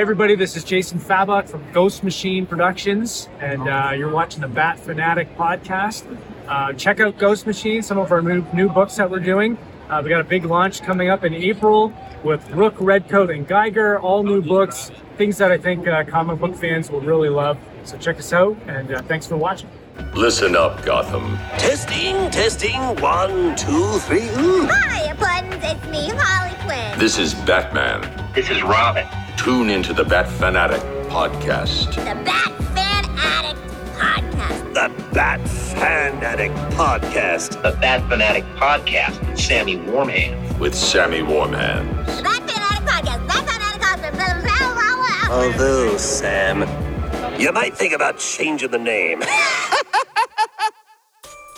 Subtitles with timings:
[0.00, 4.48] Hey everybody, this is Jason Fabok from Ghost Machine Productions, and uh, you're watching the
[4.48, 6.06] Bat Fanatic podcast.
[6.48, 9.58] Uh, check out Ghost Machine, some of our new, new books that we're doing.
[9.90, 11.92] Uh, we got a big launch coming up in April
[12.24, 16.56] with Rook, Redcoat, and Geiger, all new books, things that I think uh, comic book
[16.56, 17.58] fans will really love.
[17.84, 19.68] So check us out, and uh, thanks for watching.
[20.14, 21.36] Listen up, Gotham.
[21.58, 24.30] Testing, testing, one, two, three.
[24.30, 24.66] Ooh.
[24.66, 25.62] Hi, Buttons.
[25.62, 26.98] It's me, Harley Quinn.
[26.98, 28.00] This is Batman.
[28.34, 29.06] This is Robin.
[29.42, 31.94] Tune into the Bat Fanatic podcast.
[31.94, 33.58] The Bat Fan Addict
[33.96, 34.74] Podcast.
[34.74, 37.62] The Bat Fanatic Podcast.
[37.62, 40.58] The Bat Fanatic Podcast with Sammy Warmhand.
[40.60, 42.18] With Sammy Warmhands.
[42.18, 43.26] The Bat Fan Addict Podcast.
[43.28, 44.12] Bat Fan Addict Podcast.
[44.12, 45.36] Blah, blah, blah, blah, blah.
[45.36, 49.22] Although, Sam, you might think about changing the name.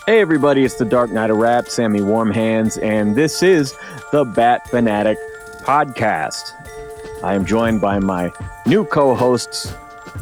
[0.04, 3.72] Hey everybody, it's the Dark Knight of Rap, Sammy Warmhands, and this is
[4.10, 5.16] the Bat Fanatic
[5.62, 6.42] Podcast.
[7.22, 8.32] I am joined by my
[8.66, 9.72] new co-hosts,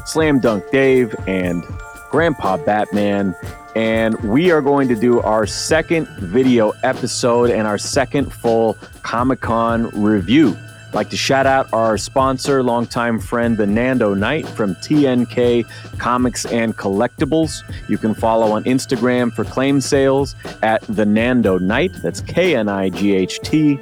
[0.04, 1.64] Slam Dunk Dave and
[2.10, 3.34] Grandpa Batman,
[3.74, 9.40] and we are going to do our second video episode and our second full Comic
[9.40, 10.58] Con review.
[10.88, 15.64] I'd like to shout out our sponsor, longtime friend, the Nando Knight from TNK
[15.98, 17.62] Comics and Collectibles.
[17.88, 21.92] You can follow on Instagram for claim sales at the Nando Knight.
[22.02, 23.78] That's K N I G H T,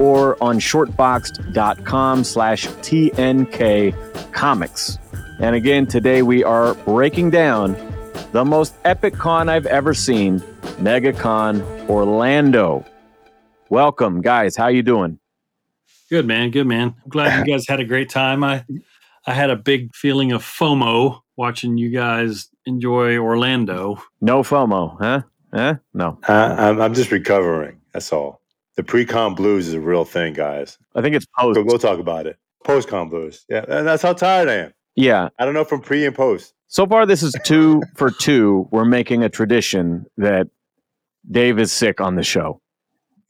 [0.00, 4.98] or on shortboxed.com slash TNK Comics.
[5.38, 7.76] And again, today we are breaking down
[8.32, 10.40] the most epic con I've ever seen,
[10.80, 12.84] MegaCon Orlando.
[13.68, 14.56] Welcome, guys.
[14.56, 15.18] How you doing?
[16.08, 16.94] Good man, good man.
[17.04, 18.42] I'm glad you guys had a great time.
[18.42, 18.64] I
[19.26, 24.02] I had a big feeling of FOMO watching you guys enjoy Orlando.
[24.20, 25.22] No FOMO, huh?
[25.52, 25.74] Huh?
[25.94, 26.18] No.
[26.28, 27.80] Uh, I'm, I'm just recovering.
[27.92, 28.39] That's all.
[28.76, 30.78] The pre-con blues is a real thing, guys.
[30.94, 31.56] I think it's post.
[31.56, 32.36] We'll, we'll talk about it.
[32.64, 33.44] Post-con blues.
[33.48, 34.74] Yeah, and that's how tired I am.
[34.96, 35.28] Yeah.
[35.38, 36.54] I don't know from pre and post.
[36.68, 38.68] So far, this is two for two.
[38.70, 40.48] We're making a tradition that
[41.30, 42.60] Dave is sick on the show.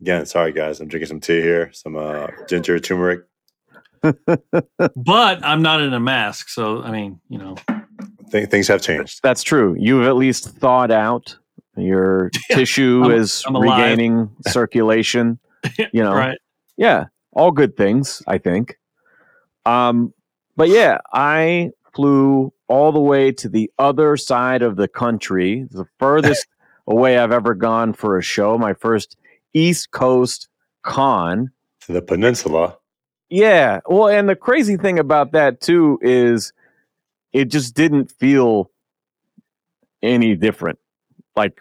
[0.00, 0.80] Again, sorry guys.
[0.80, 3.24] I'm drinking some tea here, some uh, ginger turmeric.
[4.96, 7.56] But I'm not in a mask, so I mean, you know,
[8.30, 9.20] Th- things have changed.
[9.22, 9.76] That's true.
[9.78, 11.36] You've at least thawed out.
[11.76, 15.38] Your tissue I'm- is I'm regaining circulation.
[15.92, 16.38] You know, right?
[16.78, 18.78] yeah, all good things, I think.
[19.66, 20.14] Um,
[20.56, 25.84] but yeah, I flew all the way to the other side of the country, the
[25.98, 26.46] furthest
[26.86, 28.56] away I've ever gone for a show.
[28.56, 29.16] My first
[29.52, 30.48] East Coast
[30.82, 31.50] con.
[31.82, 32.78] To the peninsula.
[33.28, 33.80] Yeah.
[33.86, 36.52] Well, and the crazy thing about that too is
[37.32, 38.70] it just didn't feel
[40.02, 40.78] any different.
[41.36, 41.58] Like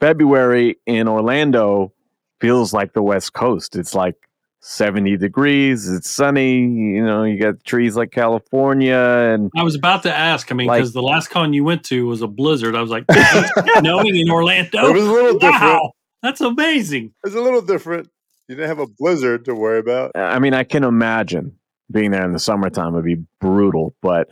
[0.00, 1.92] February in Orlando
[2.40, 3.76] feels like the West Coast.
[3.76, 4.16] It's like
[4.60, 10.04] 70 degrees, it's sunny, you know, you got trees like California and I was about
[10.04, 10.52] to ask.
[10.52, 12.76] I mean, Like- because the last con you went to was a blizzard.
[12.76, 14.86] I was like, "It's snowing in Orlando.
[14.88, 15.62] It was a little different.
[15.62, 15.92] Wow,
[16.22, 17.12] that's amazing.
[17.24, 18.08] It's a little different.
[18.48, 20.12] You didn't have a blizzard to worry about.
[20.14, 21.56] I mean, I can imagine
[21.90, 24.28] being there in the summertime would be brutal, but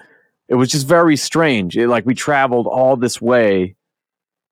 [0.48, 1.77] it was just very strange.
[1.77, 3.75] It, like we traveled all this way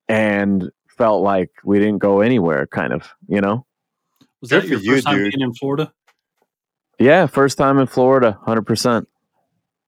[0.09, 3.65] and felt like we didn't go anywhere, kind of, you know?
[4.41, 5.31] Was Good that for your you, first time dude.
[5.33, 5.93] being in Florida?
[6.99, 9.05] Yeah, first time in Florida, 100%.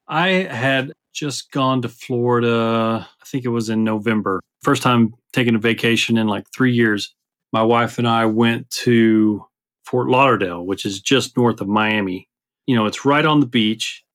[0.08, 3.08] I had just gone to Florida.
[3.22, 4.40] I think it was in November.
[4.62, 7.14] First time taking a vacation in like three years.
[7.52, 9.46] My wife and I went to
[9.84, 12.30] Fort Lauderdale, which is just north of Miami.
[12.66, 14.06] You know, it's right on the beach.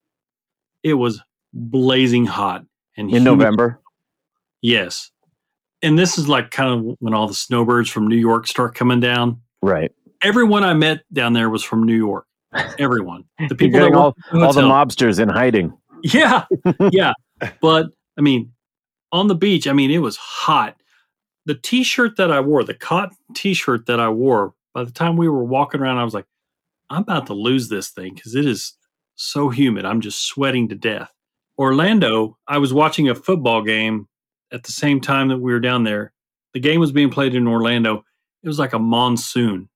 [0.82, 1.20] It was
[1.52, 2.64] blazing hot
[2.96, 3.24] and In humid.
[3.24, 3.80] November.
[4.62, 5.10] Yes.
[5.86, 8.98] And this is like kind of when all the snowbirds from New York start coming
[8.98, 9.40] down.
[9.62, 9.92] Right.
[10.20, 12.26] Everyone I met down there was from New York.
[12.80, 13.22] Everyone.
[13.48, 15.72] The people that all, in all the mobsters in hiding.
[16.02, 16.44] Yeah.
[16.90, 17.12] Yeah.
[17.60, 17.86] but
[18.18, 18.52] I mean,
[19.12, 20.76] on the beach, I mean, it was hot.
[21.44, 24.90] The t shirt that I wore, the cotton t shirt that I wore, by the
[24.90, 26.26] time we were walking around, I was like,
[26.90, 28.72] I'm about to lose this thing because it is
[29.14, 29.84] so humid.
[29.84, 31.12] I'm just sweating to death.
[31.56, 34.08] Orlando, I was watching a football game
[34.52, 36.12] at the same time that we were down there.
[36.54, 38.04] The game was being played in Orlando.
[38.42, 39.68] It was like a monsoon.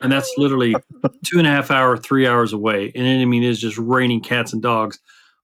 [0.00, 0.74] And that's literally
[1.24, 2.92] two and a half hour, three hours away.
[2.94, 4.98] And I mean, it's just raining cats and dogs.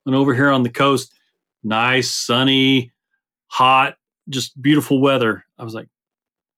[0.04, 1.14] And over here on the coast,
[1.62, 2.92] nice, sunny,
[3.46, 3.96] hot,
[4.28, 5.44] just beautiful weather.
[5.58, 5.88] I was like,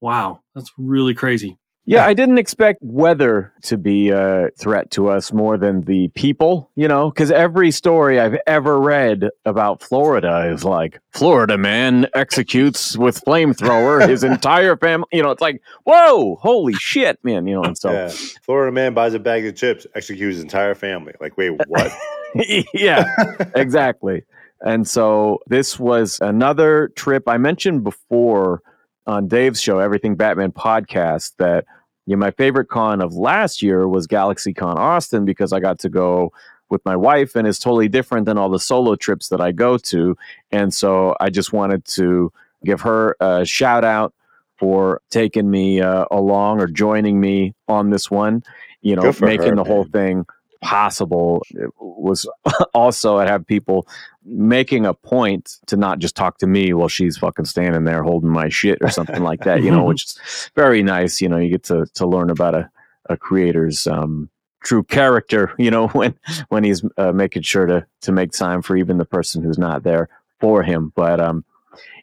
[0.00, 1.58] wow, that's really crazy.
[1.86, 6.70] Yeah, I didn't expect weather to be a threat to us more than the people,
[6.76, 12.96] you know, because every story I've ever read about Florida is like Florida man executes
[12.96, 15.08] with flamethrower his entire family.
[15.12, 17.46] You know, it's like, whoa, holy shit, man.
[17.46, 18.08] You know, and so yeah.
[18.42, 21.12] Florida man buys a bag of chips, executes his entire family.
[21.20, 21.92] Like, wait, what?
[22.75, 23.14] yeah,
[23.54, 24.25] exactly.
[24.62, 28.62] And so this was another trip I mentioned before
[29.06, 31.64] on Dave's show, Everything Batman podcast, that
[32.06, 35.78] you know, my favorite con of last year was Galaxy Con Austin because I got
[35.80, 36.32] to go
[36.70, 39.78] with my wife and it's totally different than all the solo trips that I go
[39.78, 40.16] to.
[40.50, 42.32] And so I just wanted to
[42.64, 44.14] give her a shout out
[44.56, 48.42] for taking me uh, along or joining me on this one,
[48.82, 50.26] you know, making her, the whole thing
[50.64, 52.26] possible It was
[52.75, 53.87] also I'd have people
[54.25, 58.31] making a point to not just talk to me while she's fucking standing there holding
[58.31, 61.20] my shit or something like that, you know, which is very nice.
[61.20, 62.70] You know, you get to to learn about a,
[63.11, 64.31] a creator's um,
[64.64, 66.14] true character, you know, when
[66.49, 69.82] when he's uh, making sure to to make time for even the person who's not
[69.82, 70.08] there
[70.40, 70.93] for him.
[70.96, 71.44] But um,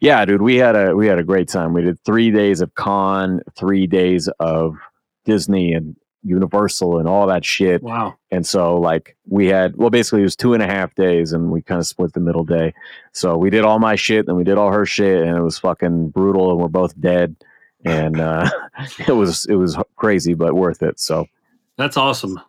[0.02, 1.74] yeah, dude, we had a we had a great time.
[1.74, 4.78] We did three days of con, three days of
[5.26, 7.82] Disney and Universal and all that shit.
[7.84, 8.16] Wow.
[8.32, 11.50] And so, like, we had, well, basically, it was two and a half days, and
[11.52, 12.74] we kind of split the middle day.
[13.12, 15.58] So we did all my shit, then we did all her shit, and it was
[15.60, 17.36] fucking brutal, and we're both dead.
[17.86, 18.50] And uh,
[19.08, 21.00] it was it was crazy, but worth it.
[21.00, 21.26] So
[21.78, 22.40] That's awesome.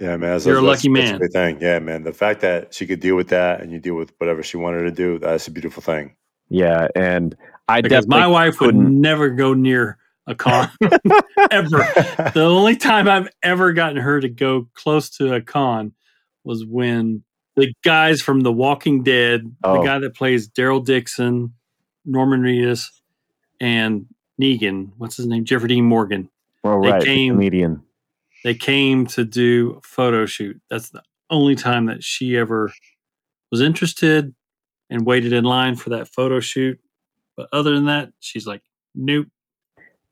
[0.00, 0.30] Yeah, man.
[0.32, 1.18] That's, You're a lucky that's man.
[1.18, 1.58] great thing.
[1.60, 2.02] Yeah, man.
[2.04, 4.82] The fact that she could deal with that and you deal with whatever she wanted
[4.84, 6.16] to do, that's a beautiful thing.
[6.48, 7.36] yeah, and
[7.68, 9.98] I Because definitely my wife would couldn't- never go near
[10.30, 10.70] a con
[11.50, 11.78] ever.
[12.34, 15.92] The only time I've ever gotten her to go close to a con
[16.44, 17.22] was when
[17.56, 19.84] the guys from The Walking Dead, the Oh.
[19.84, 21.52] guy that plays Daryl Dixon,
[22.04, 22.84] Norman Reedus,
[23.60, 24.06] and
[24.40, 25.44] Negan, what's his name?
[25.44, 26.30] Jeffrey Dean Morgan.
[26.64, 27.82] well, they right, the came- comedian.
[28.42, 30.58] They came to do a photo shoot.
[30.70, 32.72] That's the only time that she ever
[33.50, 34.34] was interested
[34.88, 36.80] and waited in line for that photo shoot.
[37.36, 38.62] But other than that, she's like,
[38.94, 39.26] nope.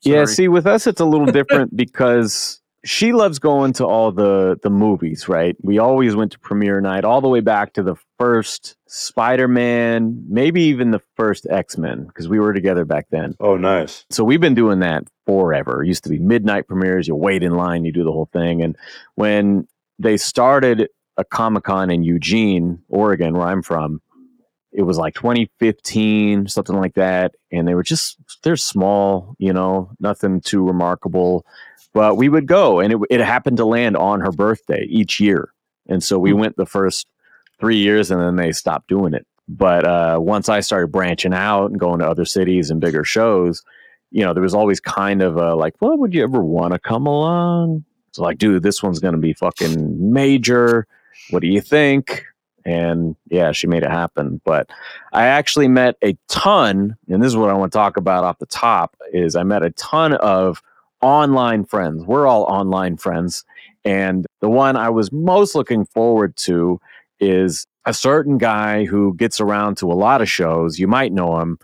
[0.02, 4.58] Yeah, see, with us, it's a little different because she loves going to all the
[4.62, 5.28] the movies.
[5.28, 5.56] Right?
[5.62, 10.24] We always went to premiere night, all the way back to the first Spider Man,
[10.28, 13.34] maybe even the first X Men, because we were together back then.
[13.40, 14.04] Oh, nice.
[14.10, 15.82] So we've been doing that forever.
[15.82, 17.08] It used to be midnight premieres.
[17.08, 18.62] You wait in line, you do the whole thing.
[18.62, 18.76] And
[19.16, 19.66] when
[19.98, 24.00] they started a Comic Con in Eugene, Oregon, where I'm from,
[24.72, 27.34] it was like 2015, something like that.
[27.50, 31.46] And they were just, they're small, you know, nothing too remarkable.
[31.94, 35.52] But we would go, and it, it happened to land on her birthday each year.
[35.88, 37.06] And so we went the first
[37.58, 39.26] three years, and then they stopped doing it.
[39.48, 43.62] But uh, once I started branching out and going to other cities and bigger shows,
[44.10, 46.78] you know, there was always kind of a like, well, would you ever want to
[46.78, 47.84] come along?
[48.10, 50.86] It's like, dude, this one's going to be fucking major.
[51.30, 52.24] What do you think?
[52.68, 54.42] And yeah, she made it happen.
[54.44, 54.68] But
[55.14, 58.38] I actually met a ton, and this is what I want to talk about off
[58.40, 60.62] the top, is I met a ton of
[61.00, 62.04] online friends.
[62.04, 63.44] We're all online friends.
[63.86, 66.78] And the one I was most looking forward to
[67.20, 70.78] is a certain guy who gets around to a lot of shows.
[70.78, 71.58] You might know him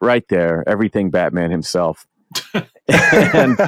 [0.00, 2.04] right there, everything Batman himself.
[2.88, 3.58] and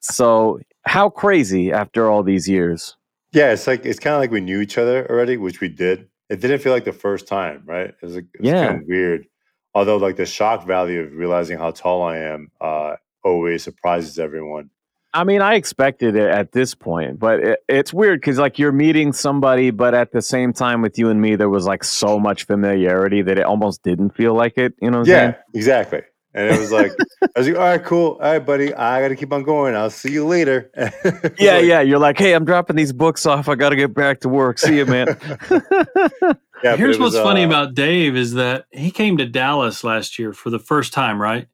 [0.00, 2.97] so, how crazy after all these years?
[3.32, 6.08] Yeah, it's like it's kind of like we knew each other already, which we did.
[6.28, 7.88] It didn't feel like the first time, right?
[7.88, 8.66] It was, like, it was Yeah.
[8.66, 9.26] kind of weird.
[9.74, 14.70] Although, like the shock value of realizing how tall I am uh, always surprises everyone.
[15.14, 18.72] I mean, I expected it at this point, but it, it's weird because like you're
[18.72, 22.18] meeting somebody, but at the same time with you and me, there was like so
[22.18, 24.74] much familiarity that it almost didn't feel like it.
[24.82, 24.98] You know?
[24.98, 25.34] What Yeah, saying?
[25.54, 26.02] exactly.
[26.34, 26.92] And it was like,
[27.22, 28.12] I was like, all right, cool.
[28.12, 28.74] All right, buddy.
[28.74, 29.74] I got to keep on going.
[29.74, 30.70] I'll see you later.
[31.38, 31.80] Yeah, like- yeah.
[31.80, 33.48] You're like, hey, I'm dropping these books off.
[33.48, 34.58] I got to get back to work.
[34.58, 35.16] See you, man.
[36.64, 40.18] Yeah, Here's was, what's funny uh, about Dave is that he came to Dallas last
[40.18, 41.46] year for the first time, right?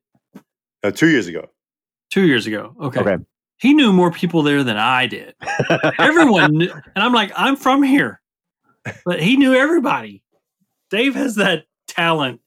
[0.82, 1.50] uh, two years ago.
[2.10, 2.74] Two years ago.
[2.80, 3.00] Okay.
[3.00, 3.22] Okay.
[3.58, 5.34] He knew more people there than I did.
[5.98, 8.20] Everyone knew, and I'm like, I'm from here,
[9.04, 10.22] but he knew everybody.
[10.90, 12.40] Dave has that talent,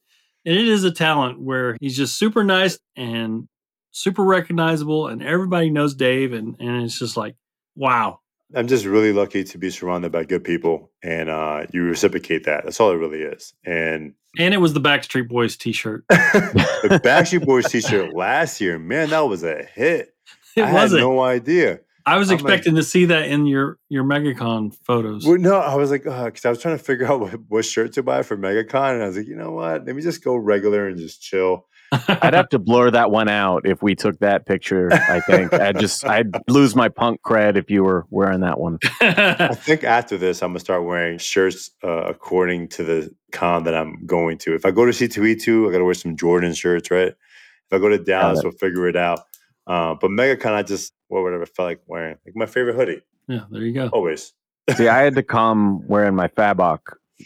[0.47, 3.49] and it is a talent where he's just super nice and
[3.91, 7.35] super recognizable, and everybody knows Dave, and and it's just like,
[7.75, 8.21] wow.
[8.55, 12.63] I'm just really lucky to be surrounded by good people, and uh, you reciprocate that.
[12.63, 13.53] That's all it really is.
[13.65, 16.05] And And it was the Backstreet Boys T-shirt.
[16.09, 20.13] the Backstreet Boys T-shirt last year, man, that was a hit.
[20.55, 21.01] It I wasn't.
[21.01, 21.81] had no idea.
[22.07, 25.25] I was I'm like- expecting to see that in your your MegaCon photos.
[25.25, 27.93] Well, no, I was like, because I was trying to figure out what, what shirt
[27.93, 29.85] to buy for MegaCon, and I was like, you know what?
[29.85, 31.67] Let me just go regular and just chill.
[32.09, 34.91] I'd have to blur that one out if we took that picture.
[34.91, 38.77] I think I'd just I'd lose my punk cred if you were wearing that one.
[38.99, 43.73] I think after this, I'm gonna start wearing shirts uh, according to the con that
[43.73, 44.53] I'm going to.
[44.53, 47.07] If I go to C2E2, I gotta wear some Jordan shirts, right?
[47.07, 49.21] If I go to Dallas, we'll figure it out.
[49.65, 52.17] Uh, but MegaCon, I just wore whatever I felt like wearing.
[52.25, 53.87] Like my favorite hoodie, yeah, there you go.
[53.89, 54.33] always.
[54.75, 56.79] See, I had to come wearing my Fabok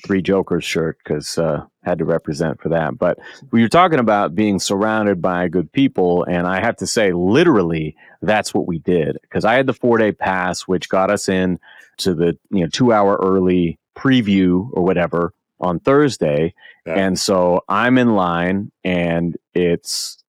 [0.06, 2.98] Three Jokers shirt because uh, had to represent for that.
[2.98, 3.18] But
[3.52, 7.96] we were talking about being surrounded by good people, and I have to say, literally,
[8.22, 9.18] that's what we did.
[9.24, 11.60] Because I had the four day pass, which got us in
[11.98, 16.54] to the you know two hour early preview or whatever on Thursday,
[16.88, 16.94] Yeah.
[16.96, 20.24] and so I'm in line, and it's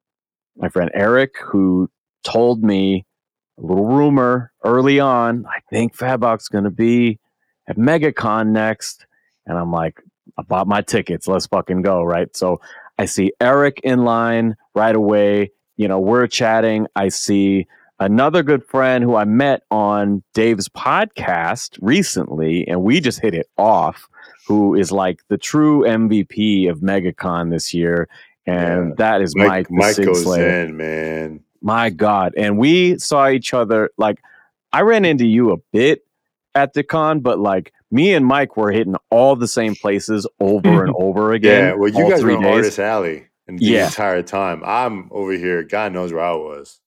[0.56, 1.88] my friend Eric who
[2.25, 3.06] told me
[3.59, 5.44] a little rumor early on.
[5.47, 7.18] I think Fabok's going to be
[7.68, 9.06] at MegaCon next.
[9.47, 10.00] And I'm like,
[10.38, 11.26] I bought my tickets.
[11.28, 12.02] Let's fucking go.
[12.02, 12.35] Right.
[12.37, 12.61] So
[12.99, 15.52] I see Eric in line right away.
[15.76, 16.87] You know, we're chatting.
[16.97, 17.66] I see
[17.99, 23.47] another good friend who I met on Dave's podcast recently, and we just hit it
[23.56, 24.09] off,
[24.47, 28.09] who is like the true MVP of MegaCon this year.
[28.47, 28.94] And Yeah.
[28.99, 31.40] that is Mike, Mike, Mike goes in, man.
[31.62, 32.35] My God.
[32.37, 34.21] And we saw each other like
[34.73, 36.04] I ran into you a bit
[36.54, 40.85] at the con, but like me and Mike were hitting all the same places over
[40.85, 41.69] and over again.
[41.69, 42.45] Yeah, well, you guys were in.
[42.45, 43.87] Artist Alley and the Yeah.
[43.87, 44.62] entire time.
[44.64, 45.62] I'm over here.
[45.62, 46.81] God knows where I was.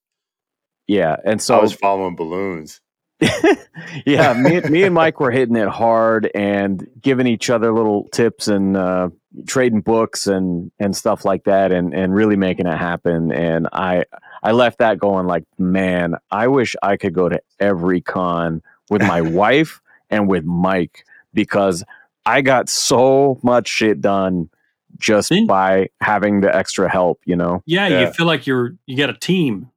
[0.87, 1.15] Yeah.
[1.25, 2.81] And so I was following balloons.
[4.05, 8.47] yeah, me, me and Mike were hitting it hard and giving each other little tips
[8.49, 9.09] and uh,
[9.47, 13.31] trading books and and stuff like that, and and really making it happen.
[13.31, 14.03] And I
[14.45, 19.01] I left that going like, man, I wish I could go to every con with
[19.01, 21.83] my wife and with Mike because
[22.27, 24.49] I got so much shit done
[24.97, 25.45] just See?
[25.45, 27.19] by having the extra help.
[27.25, 27.99] You know, Yeah, Yeah.
[28.01, 29.71] you feel like you're you got a team,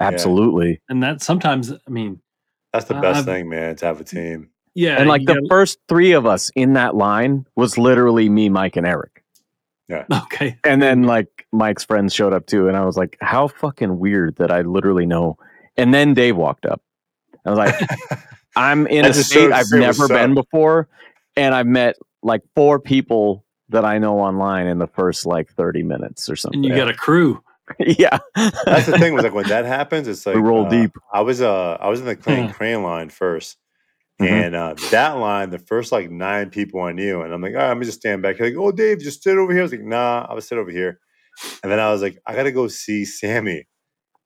[0.00, 0.80] absolutely.
[0.88, 2.20] and that sometimes I mean,
[2.72, 4.50] That's the best I've- thing, man, to have a team.
[4.74, 8.48] yeah, and like the gotta- first three of us in that line was literally me,
[8.48, 9.15] Mike, and Eric.
[10.24, 13.98] okay, And then like Mike's friends showed up too, and I was like, "How fucking
[13.98, 15.38] weird that I literally know."
[15.76, 16.82] And then Dave walked up.
[17.44, 17.74] I was like,
[18.56, 20.44] "I'm in a state showed I've never been up.
[20.44, 20.88] before,
[21.36, 25.82] and I've met like four people that I know online in the first like 30
[25.82, 27.42] minutes or something." and you got a crew.
[27.80, 29.14] yeah, That's the thing.
[29.14, 30.92] Was like when that happens, it's like we roll uh, deep.
[31.12, 33.56] I was uh I was in the crane crane line 1st
[34.20, 34.46] Mhm.
[34.46, 37.60] and uh, that line, the first like nine people I knew, and I'm like, all
[37.60, 38.38] right, let me just stand back.
[38.38, 39.60] You're like, oh, Dave, just sit over here.
[39.60, 41.00] I was like, nah, I was sit over here.
[41.62, 43.66] And then I was like, I gotta go see Sammy.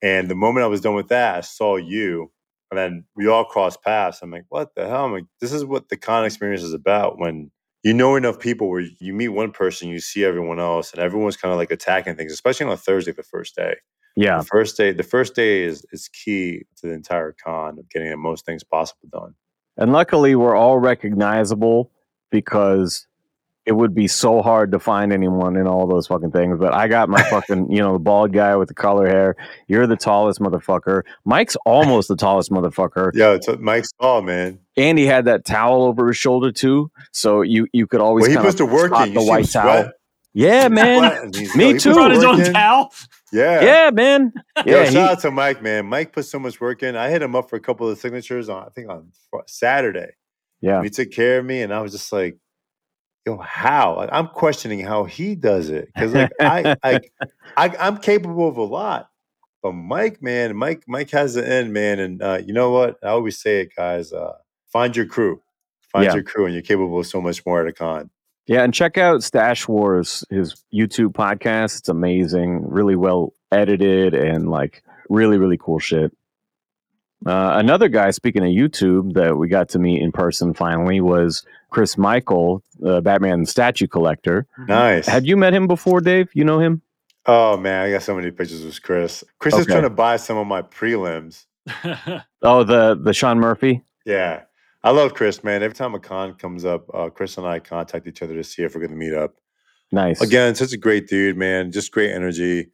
[0.03, 2.33] And the moment I was done with that, I saw you,
[2.71, 4.21] and then we all crossed paths.
[4.23, 5.05] I'm like, what the hell?
[5.07, 7.19] I'm like, this is what the con experience is about.
[7.19, 7.51] When
[7.83, 11.37] you know enough people, where you meet one person, you see everyone else, and everyone's
[11.37, 13.77] kind of like attacking things, especially on a Thursday, the first day.
[14.17, 14.39] yeah.
[14.39, 18.11] The first day, the first day is is key to the entire con of getting
[18.11, 19.35] the most things possible done.
[19.81, 21.91] And luckily, we're all recognizable
[22.31, 23.07] because
[23.67, 26.59] it would be so hard to find anyone in all those fucking things.
[26.59, 29.37] But I got my fucking, you know, the bald guy with the color hair.
[29.69, 31.03] You're the tallest motherfucker.
[31.25, 33.11] Mike's almost the tallest motherfucker.
[33.15, 34.59] Yeah, it's uh, what Mike saw, man.
[34.77, 38.31] And he had that towel over his shoulder too, so you you could always Well,
[38.31, 39.15] he kind puts the of work spot in.
[39.15, 39.83] the You white him towel.
[39.83, 39.93] sweat.
[40.33, 40.99] Yeah, man.
[41.01, 41.89] Sweat, and he's- Me yo, he too.
[41.91, 42.53] the Brought his own in.
[42.53, 42.93] towel.
[43.33, 44.33] Yeah, Yeah, man.
[44.67, 45.87] Yo, Yeah, he, shout out to Mike, man.
[45.87, 46.97] Mike put so much work in.
[46.97, 49.13] I hit him up for a couple of signatures on, I think on
[49.47, 50.13] Saturday.
[50.61, 50.83] yeah.
[50.83, 52.37] He took care of me, and I was just like,
[53.27, 57.13] "Yo, how?" Like, I'm questioning how he does it because, like, I, like,
[57.57, 59.09] I, I'm capable of a lot,
[59.63, 61.99] but Mike, man, Mike, Mike has the end, man.
[62.01, 62.99] And uh, you know what?
[63.03, 64.13] I always say it, guys.
[64.13, 64.33] Uh,
[64.73, 65.41] find your crew,
[65.93, 66.15] find Yeah.
[66.15, 68.11] your crew, and you're capable of so much more at a con.
[68.50, 71.78] Yeah, and check out Stash Wars, his YouTube podcast.
[71.78, 76.11] It's amazing, really well edited, and like really, really cool shit.
[77.25, 81.45] Uh, another guy, speaking of YouTube, that we got to meet in person finally was
[81.71, 84.49] Chris Michael, uh, Batman statue collector.
[84.66, 85.07] Nice.
[85.07, 86.28] Had you met him before, Dave?
[86.35, 86.83] You know him?
[87.26, 89.23] oh man, I got so many pictures with Chris.
[89.38, 91.47] Chris is trying to buy some of my prelims.
[92.42, 93.85] Oh, the the Sean Murphy.
[94.04, 94.42] Yeah.
[94.83, 95.63] I love Chris, man.
[95.63, 98.63] Every time a con comes up, uh, Chris and I contact each other to see
[98.63, 99.35] if we're going to meet up.
[99.93, 100.21] Nice.
[100.21, 101.73] Again, such a great dude, man.
[101.73, 102.71] Just great energy.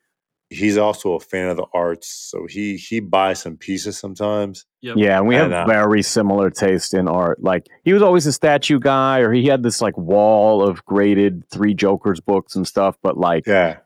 [0.48, 4.64] He's also a fan of the arts, so he he buys some pieces sometimes.
[4.80, 7.42] Yeah, and we have And, uh, very similar taste in art.
[7.42, 11.50] Like he was always a statue guy, or he had this like wall of graded
[11.50, 12.96] Three Jokers books and stuff.
[13.02, 13.78] But like Yeah,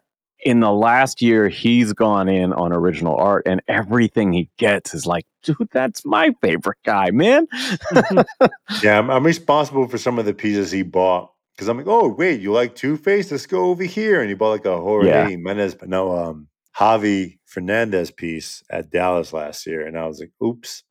[0.45, 5.07] in the last year, he's gone in on original art, and everything he gets is
[5.07, 7.47] like, dude, that's my favorite guy, man.
[8.83, 8.99] yeah.
[8.99, 12.41] I'm, I'm responsible for some of the pieces he bought because I'm like, oh wait,
[12.41, 13.31] you like Two Face?
[13.31, 14.21] Let's go over here.
[14.21, 15.27] And he bought like a Jorge Yeah.
[15.29, 20.33] Menez, but no, um, Javi Fernandez piece at Dallas last year, and I was like,
[20.43, 20.85] oops,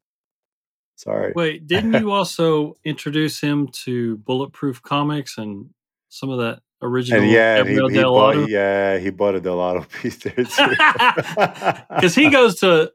[0.95, 1.33] sorry.
[1.35, 5.69] Wait, didn't you also introduce him to Bulletproof Comics and
[6.09, 8.47] some of that original and yeah, he, he Del bought, Auto?
[8.47, 11.85] yeah, he bought a Dell'Otto piece there too.
[11.95, 12.91] Because he goes to,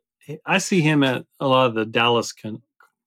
[0.46, 2.62] I see him at a lot of the Dallas con-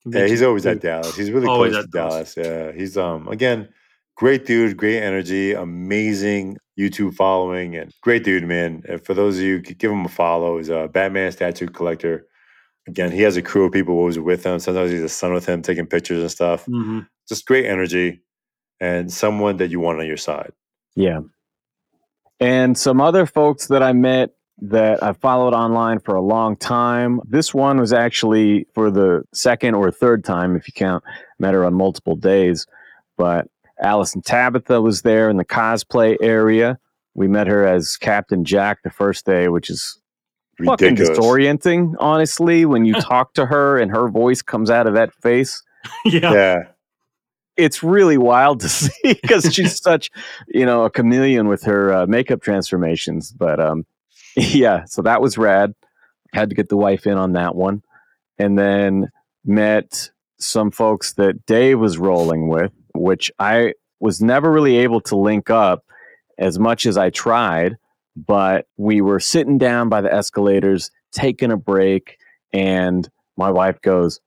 [0.05, 1.15] Yeah, he's always at Dallas.
[1.15, 2.33] He's really Always close to at Dallas.
[2.35, 2.47] Dallas.
[2.47, 3.69] Yeah, he's um again
[4.15, 8.83] great dude, great energy, amazing YouTube following, and great dude, man.
[8.89, 10.57] And for those of you, give him a follow.
[10.57, 12.25] He's a Batman statue collector.
[12.87, 14.59] Again, he has a crew of people always with him.
[14.59, 16.65] Sometimes he's a son with him, taking pictures and stuff.
[16.67, 17.07] Mhm.
[17.27, 18.21] Just great energy,
[18.79, 20.51] and someone that you want on your side.
[20.97, 21.19] Yeah.
[22.39, 27.21] And some other folks that I met that I followed online for a long time.
[27.23, 31.03] This one was actually for the second or third time, if you count,
[31.37, 32.65] met her on multiple days.
[33.15, 33.47] But
[33.79, 36.79] Allison Tabitha was there in the cosplay area.
[37.13, 39.99] We met her as Captain Jack the first day, which is
[40.65, 41.19] fucking Ridiculous.
[41.19, 45.61] disorienting, honestly, when you talk to her and her voice comes out of that face
[46.05, 46.33] yeah.
[46.33, 46.63] Yeah,
[47.57, 50.09] it's really wild to see because she's such
[50.47, 53.85] you know a chameleon with her uh, makeup transformations but um
[54.35, 55.73] yeah so that was rad.
[56.33, 57.81] Had to get the wife in on that one.
[58.37, 59.09] And then
[59.45, 65.15] met some folks that dave was rolling with which i was never really able to
[65.15, 65.83] link up
[66.37, 67.75] as much as i tried
[68.15, 72.17] but we were sitting down by the escalators taking a break
[72.53, 74.19] and my wife goes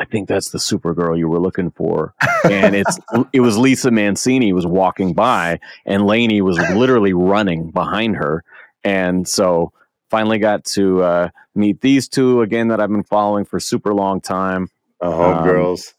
[0.00, 2.14] I think that's the Supergirl you were looking for.
[2.42, 2.98] And it's
[3.34, 8.42] it was Lisa Mancini was walking by and Lainey was literally running behind her.
[8.82, 9.74] And so
[10.08, 14.22] finally got to uh, meet these two again that I've been following for super long
[14.22, 14.68] time.
[15.02, 15.92] Um, homegirls.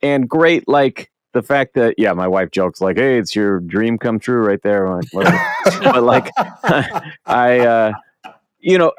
[0.00, 3.98] And great like the fact that yeah, my wife jokes like, "Hey, it's your dream
[3.98, 5.34] come true right there." I'm like,
[5.82, 6.30] but like
[7.26, 7.92] I uh
[8.58, 8.92] you know,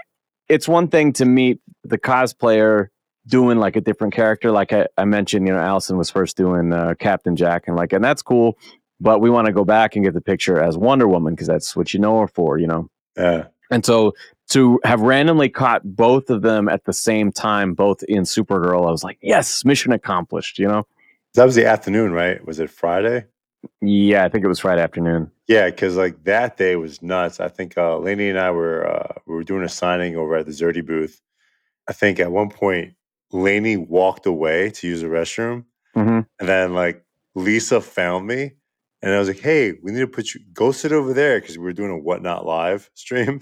[0.48, 2.90] it's one thing to meet the cosplayer
[3.28, 4.52] doing like a different character.
[4.52, 7.94] Like I, I mentioned, you know, Allison was first doing uh, Captain Jack and like,
[7.94, 8.58] and that's cool.
[9.00, 11.76] But we want to go back and get the picture as Wonder Woman because that's
[11.76, 12.90] what you know her for, you know.
[13.18, 14.14] yeah, And so
[14.52, 18.92] to have randomly caught both of them at the same time, both in Supergirl, I
[18.92, 20.86] was like, yes, mission accomplished, you know.
[21.34, 22.46] that was the afternoon, right?
[22.46, 23.26] Was it Friday?
[23.82, 25.32] Yeah, I think it was Friday afternoon.
[25.48, 27.40] Yeah, because like that day was nuts.
[27.40, 30.46] I think uh, Lainey and I were uh, we were doing a signing over at
[30.46, 31.20] the Szerdy booth.
[31.88, 32.94] I think at one point
[33.32, 38.52] Lainey walked away to use the restroom, hmm and then like Lisa found me,
[39.02, 41.58] and I was like, "Hey, we need to put you go sit over there because
[41.58, 43.42] we were doing a whatnot live stream."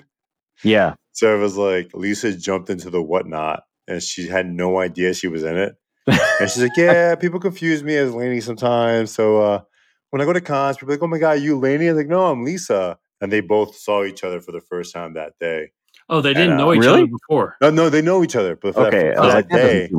[0.63, 0.95] Yeah.
[1.11, 5.27] So it was like Lisa jumped into the whatnot, and she had no idea she
[5.27, 5.75] was in it.
[6.07, 9.11] And she's like, "Yeah, people confuse me as Lainey sometimes.
[9.11, 9.61] So uh,
[10.09, 12.07] when I go to cons, people are like, oh my god, you Lainey?' I'm like,
[12.07, 12.97] no, I'm Lisa.
[13.21, 15.71] And they both saw each other for the first time that day.
[16.09, 17.03] Oh, they didn't And, uh, know each Really?
[17.03, 17.55] other before.
[17.61, 19.09] No, no, they know each other, but for Okay.
[19.09, 19.89] that, I for was that that day.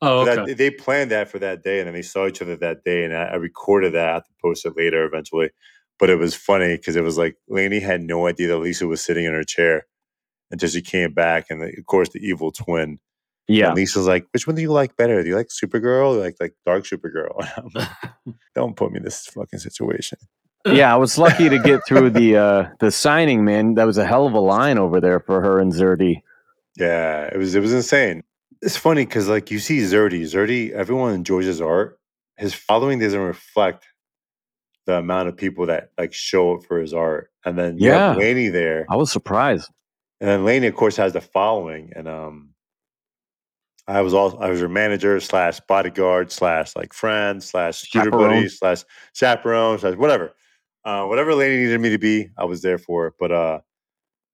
[0.00, 0.34] Oh, okay.
[0.46, 3.04] that, they planned that for that day, and then they saw each other that day,
[3.04, 4.08] and I, I recorded that.
[4.08, 5.50] I have to post it later eventually.
[5.98, 9.02] But it was funny because it was like Lainey had no idea that Lisa was
[9.02, 9.86] sitting in her chair
[10.52, 13.00] until she came back, and of course the evil twin.
[13.48, 13.68] Yeah.
[13.68, 15.22] And Lisa's like, which one do you like better?
[15.22, 17.34] Do you like Supergirl or like like Dark Supergirl?
[17.56, 17.88] And like,
[18.54, 20.18] Don't put me in this fucking situation.
[20.66, 23.74] Yeah, I was lucky to get through the uh the signing, man.
[23.74, 26.22] That was a hell of a line over there for her and Szerdy.
[26.76, 28.22] Yeah, it was it was insane.
[28.60, 31.98] It's funny because like you see Szerdy, Szerdy, everyone enjoys his art.
[32.36, 33.86] His following doesn't reflect
[34.86, 37.30] the amount of people that like show up for his art.
[37.44, 38.14] And then Yeah.
[38.14, 38.84] Laney there.
[38.90, 39.70] I was surprised.
[40.20, 41.92] And then Laney, of course, has the following.
[41.96, 42.50] And um
[43.86, 48.28] I was also I was her manager slash bodyguard slash like friend slash shooter Chaperone.
[48.28, 50.34] buddy slash chaperone slash whatever.
[50.88, 53.14] Uh, whatever Laney needed me to be, I was there for.
[53.20, 53.60] But uh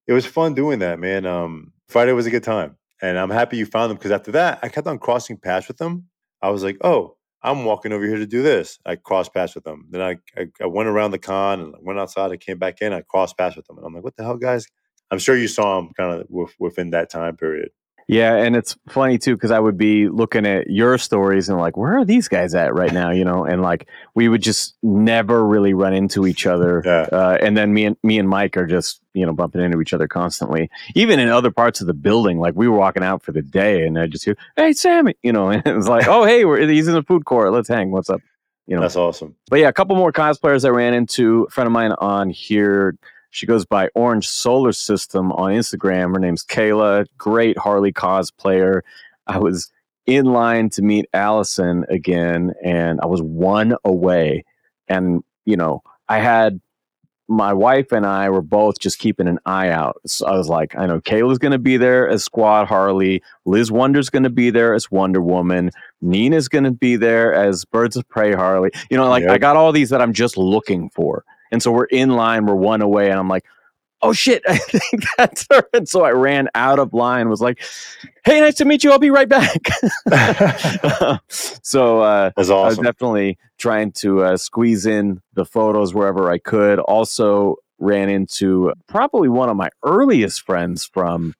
[0.06, 1.26] it was fun doing that, man.
[1.26, 2.76] Um Friday was a good time.
[3.02, 5.78] And I'm happy you found them because after that, I kept on crossing paths with
[5.78, 6.06] them.
[6.42, 8.78] I was like, oh, I'm walking over here to do this.
[8.86, 9.88] I crossed paths with them.
[9.90, 12.30] Then I, I, I went around the con and went outside.
[12.30, 12.92] I came back in.
[12.92, 13.78] I crossed paths with them.
[13.78, 14.66] And I'm like, what the hell, guys?
[15.10, 17.70] I'm sure you saw them kind of w- within that time period.
[18.06, 21.76] Yeah, and it's funny too because I would be looking at your stories and like,
[21.76, 23.10] where are these guys at right now?
[23.10, 26.82] You know, and like we would just never really run into each other.
[26.94, 27.08] Yeah.
[27.10, 29.92] Uh, and then me and me and Mike are just you know bumping into each
[29.94, 32.38] other constantly, even in other parts of the building.
[32.38, 35.32] Like we were walking out for the day, and I just hear, "Hey, Sammy," you
[35.32, 37.52] know, and it was like, "Oh, hey, we're, he's in the food court.
[37.52, 37.90] Let's hang.
[37.90, 38.20] What's up?"
[38.66, 39.34] You know, That's awesome.
[39.50, 41.44] but yeah, a couple more cosplayers I ran into.
[41.44, 42.96] A friend of mine on here.
[43.34, 46.14] She goes by Orange Solar System on Instagram.
[46.14, 47.06] Her name's Kayla.
[47.18, 48.82] Great Harley cosplayer.
[49.26, 49.72] I was
[50.06, 54.44] in line to meet Allison again, and I was one away.
[54.86, 56.60] And you know, I had
[57.26, 60.00] my wife and I were both just keeping an eye out.
[60.06, 63.20] So I was like, I know Kayla's going to be there as Squad Harley.
[63.46, 65.72] Liz Wonder's going to be there as Wonder Woman.
[66.00, 68.70] Nina's going to be there as Birds of Prey Harley.
[68.90, 71.24] You know, like I got all these that I'm just looking for.
[71.54, 73.44] And so we're in line, we're one away, and I'm like,
[74.02, 75.66] oh shit, I think that's her.
[75.72, 77.60] And so I ran out of line, was like,
[78.24, 78.92] hey, nice to meet you.
[78.92, 79.60] I'll be right back.
[81.28, 86.38] so uh, That's I was definitely trying to uh, squeeze in the photos wherever I
[86.38, 86.78] could.
[86.80, 91.34] Also, ran into probably one of my earliest friends from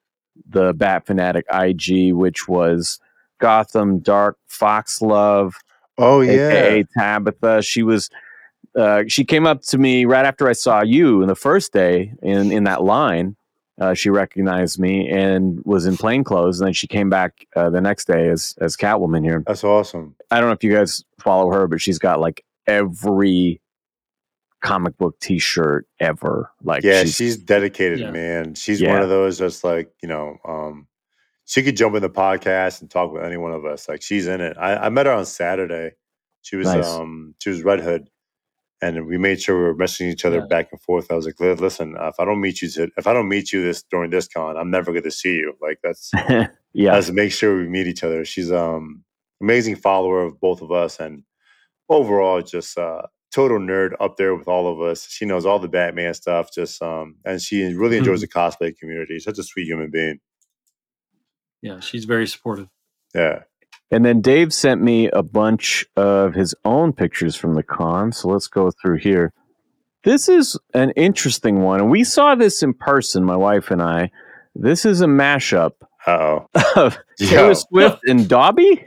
[0.48, 2.98] the Bat Fanatic IG, which was
[3.40, 5.54] Gotham Dark Fox Love,
[5.98, 6.32] oh yeah.
[6.32, 7.62] aka Tabitha.
[7.62, 8.10] She was.
[8.76, 12.12] Uh, she came up to me right after I saw you in the first day
[12.22, 13.36] in in that line.
[13.80, 17.68] Uh, she recognized me and was in plain clothes, and then she came back uh,
[17.70, 19.42] the next day as as Catwoman here.
[19.46, 20.14] That's awesome.
[20.30, 23.60] I don't know if you guys follow her, but she's got like every
[24.62, 26.50] comic book T-shirt ever.
[26.62, 28.10] Like, Yeah, she's, dedicated, Yeah.
[28.12, 28.54] man.
[28.54, 28.94] She's Yeah.
[28.94, 30.86] one of those that's like, you know, um,
[31.44, 33.88] she could jump in the podcast and talk with any one of us.
[33.88, 34.56] Like she's in it.
[34.58, 35.92] I, I met her on Saturday.
[36.40, 36.86] She was Nice.
[36.86, 38.08] um she was Red Hood.
[38.82, 40.46] And we made sure we were messaging each other Yeah.
[40.48, 41.10] back and forth.
[41.10, 43.52] I was like, listen, uh, if I don't meet you to, if I don't meet
[43.52, 45.54] you this during this con, I'm never going to see you.
[45.60, 46.10] Like that's
[46.72, 48.24] yeah, let's make sure we meet each other.
[48.24, 49.04] She's um
[49.40, 51.22] amazing follower of both of us and
[51.88, 55.08] overall just uh total nerd up there with all of us.
[55.08, 59.18] She knows all the Batman stuff, just um and she really enjoys the cosplay community.
[59.18, 60.18] Such a sweet human being.
[61.62, 62.68] Yeah, she's very supportive.
[63.14, 63.44] Yeah.
[63.90, 68.12] And then Dave sent me a bunch of his own pictures from the con.
[68.12, 69.32] So let's go through here.
[70.04, 71.80] This is an interesting one.
[71.80, 74.10] And we saw this in person, my wife and I.
[74.54, 75.72] This is a mashup
[76.06, 76.46] Uh-oh.
[76.76, 77.28] of Yo.
[77.28, 78.84] Taylor Swift and Dobby.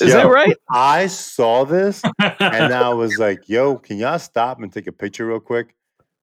[0.00, 0.56] Is that right?
[0.70, 5.26] I saw this and I was like, yo, can y'all stop and take a picture
[5.26, 5.74] real quick?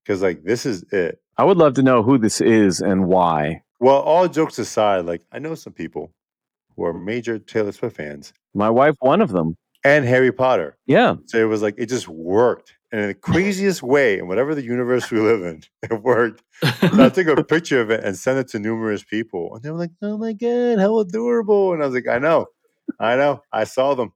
[0.04, 1.20] Because like this is it.
[1.38, 3.64] I would love to know who this is and why.
[3.80, 6.12] Well, all jokes aside, like I know some people
[6.76, 9.58] who are major Taylor Swift fans My wife, one of them.
[9.84, 10.78] and Harry Potter.
[10.88, 11.16] Yeah.
[11.28, 12.74] So it was like it just worked.
[12.92, 16.44] And in the craziest way, in whatever the universe we live in, it worked.
[16.62, 19.54] So I took a picture of it and sent it to numerous people.
[19.56, 21.74] And they were like, oh my God, how adorable.
[21.74, 22.48] And I was like, I know.
[23.00, 23.42] I know.
[23.52, 24.14] I saw them.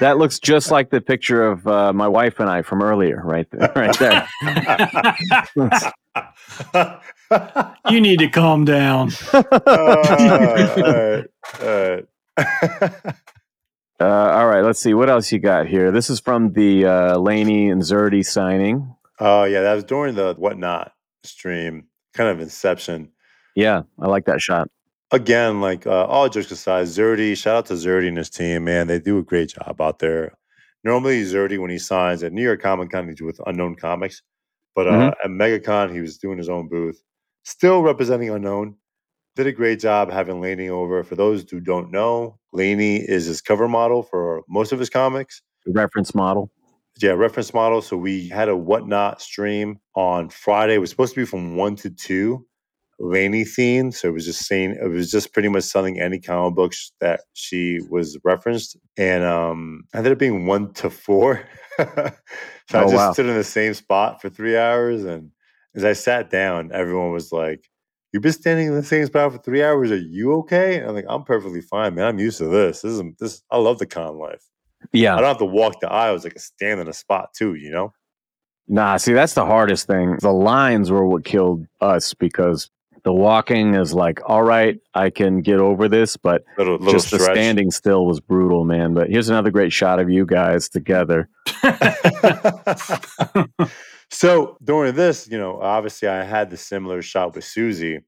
[0.00, 3.46] That looks just like the picture of uh, my wife and I from earlier, right
[3.50, 3.72] there.
[3.76, 4.26] Right there.
[7.90, 9.10] You need to calm down.
[9.32, 10.02] Uh, all
[10.86, 11.24] right,
[11.62, 12.04] all
[12.38, 13.04] right.
[13.98, 15.90] Uh, all right, let's see what else you got here.
[15.90, 18.94] This is from the uh, Laney and Szerdy signing.
[19.20, 19.62] oh, yeah.
[19.62, 20.92] That was during the whatnot
[21.24, 23.10] stream, kind of inception.
[23.54, 24.68] Yeah, I like that shot.
[25.12, 28.86] again, like uh, all jokes aside, Szerdy, shout out to Szerdy and his team, man.
[28.86, 30.32] They do a great job out there.
[30.84, 34.20] Normally, Szerdy, when he signs at New York Comic Con, he's with Unknown Comics.
[34.74, 35.12] But uh, Mhm.
[35.24, 37.02] at MegaCon, he was doing his own booth,
[37.46, 38.76] still representing Unknown.
[39.36, 41.04] Did a great job having Laney over.
[41.04, 45.42] For those who don't know, Laney is his cover model for most of his comics.
[45.66, 46.50] Reference model.
[46.98, 47.82] Yeah, reference model.
[47.82, 50.74] So we had a whatnot stream on Friday.
[50.74, 52.46] It was supposed to be from one to two,
[52.98, 53.94] Laney themed.
[53.94, 57.20] So it was just saying it was just pretty much selling any comic books that
[57.34, 58.78] she was referenced.
[58.96, 61.46] And um ended up being one to four.
[61.78, 61.84] so
[62.80, 63.12] I Oh, just wow.
[63.12, 65.04] stood in the same spot for three hours.
[65.04, 65.30] And
[65.76, 67.68] as I sat down, everyone was like,
[68.12, 69.90] You've been standing in the same spot for three hours.
[69.90, 70.78] Are you okay?
[70.78, 72.06] And I'm like, I'm perfectly fine, man.
[72.06, 72.80] I'm used to this.
[72.80, 74.42] This is this I love the con life.
[74.92, 75.16] Yeah.
[75.16, 76.24] I don't have to walk the aisles.
[76.24, 77.92] I can stand in a spot too, you know?
[78.68, 80.16] Nah, see, that's the hardest thing.
[80.22, 82.70] The lines were what killed us because
[83.06, 87.12] the walking is like, all right, I can get over this, but Little little just
[87.12, 88.94] the standing still was brutal, man.
[88.94, 91.28] But here's another great shot of you guys together.
[94.10, 98.00] so during this, you know, obviously I had the similar shot with Susie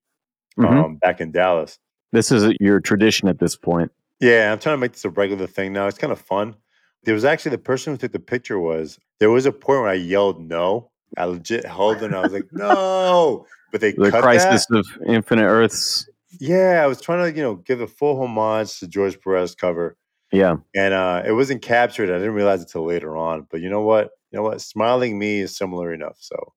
[0.59, 0.85] Mhm.
[0.85, 1.79] um, back in Dallas.
[2.11, 3.93] This is your tradition at this point.
[4.19, 5.87] Yeah, I'm trying to make this a regular thing now.
[5.87, 6.57] It's kind of fun.
[7.05, 9.91] There was actually the person who took the picture was there was a point where
[9.91, 10.91] I yelled no.
[11.17, 13.47] I legit held it and I was like, no.
[13.71, 14.79] But they The cut crisis that.
[14.79, 16.09] of Infinite Earths.
[16.41, 19.97] Yeah, I was trying to, you know, give a full homage to George Perez cover.
[20.31, 20.57] Yeah.
[20.77, 22.11] and uh, it wasn't captured.
[22.11, 23.47] I didn't realize it till later on.
[23.51, 24.11] But you know what?
[24.31, 24.61] You know what?
[24.61, 26.17] Smiling me is similar enough.
[26.21, 26.53] So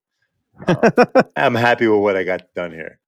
[0.67, 1.05] uh,
[1.37, 2.99] I'm happy with what I got done here.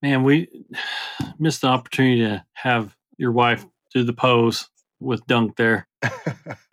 [0.00, 0.48] Man, we
[1.40, 4.68] missed the opportunity to have your wife do the pose
[5.02, 5.86] with Dunk there.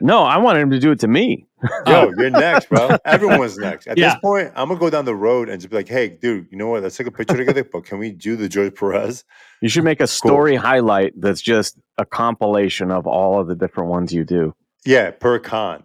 [0.02, 1.46] No, I wanted him to do it to me.
[1.62, 2.14] Yo, oh.
[2.18, 2.96] you're next, bro.
[3.06, 3.86] Everyone's next.
[3.86, 4.12] At Yeah.
[4.14, 6.58] this point, I'm gonna go down the road and just be like, "Hey, dude, you
[6.58, 6.84] know what?
[6.84, 7.66] Let's take a picture together.
[7.66, 9.26] But can we do the George Perez?
[9.62, 13.90] You should make a story highlight that's just a compilation of all of the different
[13.90, 14.56] ones you do.
[14.86, 15.84] Yeah, per con.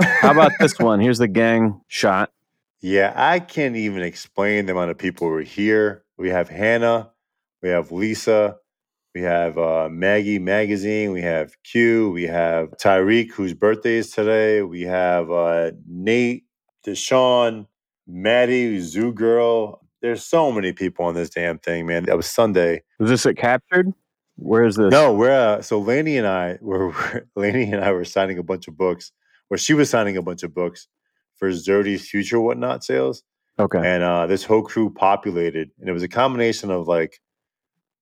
[0.00, 1.00] How about this one?
[1.00, 2.30] Here's the gang shot.
[2.80, 6.04] Yeah, I can't even explain the amount of people who are here.
[6.16, 7.10] We have Hannah,
[7.62, 8.56] we have Lisa,
[9.14, 14.62] we have uh, Maggie Magazine, we have Q, we have Tyreek, whose birthday is today,
[14.62, 16.44] we have uh, Nate,
[16.86, 17.66] Deshaun,
[18.06, 19.80] Maddie, Zoo Girl.
[20.00, 22.04] There's so many people on this damn thing, man.
[22.04, 22.82] That was Sunday.
[22.98, 23.92] Was this it captured?
[24.36, 24.90] Where is this?
[24.90, 26.94] No, we're uh, so Lainey and I were
[27.36, 29.12] Lainey and I were signing a bunch of books,
[29.50, 30.88] or she was signing a bunch of books
[31.36, 33.22] for Szerdy's future whatnot sales.
[33.58, 33.78] Okay.
[33.84, 37.20] and uh, this whole crew populated, and it was a combination of like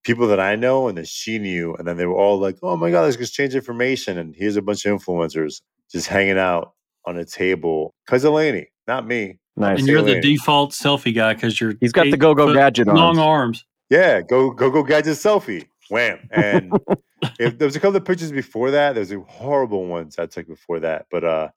[0.05, 2.77] people that I know and that she knew, and then they were all like, "Oh
[2.77, 6.73] my god, let's exchange information." And here's a bunch of influencers just hanging out
[7.07, 9.39] on a table because of Laney, not me.
[9.57, 9.81] Nice.
[9.81, 13.19] and you're the default selfie guy because you're He's got the go-go foot gadget long
[13.19, 13.19] arms.
[13.19, 13.65] arms.
[13.91, 16.29] Yeah, go go go gadget selfie, wham.
[16.31, 16.73] And
[17.41, 20.47] if there was a couple of pictures before that, there's a horrible ones I took
[20.47, 21.49] before that, but uh,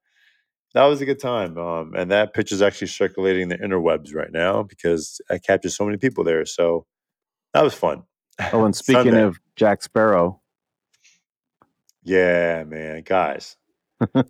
[0.73, 1.57] that was a good time.
[1.57, 5.85] Um, and that picture is actually circulating the interwebs right now because I captured so
[5.85, 6.45] many people there.
[6.45, 6.85] So
[7.53, 8.03] that was fun.
[8.53, 9.23] Oh, and speaking Sunday.
[9.23, 10.41] of Jack Sparrow,
[12.03, 13.57] Yeah, man, guys.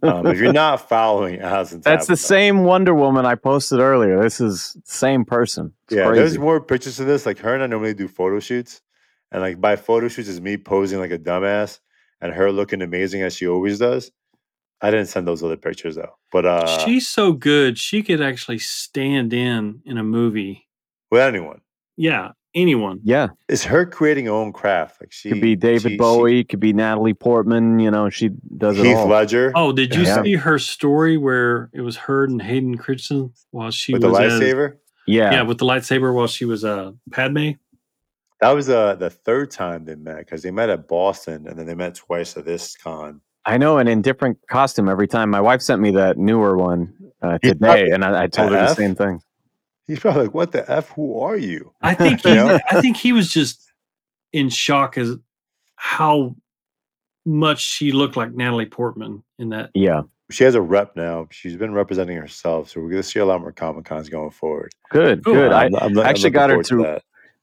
[0.03, 4.21] Um, if you're not following Allison, that's the same Wonder Woman I posted earlier.
[4.21, 5.73] This is the same person.
[5.85, 6.19] It's Yeah, crazy.
[6.19, 7.25] there's more pictures of this.
[7.25, 8.81] Like her and I normally do photo shoots,
[9.31, 11.79] and like by photo shoots is me posing like a dumbass
[12.19, 14.11] and her looking amazing as she always does.
[14.81, 17.77] I didn't send those other pictures though, but uh, She's so good.
[17.77, 20.67] She could actually stand in in a movie.
[21.11, 21.61] with anyone,
[21.95, 22.99] Yeah, anyone.
[23.03, 25.01] yeah, it's her creating her own craft.
[25.01, 27.79] Like she could be David she- Bowie, could be Natalie Portman.
[27.79, 29.07] You know, she does she, it Heath all.
[29.07, 30.21] Ledger Oh, did you Yeah.
[30.23, 34.19] see her story where it was her and Hayden Christensen while she with the was
[34.19, 34.77] as- lightsaber.
[35.07, 37.51] yeah, yeah, with the lightsaber while she was uh, Padme.
[38.41, 41.67] That was uh, the third time they met because they met at Boston and then
[41.67, 43.21] they met twice at this con.
[43.45, 45.29] I know, and in different costume every time.
[45.31, 48.73] My wife sent me that newer one uh, today, and I, I told her the
[48.75, 49.19] same thing.
[49.91, 50.89] He's probably like, "What the f?
[50.91, 52.59] Who are you?" I think he, Yeah.
[52.69, 53.71] I think he was just
[54.31, 55.17] in shock as
[55.75, 56.35] how
[57.25, 59.69] much she looked like Natalie Portman in that.
[59.73, 61.27] Yeah, She has a rep now.
[61.31, 64.31] She's been representing herself, so we're going to see a lot more comic cons going
[64.31, 64.71] forward.
[64.91, 65.33] good, Cool.
[65.33, 65.51] good.
[65.51, 66.85] I, I'm- I'm- I'm actually got her forward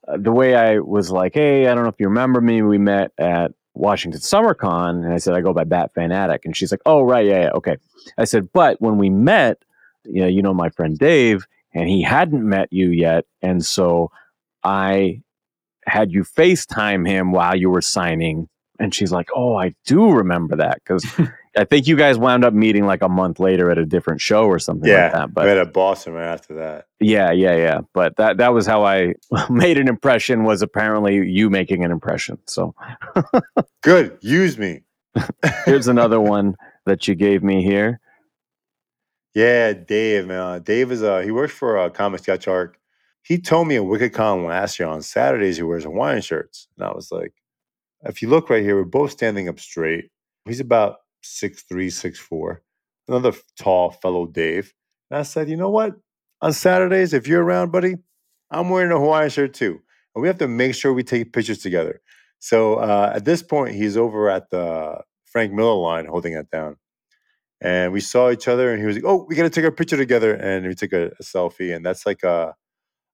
[0.07, 2.63] to- uh, the way I was like, hey, I don't know if you remember me.
[2.63, 6.57] We met at Washington Summer Con, and I said I go by Bat Fanatic, and
[6.57, 7.77] she's like, oh right, yeah, yeah, okay.
[8.17, 9.63] I said, but when we met,
[10.05, 14.11] you know, you know my friend Dave, and he hadn't met you yet, and so
[14.65, 15.23] I
[15.87, 20.57] had you FaceTime him while you were signing, and she's like, oh, I do remember
[20.57, 21.05] that because.
[21.57, 24.45] I think you guys wound up meeting like a month later at a different show
[24.45, 25.35] or something Yeah, like that.
[25.35, 26.87] But met at Boston right after that.
[27.01, 27.81] yeah, yeah, yeah.
[27.95, 29.15] But that that was how I
[29.51, 30.45] made an impression.
[30.45, 32.39] Was apparently you making an impression.
[32.47, 32.77] So
[33.83, 34.83] Good, use me.
[35.65, 36.55] here's another one
[36.87, 37.99] that you gave me here.
[39.39, 40.63] Yeah, Dave, man.
[40.63, 42.77] Dave is uh he works for uh, Comic Sketch Art.
[43.23, 46.93] He told me at WickedCon last year on Saturdays he wears Hawaiian shirts, and I
[46.93, 47.35] was like,
[48.03, 50.11] if you look right here, we're both standing up straight.
[50.45, 52.63] He's about six three, six four.
[53.07, 54.75] Another tall fellow Dave.
[55.09, 55.95] And I said, you know what?
[56.43, 57.95] On Saturdays, if you're around, buddy,
[58.51, 59.79] I'm wearing a Hawaiian shirt too,
[60.17, 62.01] and we have to make sure we take pictures together.
[62.41, 66.77] So uh, at this point, he's over at the Frank Miller line holding it down
[67.61, 69.73] and we saw each other and he was like oh we got to take a
[69.73, 72.55] picture together and we took a, a selfie and that's like a,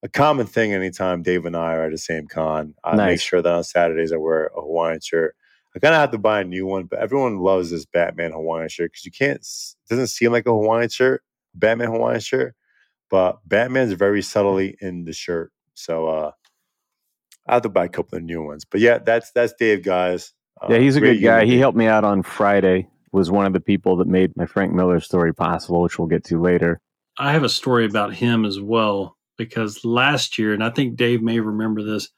[0.03, 2.75] a common thing anytime dave and i are at the same con.
[2.85, 5.35] I make sure that on saturdays i wear a hawaiian shirt.
[5.75, 8.69] I kind of have to buy a new one but everyone loves this batman hawaiian
[8.69, 11.23] shirt because you can't it doesn't seem like a hawaiian shirt
[11.55, 12.55] batman hawaiian shirt
[13.11, 15.53] but batman's very subtly in the shirt.
[15.75, 16.31] So uh
[17.47, 20.33] i have to buy a couple of new ones but yeah that's that's dave guys.
[20.63, 21.41] Uh, Yeah, he's a good guy.
[21.41, 22.89] human He helped me out on Friday.
[23.15, 26.25] Was one of the people that made my Frank Miller story possible, which we'll get
[26.25, 26.81] to later.
[27.17, 31.23] I have a story about him as well because last year, and I think Dave
[31.23, 32.09] may remember this,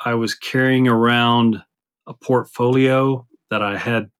[0.00, 1.62] I was carrying around
[2.06, 4.10] a portfolio that I had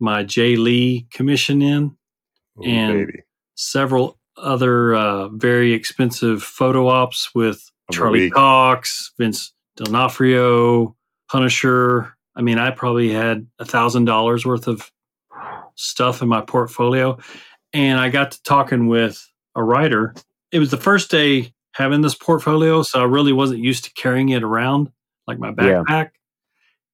[0.00, 1.96] my Jae Lee commission in,
[2.58, 3.22] Ooh, and- baby
[3.54, 8.34] several other uh, very expensive photo ops with I'm Charlie weak.
[8.34, 10.96] Cox, Vince D'Onofrio,
[11.30, 12.14] Punisher.
[12.34, 14.90] I mean, I probably had a thousand dollars worth of
[15.82, 17.18] stuff in my portfolio,
[17.72, 20.14] and I got to talking with a writer.
[20.50, 24.28] It was the first day having this portfolio, so I really wasn't used to carrying
[24.30, 24.90] it around
[25.26, 25.82] like my Yeah.
[25.88, 26.10] backpack.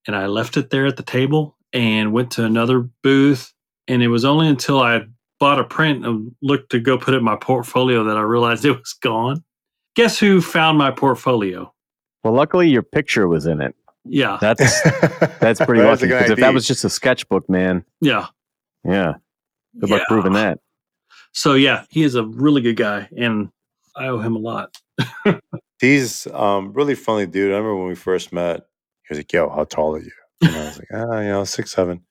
[0.07, 3.53] And I left it there at the table and went to another booth.
[3.89, 5.03] And it was only until I
[5.41, 8.65] bought a print and looked to go put it in my portfolio that I realized
[8.65, 9.43] it was gone.
[9.97, 11.73] Guess who found my portfolio?
[12.23, 13.75] Well, luckily your picture was in it.
[14.05, 14.39] Yeah.
[14.41, 14.81] That's
[15.41, 16.07] that's pretty That's lucky.
[16.13, 18.27] Because if that was just a sketchbook, man, Yeah.
[18.85, 19.15] Yeah,
[19.81, 20.05] good luck Yeah.
[20.09, 20.59] proving that.
[21.33, 23.51] So yeah, he is a really good guy, and
[23.97, 24.75] I owe him a lot.
[25.81, 27.53] He's um really funny dude.
[27.53, 28.63] I remember when we first met,
[29.07, 30.11] he was like, Yo, how tall are you?
[30.43, 32.03] And I was like, ah, you know, six seven.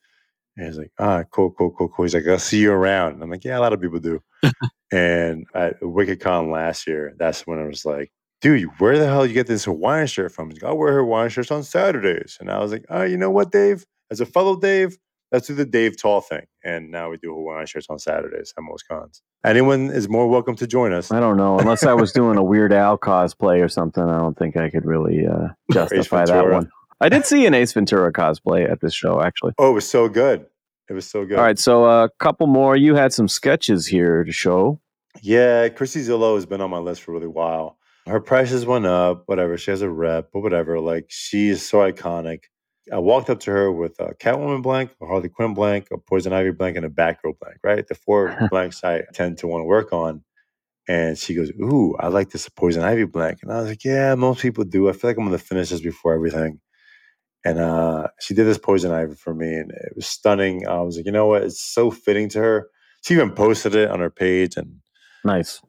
[0.57, 2.03] And he's like, ah, cool, cool, cool, cool.
[2.03, 3.13] He's like, I'll see you around.
[3.13, 4.21] And I'm like, Yeah, a lot of people do.
[4.91, 9.33] and at WickedCon last year, that's when I was like, dude, where the hell you
[9.33, 10.49] get this Hawaiian shirt from?
[10.49, 12.37] He's like, I wear Hawaiian shirts on Saturdays.
[12.39, 13.85] And I was like, oh, you know what, Dave?
[14.09, 14.97] As a fellow Dave,
[15.31, 16.45] let's do the Dave Tall thing.
[16.63, 19.21] And now we do Hawaiian shirts on Saturdays at most cons.
[19.45, 21.11] Anyone is more welcome to join us.
[21.11, 21.59] I don't know.
[21.59, 24.85] Unless I was doing a Weird Al cosplay or something, I don't think I could
[24.85, 26.69] really uh, justify that one.
[26.99, 29.53] I did see an Ace Ventura cosplay at this show, actually.
[29.59, 30.47] Oh, it was so good.
[30.89, 31.37] It was so good.
[31.37, 32.75] All right, so a couple more.
[32.75, 34.79] You had some sketches here to show.
[35.21, 37.77] Yeah, Chrissie Zullo has been on my list for a really while.
[38.07, 39.57] Her prices went up, whatever.
[39.57, 40.79] She has a rep, but whatever.
[40.79, 42.45] Like she is so iconic.
[42.91, 46.33] I walked up to her with a Catwoman blank, a Harley Quinn blank, a Poison
[46.33, 47.57] Ivy blank, and a Batgirl blank.
[47.63, 50.23] Right, the four blanks I tend to want to work on.
[50.87, 54.15] And she goes, "Ooh, I like this Poison Ivy blank." And I was like, "Yeah,
[54.15, 54.89] most people do.
[54.89, 56.59] I feel like I'm gonna finish this before everything."
[57.45, 60.67] And uh, she did this Poison Ivy for me, and it was stunning.
[60.67, 61.43] I was like, "You know what?
[61.43, 62.69] It's so fitting to her."
[63.03, 64.77] She even posted it on her page, and
[65.25, 65.61] Nice.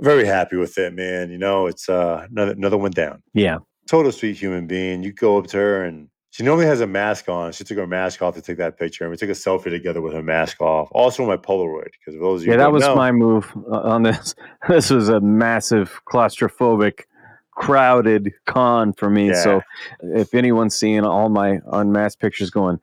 [0.00, 1.30] very happy with it, man.
[1.30, 3.22] You know, it's uh, another another one down.
[3.34, 3.58] Yeah.
[3.88, 5.02] Total sweet human being.
[5.02, 7.52] You go up to her and she normally has a mask on.
[7.52, 10.00] She took her mask off to take that picture, and we took a selfie together
[10.00, 10.88] with her mask off.
[10.92, 14.34] Also, my Polaroid because those of you Yeah, that was know, my move on this.
[14.68, 17.04] This was a massive claustrophobic,
[17.52, 19.34] crowded con for me.
[19.34, 19.62] So
[20.02, 22.78] if anyone's seeing all my unmasked pictures going,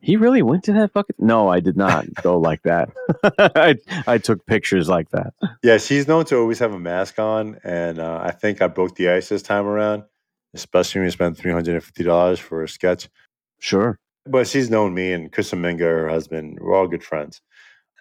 [0.00, 1.16] he really went to that fucking.
[1.18, 2.90] No, I did not go like that.
[3.38, 5.34] I, I took pictures like that.
[5.62, 8.96] Yeah, she's known to always have a mask on, and uh, I think I broke
[8.96, 10.04] the ice this time around,
[10.54, 13.08] especially when you spend three hundred and fifty dollars for a sketch.
[13.58, 13.98] Sure.
[14.26, 16.58] But she's known me and Chris Minga, her husband.
[16.60, 17.40] We're all good friends,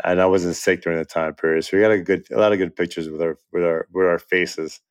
[0.03, 2.51] and I wasn't sick during the time period, so we got a good, a lot
[2.51, 4.81] of good pictures with our, with our, with our faces.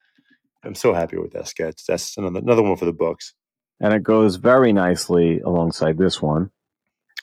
[0.64, 1.84] I'm so happy with that sketch.
[1.86, 3.34] That's another, another one for the books.
[3.80, 6.50] And it goes very nicely alongside this one.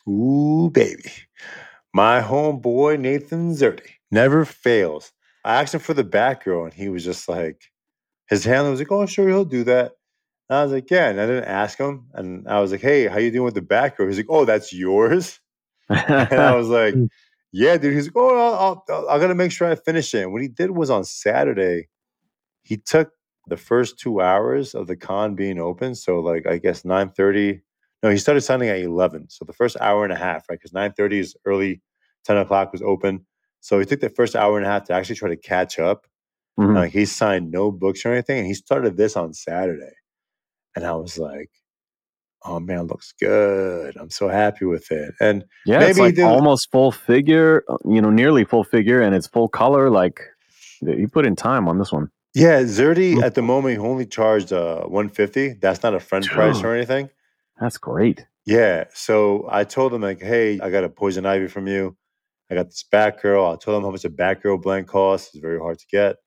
[0.08, 1.12] Ooh, baby.
[1.93, 5.12] My homeboy Nathan Szerdy never fails.
[5.43, 7.71] I asked him for the Batgirl, and he was just like,
[8.30, 9.93] his handler was like, "Oh, sure, he'll do that."
[10.49, 13.08] And I was like, "Yeah," and I didn't ask him, and I was like, "Hey,
[13.08, 15.39] how you doing with the back row?" He's like, "Oh, that's yours,"
[15.89, 16.95] and I was like,
[17.51, 20.34] "Yeah, dude." He's like, "Oh, I'll, I'll, I gotta make sure I finish it." And
[20.34, 21.88] what he did was on Saturday,
[22.63, 23.12] he took
[23.47, 27.62] the first two hours of the con being open, so like I guess nine thirty.
[28.03, 30.60] No, he started signing at eleven, so the first hour and a half, right?
[30.60, 31.81] Because nine thirty is early,
[32.23, 33.25] ten o'clock was open.
[33.62, 36.05] So he took the first hour and a half to actually try to catch up.
[36.60, 36.75] Mhm.
[36.75, 39.93] Like he signed no books or anything, and he started this on Saturday.
[40.75, 41.49] And I was like,
[42.43, 43.95] "Oh man, looks good!
[43.97, 48.01] I'm so happy with it." And Yeah, Maybe it's like almost full figure, uh, you
[48.01, 49.89] know, nearly full figure, and it's full color.
[49.89, 50.19] Like
[50.81, 52.09] you put in time on this one.
[52.33, 53.23] yeah, Szerdy Mm.
[53.23, 55.53] at the moment he only charged uh 150.
[55.61, 57.09] That's not a friend price or anything.
[57.61, 58.25] That's great.
[58.45, 58.83] Yeah.
[58.93, 61.95] So I told him like, "Hey, I got a poison ivy from you.
[62.51, 63.53] I got this Batgirl.
[63.53, 65.29] I told him how much a Batgirl blank costs.
[65.33, 66.17] It's very hard to get.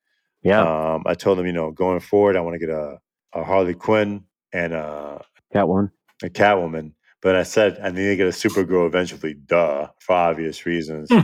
[0.42, 0.62] Yeah,
[0.94, 2.98] Um, I told him, you know, going forward, I want to get a,
[3.34, 5.90] a Harley Quinn and a, Catwoman.
[6.24, 6.92] a Catwoman.
[7.22, 11.10] But I said I need to get a Supergirl eventually, duh, for obvious reasons.
[11.10, 11.20] Hmm.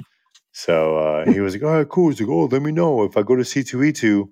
[0.53, 2.11] So uh, he was like, all right, cool.
[2.11, 4.29] He's like, oh, let me know if I go to C2E2.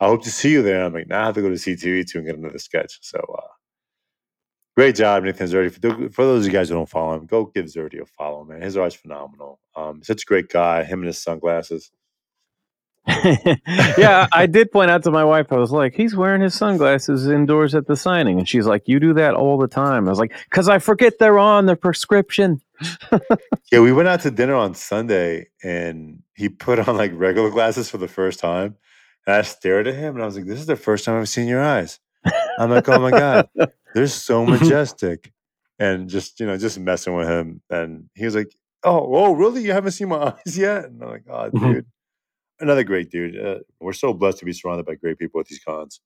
[0.00, 0.84] I hope to see you there.
[0.84, 2.98] I'm like, nah, I have to go to C2E2 and get another sketch.
[3.02, 3.46] So uh,
[4.76, 5.72] great job, Nathan Szerdy.
[5.72, 8.44] For, for those of you guys who don't follow him, go give Szerdy a follow,
[8.44, 8.62] man.
[8.62, 9.60] His art's phenomenal.
[9.76, 10.84] Um, such a great guy.
[10.84, 11.90] Him and his sunglasses.
[13.98, 15.52] Yeah, I did point out to my wife.
[15.52, 19.00] I was like, "He's wearing his sunglasses indoors at the signing," and she's like, "You
[19.00, 22.60] do that all the time." I was like, "Cause I forget they're on the prescription."
[23.72, 27.88] Yeah, we went out to dinner on Sunday and he put on like regular glasses
[27.88, 28.76] for the first time.
[29.26, 31.28] And I stared at him and I was like, This is the first time I've
[31.28, 32.00] seen your eyes.
[32.58, 33.48] I'm like, Oh my God,
[33.94, 35.32] they're so majestic.
[35.78, 37.62] And just, you know, just messing with him.
[37.70, 39.62] And he was like, Oh, oh, really?
[39.62, 40.86] You haven't seen my eyes yet?
[40.86, 41.86] And I'm like, Oh, dude.
[42.60, 43.38] Another great dude.
[43.38, 46.00] Uh, we're so blessed to be surrounded by great people at these cons.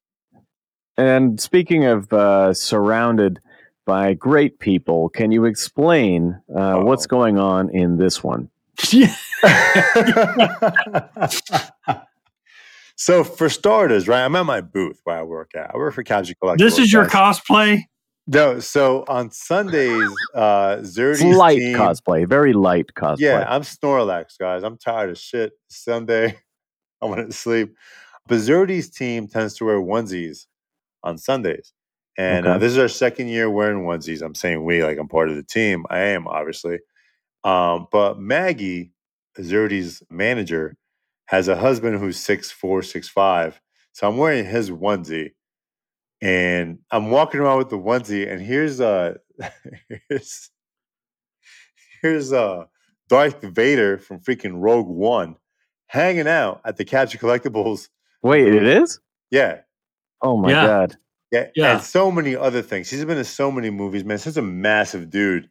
[0.96, 3.40] And speaking of uh, surrounded
[3.84, 8.48] by great people, can you explain uh, what's going on in this one?
[12.96, 14.24] so for starters, right?
[14.24, 15.74] I'm at my booth where I work at.
[15.74, 16.58] I work for Capture Collectibles.
[16.58, 17.40] This is your guys.
[17.40, 17.80] cosplay.
[18.26, 23.20] No, so on Sundays, uh Zerdy's light team, cosplay, very light cosplay.
[23.20, 24.62] Yeah, I'm Snorlax, guys.
[24.62, 25.52] I'm tired of shit.
[25.68, 26.38] Sunday,
[27.05, 27.77] I want to sleep.
[28.27, 28.46] But
[28.94, 30.46] team tends to wear onesies
[31.02, 31.73] on Sundays.
[32.17, 34.23] And uh, this is our second year wearing onesies.
[34.23, 35.85] I'm saying we, like I'm part of the team.
[35.90, 36.79] I am, obviously.
[37.42, 38.92] Um, but Maggie,
[39.38, 40.77] Szerdy's manager,
[41.27, 43.61] has a husband who's six four, six five.
[43.92, 45.33] So I'm wearing his onesie,
[46.23, 49.15] and I'm walking around with the onesie, and here's uh
[50.09, 50.50] here's
[52.00, 52.65] here's uh
[53.09, 55.37] Darth Vader from freaking Rogue One
[55.94, 57.88] hanging out at the Capture Collectibles.
[58.22, 58.98] Wait, it is?
[59.30, 59.60] Yeah,
[60.22, 60.66] Oh my Yeah.
[60.66, 60.96] god.
[61.30, 61.72] yeah, Yeah.
[61.76, 62.90] and so many other things.
[62.90, 64.18] He's been in so many movies, man.
[64.18, 65.48] Such a massive dude.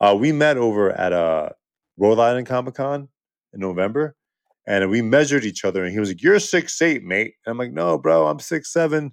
[0.00, 1.50] Uh, we met over at uh,
[1.98, 3.08] Rhode Island Comic Con
[3.52, 4.14] in November,
[4.66, 5.84] and we measured each other.
[5.84, 8.72] And he was like, "You're six eight, mate." And I'm like, "No, bro, I'm six
[8.72, 9.12] seven.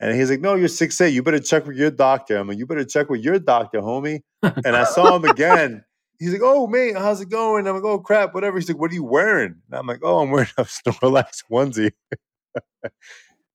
[0.00, 1.14] And he's like, "No, you're six eight.
[1.14, 4.20] You better check with your doctor." I'm like, "You better check with your doctor, homie."
[4.64, 5.84] and I saw him again.
[6.18, 8.90] He's like, "Oh, mate, how's it going?" I'm like, "Oh, crap, whatever." He's like, "What
[8.90, 11.92] are you wearing?" And I'm like, "Oh, I'm wearing a Snorlax onesie."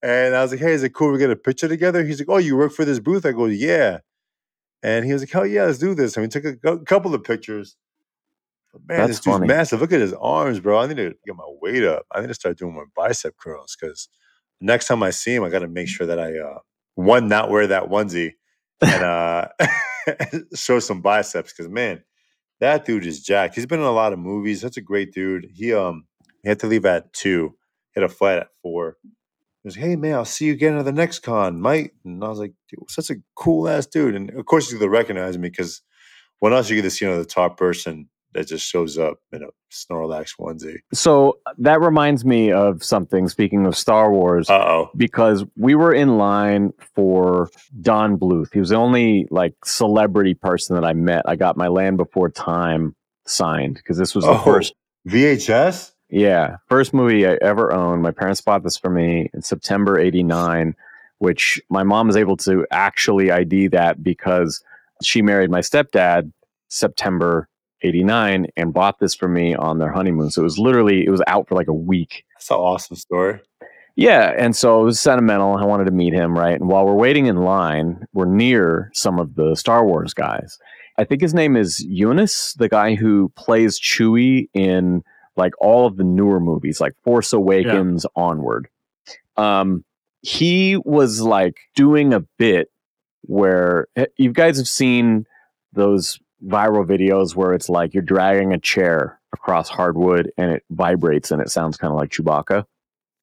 [0.01, 1.11] and I was like, "Hey, is it cool?
[1.11, 3.45] We get a picture together." He's like, "Oh, you work for this booth?" I go,
[3.45, 3.99] "Yeah."
[4.81, 7.23] And he was like, "Hell yeah, let's do this." And we took a couple of
[7.23, 7.75] pictures.
[8.71, 9.47] But man, That's this dude's funny.
[9.47, 9.81] massive.
[9.81, 10.79] Look at his arms, bro.
[10.79, 12.05] I need to get my weight up.
[12.11, 14.09] I need to start doing more bicep curls because
[14.61, 16.59] next time I see him, I got to make sure that I uh,
[16.95, 18.33] one not wear that onesie
[18.81, 19.47] and uh,
[20.55, 21.53] show some biceps.
[21.53, 22.03] Because man,
[22.63, 23.55] that dude is jacked.
[23.55, 24.61] He's been in a lot of movies.
[24.61, 25.49] That's a great dude.
[25.53, 26.05] He um
[26.41, 27.55] he had to leave at two.
[27.93, 28.97] Had a flight at four.
[29.03, 31.93] He was, hey man, I'll see you again at the next con, Mike.
[32.05, 34.15] And I was like, dude, such a cool ass dude.
[34.15, 35.81] And of course, he's gonna recognize me because
[36.39, 39.47] when else you get to see another top person that just shows up in a
[39.71, 40.77] Snorlax onesie.
[40.93, 43.27] So that reminds me of something.
[43.29, 44.89] Speaking of Star Wars, oh.
[44.95, 47.49] because we were in line for
[47.81, 48.53] Don Bluth.
[48.53, 51.23] He was the only like celebrity person that I met.
[51.27, 54.73] I got my Land Before Time signed because this was the Oh, first,
[55.07, 55.91] VHS.
[56.09, 58.01] yeah, first movie I ever owned.
[58.01, 60.75] My parents bought this for me in September '89,
[61.19, 64.63] which my mom was able to actually ID that because
[65.03, 66.31] she married my stepdad
[66.69, 67.47] September
[67.83, 70.31] '89 and bought this for me on their honeymoon.
[70.31, 72.25] So it was literally it was out for like a week.
[72.35, 73.39] That's an awesome story.
[73.95, 75.55] Yeah, and so it was sentimental.
[75.55, 76.59] I wanted to meet him, right?
[76.59, 80.57] And while we're waiting in line, we're near some of the Star Wars guys.
[80.97, 85.03] I think his name is Joonas, the guy who plays Chewie in
[85.35, 88.67] like all of the newer movies, like Force Awakens onward.
[89.37, 89.83] Um,
[90.21, 92.69] he was like doing a bit
[93.21, 95.25] where eh, you guys have seen
[95.73, 101.31] those viral videos where it's like you're dragging a chair across hardwood and it vibrates
[101.31, 102.65] and it sounds kind of like Chewbacca.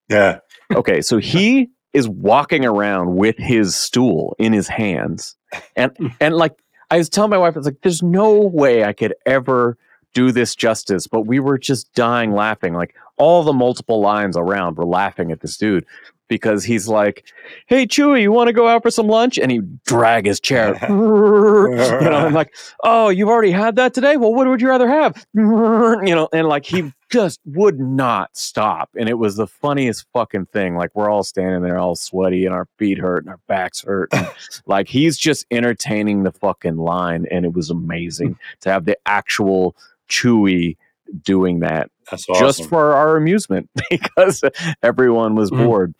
[0.08, 0.38] Yeah.
[0.74, 5.36] Okay, so he is walking around with his stool in his hands,
[5.76, 6.54] and and like
[6.90, 9.76] I was telling my wife, it's like there's no way I could ever
[10.12, 12.74] do this justice, but we were just dying laughing.
[12.74, 15.84] Like all the multiple lines around were laughing at this dude
[16.30, 17.26] because he's like,
[17.66, 20.78] "Hey, Chewie, you want to go out for some lunch?" And he drag his chair,
[20.88, 24.16] you know, I'm like, "Oh, you've already had that today.
[24.16, 28.88] Well, what would you rather have?" You know, and like he just would not stop,
[28.96, 30.76] and it was the funniest fucking thing.
[30.76, 34.08] Like we're all standing there, all sweaty, and our feet hurt, and our backs hurt.
[34.12, 34.30] and,
[34.66, 39.76] like he's just entertaining the fucking line, and it was amazing to have the actual
[40.08, 40.76] Chewie
[41.24, 42.46] doing that That's awesome.
[42.46, 44.42] just for our amusement because
[44.82, 45.64] everyone was Mhm.
[45.64, 45.94] bored.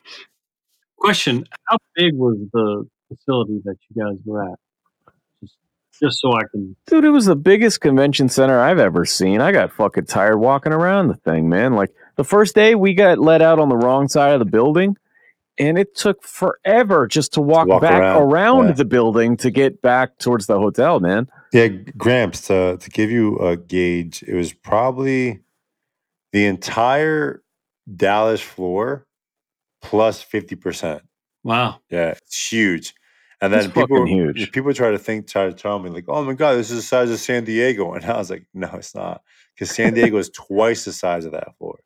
[0.98, 4.58] Question: How big was the facility that you guys were at?
[5.40, 5.56] Just,
[6.00, 6.76] just so I can.
[6.86, 9.40] Dude, it was the biggest convention center I've ever seen.
[9.40, 11.72] I got fucking tired walking around the thing, man.
[11.74, 14.96] Like the first day we got let out on the wrong side of the building,
[15.58, 18.72] and it took forever just to walk, walk back around, around, yeah.
[18.72, 21.28] the building to get back towards the hotel, man.
[21.52, 25.40] Yeah, Gramps, to, to give you a gauge, it was probably
[26.32, 27.42] the entire
[27.96, 29.06] Dallas floor
[29.82, 31.00] plus 50%.
[31.42, 31.80] Wow.
[31.90, 32.94] Yeah, it's huge.
[33.40, 34.52] And then It's people, huge.
[34.52, 36.82] people try to think, try to tell me, like, oh my God, this is the
[36.82, 37.94] size of San Diego.
[37.94, 39.22] And I was like, no, it's not.
[39.54, 41.80] Because San Diego is twice the size of that floor.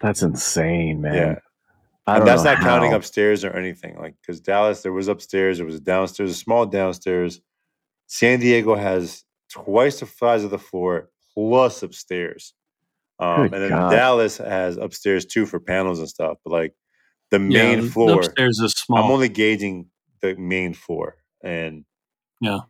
[0.00, 1.14] That's insane, man.
[1.14, 1.34] Yeah.
[2.06, 3.98] I and don't that's not counting upstairs or anything.
[3.98, 7.40] Like, because Dallas, there was upstairs, there was a downstairs, a small downstairs.
[8.12, 12.54] San Diego has twice the size of the floor plus upstairs.
[13.20, 13.90] Um, and then God.
[13.92, 16.38] Dallas has upstairs too for panels and stuff.
[16.44, 16.74] But like
[17.30, 19.04] the Yeah, main the- the floor, upstairs is small.
[19.04, 19.90] I'm only gauging
[20.22, 21.84] the main floor, and
[22.40, 22.60] Yeah.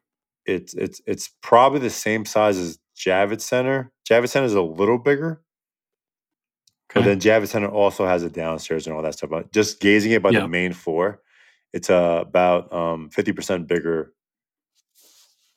[0.45, 3.91] it's it's it's probably the same size as Javits Center.
[4.09, 5.41] Javits Center is a little bigger,
[6.95, 9.31] but then Javits Center also has a downstairs and all that stuff.
[9.31, 10.41] But just gazing it by Yeah.
[10.41, 11.23] the main floor,
[11.73, 14.13] it's uh, about um, 50% bigger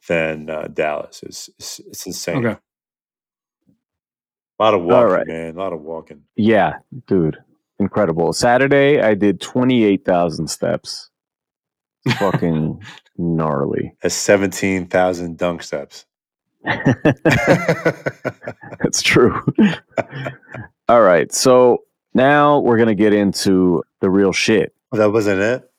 [0.07, 1.21] than uh, Dallas.
[1.23, 2.45] It's, it's it's insane.
[2.45, 2.59] Okay.
[4.59, 5.27] A lot of walking, right.
[5.27, 5.55] man.
[5.55, 6.23] A lot of walking.
[6.35, 6.73] Yeah,
[7.07, 7.37] dude,
[7.79, 8.33] incredible.
[8.33, 11.09] Saturday, I did twenty eight thousand steps.
[12.17, 12.81] Fucking
[13.17, 13.93] gnarly.
[14.01, 16.05] That's 17,000 dunk steps.
[18.81, 19.41] That's true.
[20.89, 21.31] All right.
[21.33, 21.83] So
[22.13, 24.73] Now we're gonna get into the real shit.
[24.91, 25.69] That wasn't it.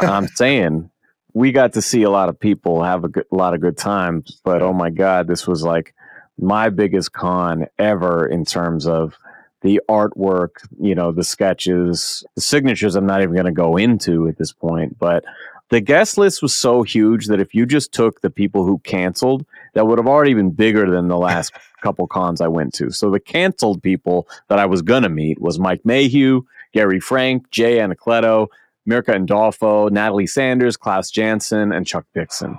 [0.00, 0.90] I'm saying
[1.34, 3.76] we got to see a lot of people have a, good, a lot of good
[3.76, 5.94] times, but oh my god, this was like
[6.38, 9.14] my biggest con ever in terms of
[9.62, 12.96] the artwork, you know, the sketches, the signatures.
[12.96, 15.24] I'm not even going to go into at this point, but
[15.70, 19.44] the guest list was so huge that if you just took the people who canceled,
[19.72, 22.90] that would have already been bigger than the last couple cons I went to.
[22.90, 27.78] So the canceled people that I was gonna meet was Mike Mayhew, Gary Frank, Jay
[27.78, 28.48] Anacleto,
[28.88, 32.58] Mirka Andolfo, Natali Sanders, Klaus Janson, and Chuck Dixon.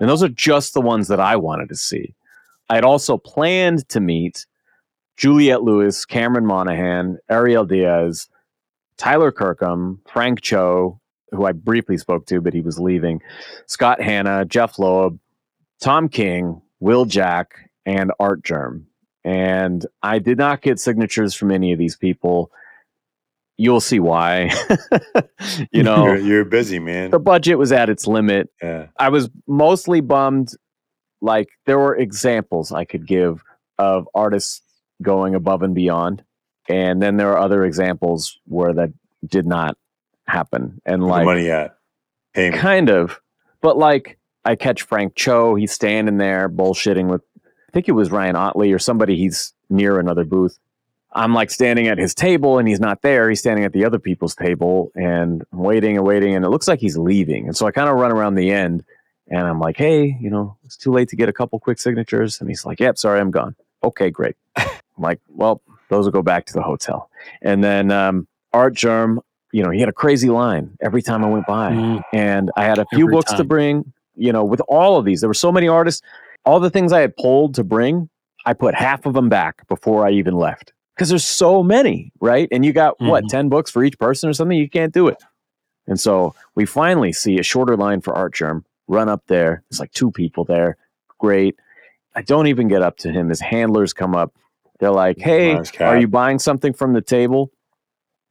[0.00, 2.14] And those are just the ones that I wanted to see.
[2.70, 4.46] I had also planned to meet
[5.16, 8.28] Juliette Lewis, Cameron Monaghan, Ariel Diaz,
[8.96, 11.00] Tyler Kirkham, Frank Cho,
[11.32, 13.20] who I briefly spoke to, but he was leaving,
[13.66, 15.18] Scott Hanna, Jeph Loeb,
[15.80, 18.86] Tom King, Will Jack, and Artgerm.
[19.24, 22.50] And I did not get signatures from any of these people.
[23.58, 24.50] You'll see why.
[25.72, 27.10] you know, you're, you're busy, man.
[27.10, 28.48] the budget was at its limit.
[28.62, 28.86] Yeah.
[28.96, 30.52] I was mostly bummed.
[31.20, 33.42] Like there were examples I could give
[33.76, 34.62] of artists
[35.02, 36.22] going above and beyond,
[36.68, 38.92] and then there are other examples where that
[39.26, 39.76] did not
[40.28, 40.80] happen.
[40.86, 41.76] And Where like money at?
[42.34, 42.60] Payment.
[42.60, 43.20] kind of,
[43.60, 48.10] but like I catch Frank Cho, he's standing there bullshitting with, I think it was
[48.10, 49.16] Ryan Ottley or somebody.
[49.16, 50.58] He's near another booth.
[51.12, 53.28] I'm like standing at his table and he's not there.
[53.28, 56.68] He's standing at the other people's table and I'm waiting and waiting and it looks
[56.68, 57.46] like he's leaving.
[57.46, 58.84] And so I kind of run around the end
[59.28, 62.40] and I'm like, hey, you know, it's too late to get a couple quick signatures.
[62.40, 63.54] And he's like, yep, sorry, I'm gone.
[63.82, 64.36] Okay, great.
[64.56, 67.10] I'm like, well, those will go back to the hotel.
[67.42, 69.20] And then um, Artgerm,
[69.52, 71.72] you know, he had a crazy line every time I went by.
[71.72, 72.02] Mm.
[72.12, 75.20] And I had a few Every books to bring, you know, with all of these.
[75.20, 76.02] There were so many artists.
[76.44, 78.08] All the things I had pulled to bring,
[78.46, 80.72] I put half of them back before I even left.
[80.98, 82.48] Because there's so many, right?
[82.50, 83.28] And you got what, Mhm.
[83.28, 84.58] 10 books for each person or something?
[84.58, 85.22] You can't do it.
[85.86, 89.62] And so we finally see a shorter line for Artgerm run up there.
[89.70, 90.76] There's like two people there.
[91.18, 91.54] Great.
[92.16, 93.28] I don't even get up to him.
[93.28, 94.34] His handlers come up.
[94.80, 97.52] They're like, hey, Nice are you buying something from the table?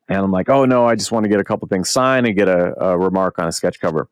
[0.10, 2.36] And I'm like, oh, no, I just want to get a couple things signed and
[2.36, 4.10] get a, a remark on a sketch cover.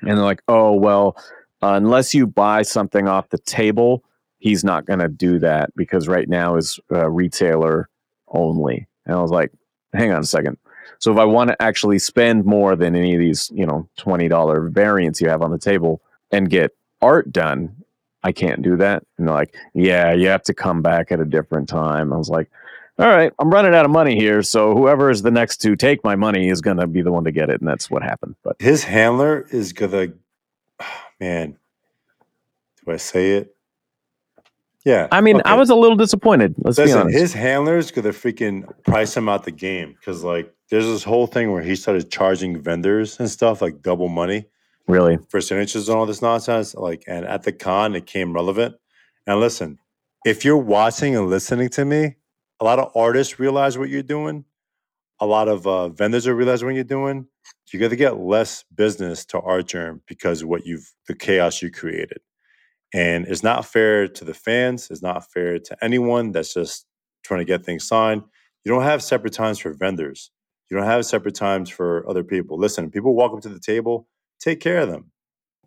[0.00, 1.16] And they're like, oh, well,
[1.62, 4.02] uh, unless you buy something off the table,
[4.46, 7.88] he's not going to do that because right now is uh, retailer
[8.28, 8.86] only.
[9.04, 9.52] And I was like,
[9.92, 10.56] hang on a second.
[10.98, 14.28] So if I want to actually spend more than any of these, you know, twenty
[14.28, 17.74] dollar variants you have on the table and get art done,
[18.22, 19.04] I can't do that.
[19.18, 22.12] And they're like, yeah, you have to come back at a different time.
[22.12, 22.48] I was like,
[22.98, 26.02] all right, I'm running out of money here, so whoever is the next to take
[26.02, 28.36] my money is going to be the one to get it, and that's what happened.
[28.42, 30.08] But His handler is gonna,
[31.20, 31.58] man.
[32.86, 33.55] Do I say it?
[34.86, 35.08] Yeah.
[35.10, 36.54] I mean, I was a little disappointed.
[36.58, 37.18] Let's be Listen, honest.
[37.18, 41.50] his handlers gonna freaking price him out the game because like there's this whole thing
[41.50, 44.46] where he started charging vendors and stuff like double money
[44.86, 46.74] really, for signatures and all this nonsense.
[46.74, 48.76] Like, and at the con, it came relevant.
[49.26, 49.78] And listen,
[50.24, 52.14] if you're watching and listening to me,
[52.60, 54.44] a lot of artists realize what you're doing.
[55.20, 57.26] A lot of uh, vendors are realizing what you're doing.
[57.72, 62.18] You're going to get less business to Artgerm because what you've the chaos you created.
[62.96, 64.88] And it's not fair to the fans.
[64.90, 66.86] It's not fair to anyone that's just
[67.24, 68.22] trying to get things signed.
[68.64, 70.30] You don't have separate times for vendors.
[70.70, 72.58] You don't have separate times for other people.
[72.58, 74.08] Listen, people walk up to the table,
[74.40, 75.10] take care of them.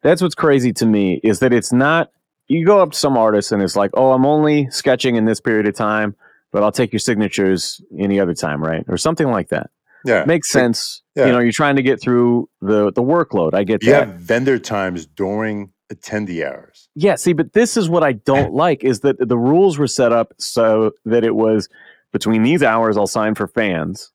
[0.01, 2.11] that's what's crazy to me is that it's not.
[2.47, 5.39] You go up to some artist and it's like, oh, I'm only sketching in this
[5.39, 6.15] period of time,
[6.51, 9.69] but I'll take your signatures any other time, right, or something like that.
[10.03, 10.25] Yeah.
[10.25, 11.03] Makes sense.
[11.15, 11.27] Yeah.
[11.27, 13.53] You know, you're trying to get through the the workload.
[13.53, 14.07] I get You that.
[14.07, 16.89] have vendor times during attendee hours.
[16.95, 20.11] Yeah, see, but this is what I don't like is that the rules were set
[20.11, 21.67] up so that it was
[22.11, 24.11] between these hours I'll sign for fans,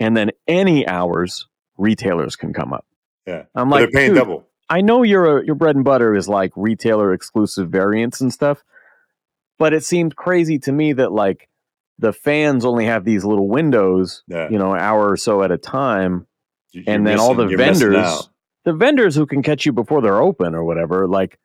[0.00, 2.86] and then any hours retailers can come up.
[3.26, 3.44] Yeah.
[3.54, 4.46] I'm like, they're paying double.
[4.68, 8.62] I know your your bread and butter is like retailer exclusive variants and stuff,
[9.58, 11.48] but it seemed crazy to me that like
[11.98, 14.48] the fans only have these little windows, Yeah.
[14.50, 16.26] you know, an hour or so at a time,
[16.72, 18.28] You- you're and then all the vendors.
[18.64, 21.38] The vendors who can catch you before they're open or whatever, like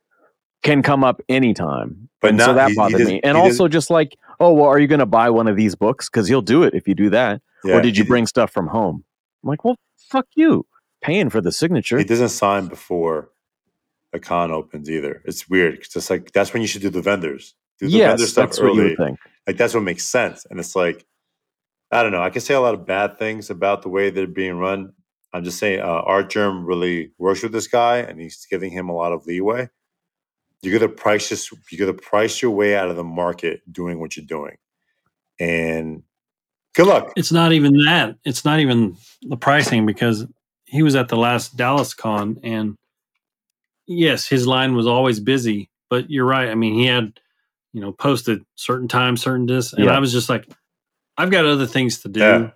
[0.64, 2.10] can come up anytime.
[2.22, 3.22] But and so that he- he bothered me.
[3.24, 6.10] And also just like, oh, well, are you going to buy one of these books?
[6.10, 7.42] Because you'll do it if you do that.
[7.64, 9.04] Yeah, or did you bring stuff from home?
[9.44, 9.76] I'm like, well,
[10.10, 10.66] fuck you,
[11.02, 11.98] paying for the signature.
[11.98, 13.30] He doesn't sign before
[14.14, 15.22] the con opens either.
[15.26, 15.76] It's weird.
[15.76, 17.54] It's just like that's when you should do the vendors.
[17.80, 18.96] Do the vendor stuff that's what you early.
[19.48, 20.46] Like that's what makes sense.
[20.50, 21.06] And it's like,
[21.92, 22.22] I don't know.
[22.22, 24.94] I can say a lot of bad things about the way they're being run.
[25.34, 28.96] I'm just saying, uh, Artgerm really works with this guy, and he's giving him a
[28.96, 29.70] lot of leeway.
[30.62, 31.52] You got to price this.
[31.72, 34.58] You got to price your way out of the market doing what you're doing,
[35.40, 36.04] and
[36.76, 37.14] Good luck.
[37.18, 38.16] It's not even that.
[38.24, 40.26] It's not even the pricing because
[40.66, 42.76] he was at the last Dallas con and
[43.88, 46.50] yes, his line was always busy, but you're right.
[46.50, 47.20] I mean, he had,
[47.74, 49.96] you know, posted certain times, certain this, and Yeah.
[49.96, 50.48] I was just like,
[51.18, 52.52] I've got other things to do Yeah.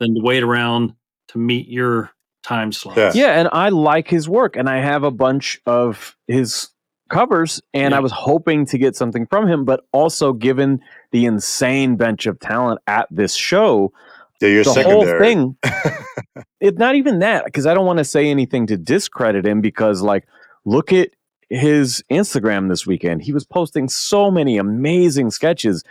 [0.00, 0.94] than to wait around
[1.32, 2.10] to meet your
[2.42, 2.96] time slot.
[2.96, 3.12] Yeah.
[3.14, 6.68] Yeah, and I like his work, and I have a bunch of his
[7.10, 7.98] covers, and Yeah.
[7.98, 10.80] I was hoping to get something from him, but also given
[11.12, 13.92] the insane bench of talent at this show,
[14.40, 15.56] Yeah, you're the whole thing.
[16.60, 20.02] it's not even that because I don't want to say anything to discredit him because,
[20.02, 20.26] like,
[20.64, 21.10] look at
[21.50, 23.22] his Instagram this weekend.
[23.22, 25.82] He was posting so many amazing sketches,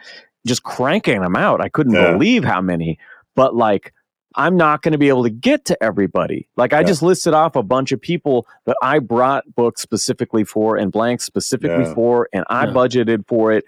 [0.48, 1.62] just cranking them out.
[1.62, 2.14] I couldn't Yeah.
[2.14, 2.98] believe how many,
[3.36, 3.94] but like.
[4.36, 6.48] I'm not going to be able to get to everybody.
[6.56, 6.88] Like I Yeah.
[6.88, 11.24] just listed off a bunch of people that I brought books specifically for and blanks
[11.24, 11.94] specifically Yeah.
[11.96, 12.72] for, and I Yeah.
[12.74, 13.66] budgeted for it.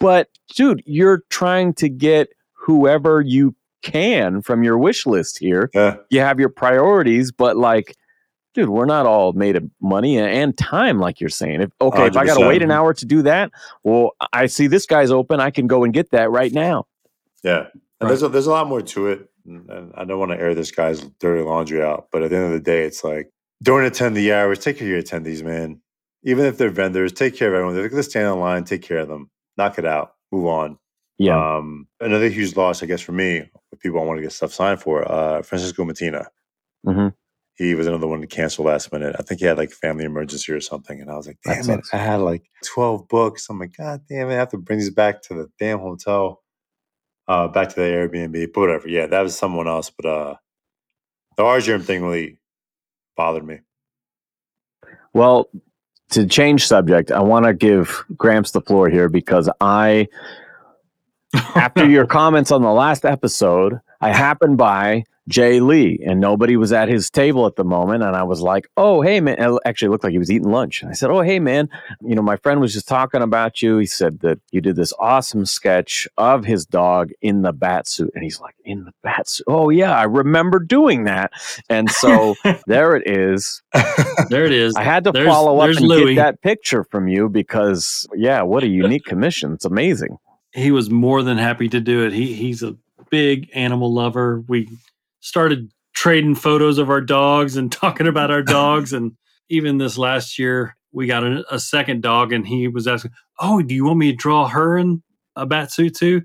[0.00, 5.70] But dude, you're trying to get whoever you can from your wish list here.
[5.74, 5.96] Yeah.
[6.10, 7.96] You have your priorities, but like,
[8.54, 11.60] dude, we're not all made of money and, and time, like you're saying.
[11.62, 13.50] If okay, if I got to wait an hour to do that,
[13.84, 15.40] well, I see this guy's open.
[15.40, 16.86] I can go and get that right now.
[17.44, 17.66] Yeah.
[18.00, 19.28] And there's a, there's a lot more to it.
[19.46, 22.46] And I don't want to air this guy's dirty laundry out, but at the end
[22.46, 23.30] of the day, it's like
[23.62, 24.58] don't attend the hours.
[24.58, 25.80] Take care of your attendees, man.
[26.24, 27.74] Even if they're vendors, take care of everyone.
[27.74, 28.64] They're going to stand in line.
[28.64, 29.30] Take care of them.
[29.56, 30.12] Knock it out.
[30.32, 30.78] Move on.
[31.18, 34.32] Yeah, Um, another huge loss, I guess, for me, with people I want to get
[34.32, 36.26] stuff signed for, uh, Francesco Mattina.
[36.86, 37.14] Mhm.
[37.56, 39.14] He was another one to cancel last minute.
[39.18, 41.00] I think he had like family emergency or something.
[41.00, 41.84] And I was like, damn it.
[41.92, 43.48] I had like 12 books.
[43.50, 44.34] I'm like, God damn it.
[44.34, 46.41] I have to bring these back to the damn hotel,
[47.28, 48.88] uh, back to the Airbnb, but whatever.
[48.88, 49.90] Yeah, that was someone else.
[49.90, 50.34] But uh,
[51.36, 52.38] the Artgerm thing really
[53.16, 53.60] bothered me.
[55.12, 55.50] Well,
[56.10, 60.08] to change subject, I want to give Gramps the floor here because I,
[61.54, 66.72] after your comments on the last episode, I happened by Jae Lee and nobody was
[66.72, 68.02] at his table at the moment.
[68.02, 69.36] And I was like, oh, hey, man.
[69.38, 70.82] It actually looked like he was eating lunch.
[70.82, 71.68] And I said, oh, hey, man.
[72.00, 73.78] You know, my friend was just talking about you.
[73.78, 78.10] He said that you did this awesome sketch of his dog in the bat suit.
[78.14, 79.44] And he's like, in the bat suit?
[79.48, 81.30] Oh, yeah, I remember doing that.
[81.68, 82.34] And so
[82.66, 83.62] there it is.
[84.28, 84.74] There it is.
[84.74, 86.14] I had to There's- follow up and Louis.
[86.14, 89.52] get that picture from you because, yeah, what a unique commission.
[89.52, 90.16] It's amazing.
[90.52, 92.12] he was more than happy to do it.
[92.12, 92.76] He he's a
[93.10, 94.42] big animal lover.
[94.48, 94.68] We
[95.22, 98.92] started trading photos of our dogs and talking about our dogs.
[98.92, 99.12] And
[99.48, 103.62] even this last year, we got a, a second dog, and he was asking, "Oh,
[103.62, 105.02] do you want me to draw her in
[105.34, 106.22] a bat suit too?"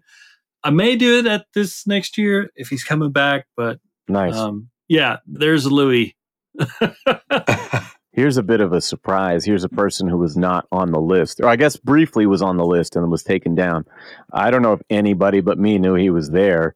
[0.63, 3.79] I may do it at this next year if he's coming back, but
[4.09, 4.35] Nice.
[4.35, 6.17] um, yeah, there's Louis.
[8.11, 9.45] Here's a bit of a surprise.
[9.45, 12.57] Here's a person who was not on the list, or I guess briefly was on
[12.57, 13.85] the list and was taken down.
[14.33, 16.75] I don't know if anybody but me knew he was there.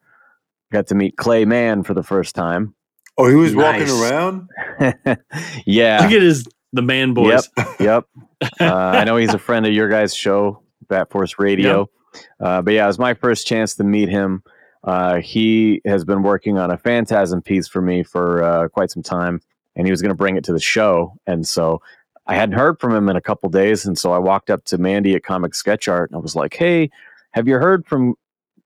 [0.71, 2.73] Got to meet Clay Mann for the first time.
[3.17, 4.47] oh, he was walking around?
[5.65, 6.01] yeah.
[6.01, 7.49] Look at his the man boys.
[7.79, 8.05] Yep.
[8.59, 11.91] Uh, I know he's a friend of your guys' show, Bat Force Radio.
[12.39, 14.41] Uh, but yeah, it was my first chance to meet him.
[14.83, 19.03] Uh, he has been working on a Phantasm piece for me for uh, quite some
[19.03, 19.41] time,
[19.75, 21.13] and he was going to bring it to the show.
[21.27, 21.83] And so
[22.25, 24.79] I hadn't heard from him in a couple days, and so I walked up to
[24.79, 26.89] Mandy at Comic Sketch Art, and I was like, "Hey,
[27.33, 28.15] have you heard from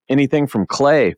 [0.08, 1.16] anything from Clay?"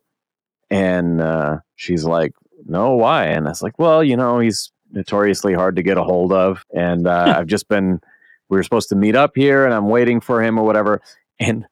[0.70, 2.32] And uh, she's like,
[2.66, 6.04] "No, why?" And I was like, "Well, you know, he's notoriously hard to get a
[6.04, 8.00] hold of, and uh, I've just been."
[8.50, 11.02] We were supposed to meet up here, and I'm waiting for him or whatever.
[11.38, 11.66] And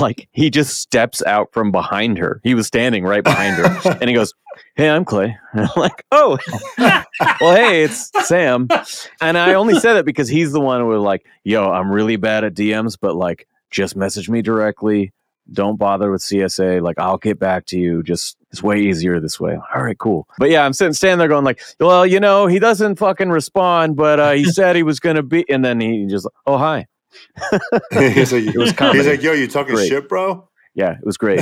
[0.00, 2.40] like he just steps out from behind her.
[2.44, 4.34] He was standing right behind her, and he goes,
[4.74, 6.38] "Hey, I'm Clay." And I'm like, "Oh,
[6.78, 8.68] well, hey, it's Sam."
[9.20, 12.16] And I only said it because he's the one who was like, "Yo, I'm really
[12.16, 15.12] bad at DMs, but like, just message me directly.
[15.52, 16.82] Don't bother with CSA.
[16.82, 18.02] Like, I'll get back to you.
[18.02, 20.28] Just it's way easier this way." All right, cool.
[20.38, 23.96] But yeah, I'm sitting standing there going like, "Well, you know, he doesn't fucking respond,
[23.96, 26.86] but uh, he said he was gonna be." And then he just, "Oh, hi."
[27.92, 29.88] he's like, was he's like, yo, you talking Great.
[29.88, 30.48] shit, bro?
[30.74, 31.40] Yeah, it was great.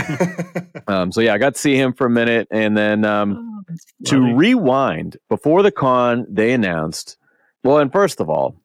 [0.86, 3.64] um, so yeah, I got to see him for a minute, and then um,
[4.04, 4.34] to Funny.
[4.34, 7.18] rewind before the con, they announced.
[7.62, 8.56] Well, and first of all,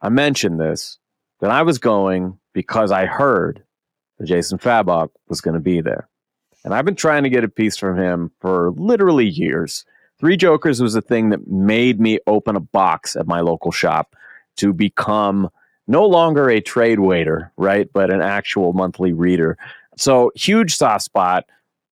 [0.00, 0.98] I mentioned this
[1.40, 3.64] that I was going because I heard that
[4.26, 6.08] Jason Fabok was going to be there,
[6.64, 9.84] and I've been trying to get a piece from him for literally years.
[10.18, 14.14] Three Jokers was a thing that made me open a box at my local shop
[14.56, 15.48] to become
[15.88, 19.58] no longer a trade waiter, right, but an actual monthly reader.
[19.96, 21.44] So huge soft spot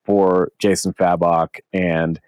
[0.05, 2.21] for Jason Fabok, and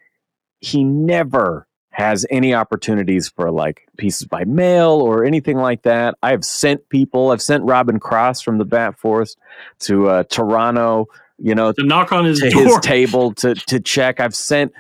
[0.61, 6.15] he never has any opportunities for like pieces by mail or anything like that.
[6.23, 7.31] I have sent people.
[7.31, 9.37] I've sent Robin Cross from the Bat Force
[9.81, 11.07] to uh, Toronto.
[11.39, 12.63] you know, To knock on his to door.
[12.65, 14.21] his table to to check.
[14.21, 14.73] I've sent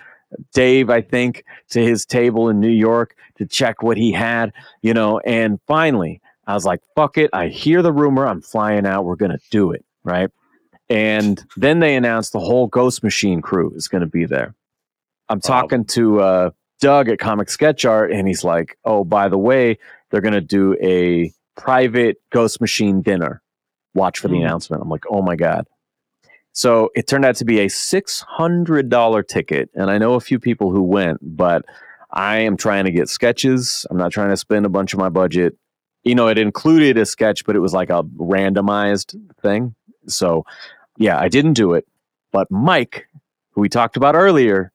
[0.55, 4.95] Dave, I think, to his table in New York to check what he had, you
[4.95, 7.31] know, and finally I was like, fuck it.
[7.35, 8.27] I hear the rumor.
[8.27, 9.05] I'm flying out.
[9.05, 9.85] We're gonna do it.
[10.03, 10.31] Right.
[10.89, 14.55] And then they announced the whole Ghost Machine crew is gonna be there.
[15.29, 16.51] I'm talking to uh
[16.83, 19.79] Doug at Comic Sketch Art, and he's like, Oh, by the way,
[20.11, 23.41] they're gonna do a private Ghost Machine dinner.
[23.95, 24.45] Watch for the Mm.
[24.45, 24.83] announcement.
[24.83, 25.67] I'm like, oh my God.
[26.53, 29.71] So it turned out to be a $600 ticket.
[29.75, 31.65] And I know a few people who went, but
[32.11, 33.87] I am trying to get sketches.
[33.91, 35.57] I'm not trying to spend a bunch of my budget.
[36.05, 39.75] You know, it included a sketch, but it was like a randomized thing.
[40.09, 40.45] So
[40.99, 41.87] yeah, I didn't do it.
[42.33, 43.07] But Mike,
[43.53, 44.73] who we talked about earlier,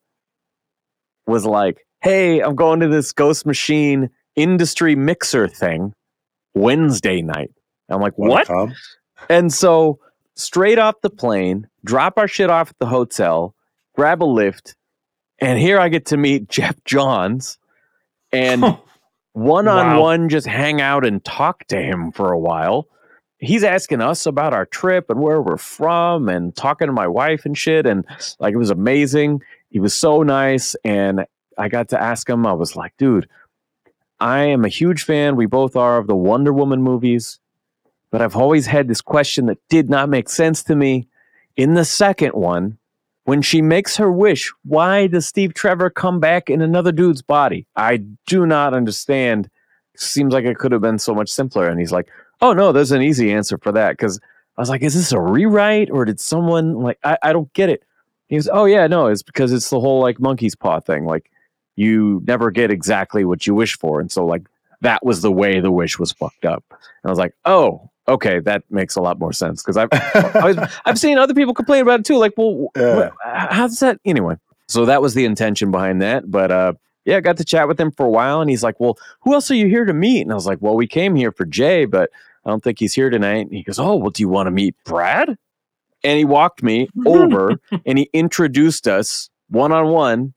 [1.26, 5.94] was like, hey, I'm going to this Ghost Machine industry mixer thing
[6.54, 7.52] Wednesday night.
[7.90, 8.48] I'm like, what?
[9.30, 10.00] And so,
[10.36, 13.56] straight off the plane, drop our shit off at the hotel,
[13.96, 14.76] grab a lift,
[15.40, 17.58] and here I get to meet Geoff Johns
[18.32, 18.78] and
[19.34, 22.88] one on one just hang out and talk to him for a while.
[23.40, 27.46] He's asking us about our trip and where we're from and talking to my wife
[27.46, 27.86] and shit.
[27.86, 28.04] And
[28.40, 29.42] like, it was amazing.
[29.70, 30.76] He was so nice.
[30.84, 31.26] And
[31.58, 33.28] I got to ask him, I was like, dude,
[34.20, 35.36] I am a huge fan.
[35.36, 37.40] We both are of the Wonder Woman movies
[38.12, 41.08] but I've always had this question that did not make sense to me.
[41.56, 42.78] In the second one,
[43.26, 47.68] when she makes her wish, why does Steve Trevor come back in another dude's body?
[47.76, 49.50] I do not understand.
[49.96, 51.68] Seems like it could have been so much simpler.
[51.68, 52.08] And he's like,
[52.42, 53.92] oh no, there's an easy answer for that.
[53.92, 54.20] Because
[54.58, 57.70] I was like, is this a rewrite or did someone like, I, I don't get
[57.70, 57.84] it.
[58.28, 61.06] He goes, oh yeah, no, it's because it's the whole like monkey's paw thing.
[61.06, 61.30] Like
[61.78, 64.02] you never get exactly what you wish for.
[64.02, 64.44] And so like
[64.82, 66.64] that was the way the wish was fucked up.
[66.70, 69.90] And I was like, oh, okay, that makes a lot more sense because I've
[70.36, 72.18] I've, I've seen other people complain about it too.
[72.18, 73.10] Like, well, Yeah.
[73.24, 74.36] how's that anyway?
[74.68, 76.30] So that was the intention behind that.
[76.30, 76.74] But uh,
[77.06, 79.34] yeah, I got to chat with him for a while, and he's like, "Well, who
[79.34, 81.46] else are you here to meet?" And I was like, "Well, we came here for
[81.46, 82.10] Jay, but
[82.46, 84.52] I don't think he's here tonight." And he goes, "Oh, well, do you want to
[84.52, 85.38] meet Brad?"
[86.04, 87.54] And he walked me over,
[87.86, 90.34] and he introduced us one on one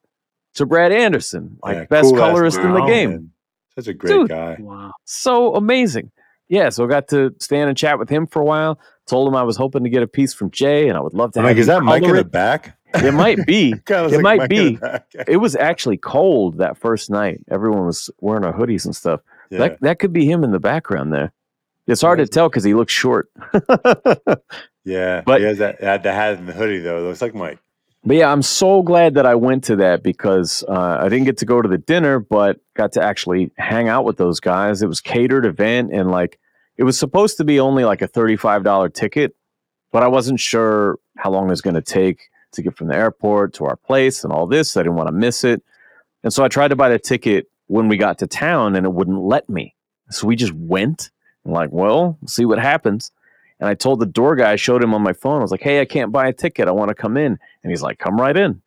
[0.55, 3.31] to Brad Anderson, like Yeah, best cool colorist in the oh, game man.
[3.77, 4.29] Such a great Dude.
[4.29, 4.57] guy.
[4.59, 4.93] wow.
[5.05, 6.11] so amazing.
[6.49, 8.81] Yeah, so I got to stand and chat with him for a while.
[9.07, 11.33] Told him I was hoping to get a piece from Jay, and I would love
[11.33, 12.33] to I'm have like, is that Mike in color the it.
[12.33, 12.77] back?
[12.95, 13.71] It might be.
[13.87, 14.79] Kinda It like might Mike be.
[15.29, 17.39] It was actually cold that first night.
[17.49, 19.21] Everyone was wearing our hoodies and stuff.
[19.51, 19.59] Yeah.
[19.59, 21.33] That that could be him in the background there.
[21.87, 23.29] It's hard to tell because he looks short.
[24.85, 25.23] yeah.
[25.25, 26.99] but- he has that, that, the hat and the hoodie, though.
[26.99, 27.59] It looks like Mike.
[28.03, 31.37] But yeah, I'm so glad that I went to that because uh, I didn't get
[31.39, 34.81] to go to the dinner, but got to actually hang out with those guys.
[34.81, 36.39] It was catered event, and like
[36.79, 39.37] it was supposed to be only like a thirty-five dollar ticket,
[39.93, 42.23] but I wasn't sure how long it was going to take
[42.53, 44.77] to get from the airport to our place and all this.
[44.77, 45.63] I didn't want to miss it,
[46.25, 48.93] and so I tried to buy the ticket when we got to town, and it
[48.93, 49.75] wouldn't let me.
[50.09, 51.11] So we just went.
[51.45, 53.13] I'm like, well, see what happens.
[53.61, 55.39] And I told the door guy, I showed him on my phone.
[55.39, 56.67] I was like, hey, I can't buy a ticket.
[56.67, 57.39] I want to come in.
[57.63, 58.63] And he's like, come right in.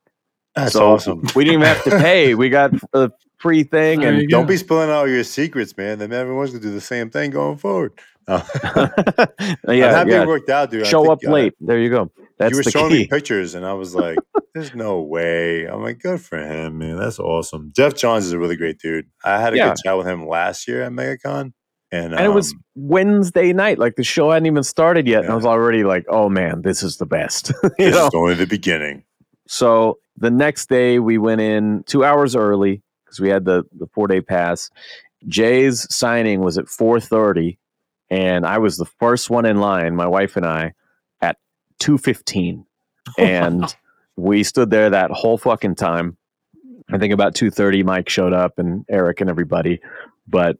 [0.55, 1.21] That's So awesome.
[1.35, 2.35] We didn't even have to pay.
[2.35, 4.01] We got a free thing.
[4.01, 4.29] There And.
[4.29, 5.97] Don't be spilling all your secrets, man.
[5.99, 7.93] Then everyone's going to do the same thing going forward.
[8.27, 8.35] No.
[8.63, 10.21] yeah, I'm happy yeah.
[10.21, 10.85] it worked out, dude.
[10.87, 11.53] Show think, up uh, late.
[11.59, 12.11] There you go.
[12.37, 12.99] That's you were the showing key.
[12.99, 14.17] me pictures, and I was like,
[14.53, 16.97] "There's no way." I'm like, "Good for him, man.
[16.97, 19.07] That's awesome." Geoff Johns is a really great dude.
[19.23, 19.69] I had a Yeah.
[19.69, 21.53] good chat with him last year at MegaCon,
[21.93, 23.77] and, and it was um, Wednesday night.
[23.77, 25.23] Like the show hadn't even started yet.
[25.23, 27.51] And I was already like, oh man, this is the best.
[27.63, 28.07] you this know?
[28.07, 29.03] is only the beginning.
[29.47, 33.85] So the next day we went in two hours early because we had the, the
[33.93, 34.71] four day pass.
[35.27, 37.57] Jay's signing was at 4:30,
[38.09, 40.73] and I was the first one in line, my wife and I,
[41.21, 41.37] at
[41.79, 42.65] 2:15.
[43.17, 43.75] And
[44.15, 46.17] we stood there that whole fucking time.
[46.91, 49.79] I think about 2:30 Mike showed up and Eric and everybody.
[50.27, 50.57] But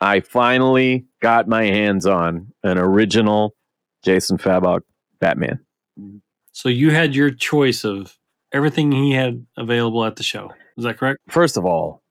[0.00, 3.54] I finally got my hands on an original
[4.02, 4.80] Jason Fabok
[5.20, 5.60] Batman.
[5.98, 6.18] Mm-hmm.
[6.52, 8.16] So you had your choice of
[8.52, 10.52] everything he had available at the show.
[10.76, 11.20] Is that correct?
[11.28, 12.02] first of all,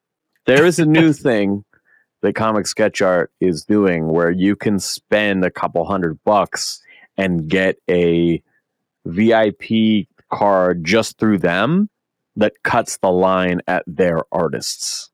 [0.45, 1.63] there is a new thing
[2.21, 6.81] that Comic Sketch Art is doing where you can spend a couple hundred bucks
[7.17, 8.41] and get a
[9.05, 11.89] VIP card just through them
[12.35, 15.11] that cuts the line at their artists.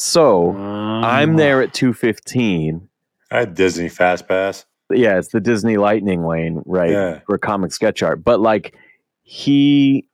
[0.00, 2.88] So I'm um, there at 215.
[3.30, 4.64] I had Disney Fast Pass.
[4.90, 6.90] Yeah, it's the Disney Lightning Lane, right?
[6.90, 7.20] Yeah.
[7.26, 8.24] For comic sketch art.
[8.24, 8.74] But like
[9.22, 10.06] he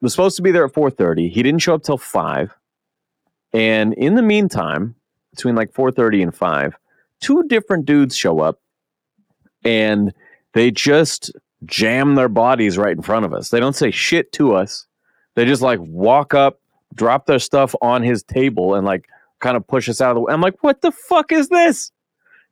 [0.00, 1.28] was supposed to be there at 4:30.
[1.28, 2.54] He didn't show up till 5.
[3.52, 4.94] And in the meantime,
[5.34, 6.76] between like 4:30 and 5,
[7.20, 8.60] two different dudes show up
[9.64, 10.14] and
[10.52, 11.32] they just
[11.64, 13.48] jam their bodies right in front of us.
[13.48, 14.86] They don't say shit to us.
[15.34, 16.60] They just like walk up,
[16.94, 19.06] drop their stuff on his table, and like
[19.40, 20.32] kind of push us out of the way.
[20.32, 21.92] I'm like, what the fuck is this?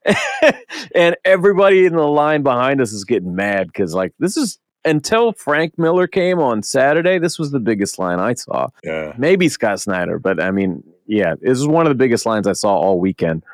[0.94, 5.32] and everybody in the line behind us is getting mad because like this is until
[5.32, 7.18] Frank Miller came on Saturday.
[7.18, 8.68] This was the biggest line I saw.
[8.82, 9.14] Yeah.
[9.16, 12.52] Maybe Scott Snyder, but I mean, yeah, this is one of the biggest lines I
[12.52, 13.44] saw all weekend.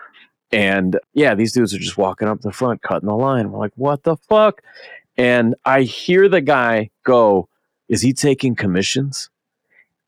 [0.51, 3.51] And yeah, these dudes are just walking up the front, cutting the line.
[3.51, 4.62] We're like, what the fuck?
[5.18, 7.49] And I hear the guy go,
[7.89, 9.28] Is he taking commissions?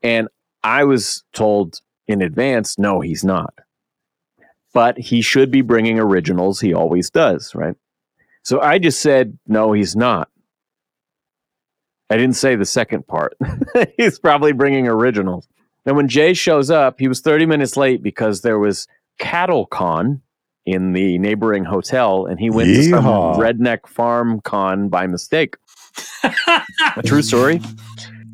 [0.03, 0.29] And
[0.63, 3.55] I was told in advance, no, he's not.
[4.73, 6.61] But he should be bringing originals.
[6.61, 7.75] He always does, right?
[8.43, 10.29] So I just said, no, he's not.
[12.09, 13.37] I didn't say the second part.
[13.97, 15.49] he's probably bringing originals.
[15.87, 18.87] And when Jay shows up, he was 30 minutes late because there was
[19.19, 20.23] Cattle Con
[20.67, 25.57] in the neighboring hotel, and he went to some redneck farm con by mistake.
[26.23, 27.61] A true story.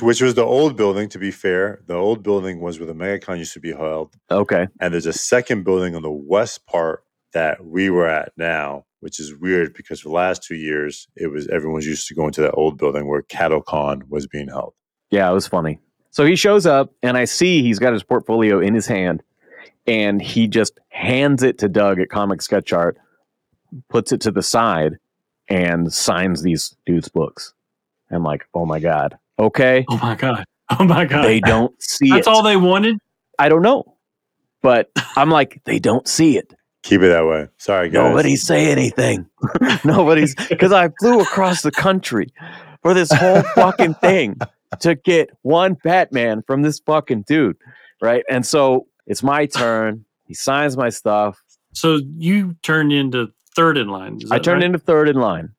[0.00, 1.80] Which was the old building, to be fair.
[1.86, 4.14] The old building was where the MegaCon used to be held.
[4.30, 4.66] Okay.
[4.80, 9.20] And there's a second building on the west part that we were at now, which
[9.20, 12.40] is weird because for the last two years, it was everyone's used to going to
[12.42, 14.74] that old building where CattleCon was being held.
[15.10, 15.80] Yeah, it was funny.
[16.10, 19.22] So he shows up, and I see he's got his portfolio in his hand,
[19.86, 22.96] and he just hands it to Doug at Comic Sketch Art,
[23.90, 24.94] puts it to the side,
[25.48, 27.52] and signs these dudes' books.
[28.10, 29.84] I'm like, oh my god, okay.
[29.88, 30.44] Oh my god.
[30.68, 31.24] Oh my god.
[31.24, 32.30] They don't see That's it.
[32.30, 32.98] all they wanted.
[33.38, 33.96] I don't know,
[34.62, 36.54] but I'm like, they don't see it.
[36.82, 37.46] Keep it that way.
[37.58, 38.02] Sorry, guys.
[38.02, 39.28] Nobody say anything.
[39.84, 42.32] Nobody's because I flew across the country
[42.82, 44.38] for this whole fucking thing
[44.80, 47.56] to get one Batman from this fucking dude,
[48.00, 48.24] right?
[48.30, 50.04] And so it's my turn.
[50.26, 51.40] He signs my stuff.
[51.72, 54.20] So you turned into third in line.
[54.30, 54.66] I turned right?
[54.66, 55.50] into third in line,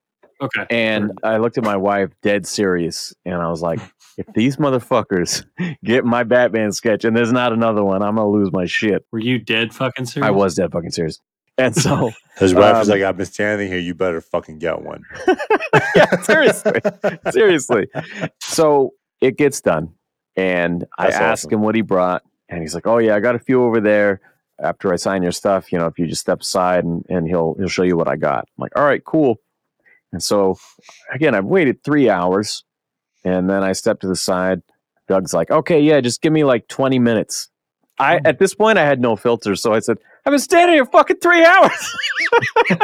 [0.42, 0.66] Okay.
[0.70, 3.80] and I looked at my wife, dead serious, and I was like,
[4.18, 5.46] "If these motherfuckers
[5.84, 9.20] get my Batman sketch, and there's not another one, I'm gonna lose my shit." Were
[9.20, 10.28] you dead fucking serious?
[10.28, 11.20] I was dead fucking serious,
[11.58, 13.80] and so His wife was Um, like, I've been standing here.
[13.80, 15.02] You better fucking get one.
[15.96, 16.80] yeah, seriously,
[17.32, 17.88] seriously.
[18.40, 19.94] So it gets done,
[20.36, 21.54] and I That's ask awesome.
[21.54, 24.22] him what he brought, and he's like, "Oh yeah, I got a few over there."
[24.60, 27.54] After I sign your stuff, you know, if you just step aside and, and he'll
[27.60, 28.40] he'll show you what I got.
[28.58, 29.38] I'm like, all right, cool.
[30.18, 30.58] And so
[31.14, 32.64] again, I've waited three hours,
[33.24, 34.64] and then I step to the side.
[35.08, 37.50] Doug's like, okay, yeah, just give me like 20 minutes.
[38.00, 38.26] I hmm.
[38.26, 41.18] at this point I had no filters, so I said, I've been standing here fucking
[41.18, 41.96] three hours.
[42.72, 42.82] and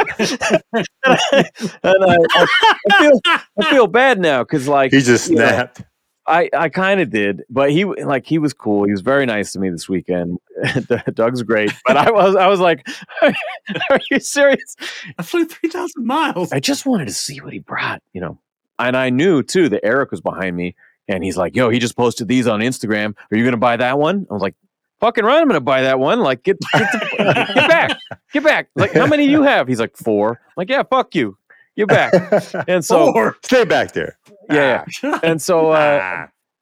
[1.04, 1.44] I,
[1.82, 2.46] and I, I,
[2.88, 5.82] I feel I feel bad now because like He just you know, snapped.
[6.26, 8.84] I, I kind of did, but he like he was cool.
[8.84, 10.38] He was very nice to me this weekend.
[11.14, 12.86] Doug's great, but I was I was like,
[13.22, 14.76] "Are you serious?"
[15.18, 16.50] I flew three thousand miles.
[16.50, 18.38] I just wanted to see what he brought, you know.
[18.78, 20.74] And I knew too that Eric was behind me,
[21.08, 23.14] and he's like, "Yo, he just posted these on Instagram.
[23.30, 24.54] Are you gonna buy that one?" I was like,
[25.00, 26.20] "Fucking right, I'm gonna buy that one.
[26.20, 27.98] Like, get get, the, get back,
[28.32, 28.68] get back.
[28.74, 30.30] Like, how many you have?" He's like, four.
[30.30, 31.36] I'm like, yeah, fuck you,
[31.76, 32.14] get back.
[32.68, 33.36] And so, Four.
[33.42, 34.16] Stay back there.
[34.50, 35.18] Yeah, yeah.
[35.22, 36.00] and so uh,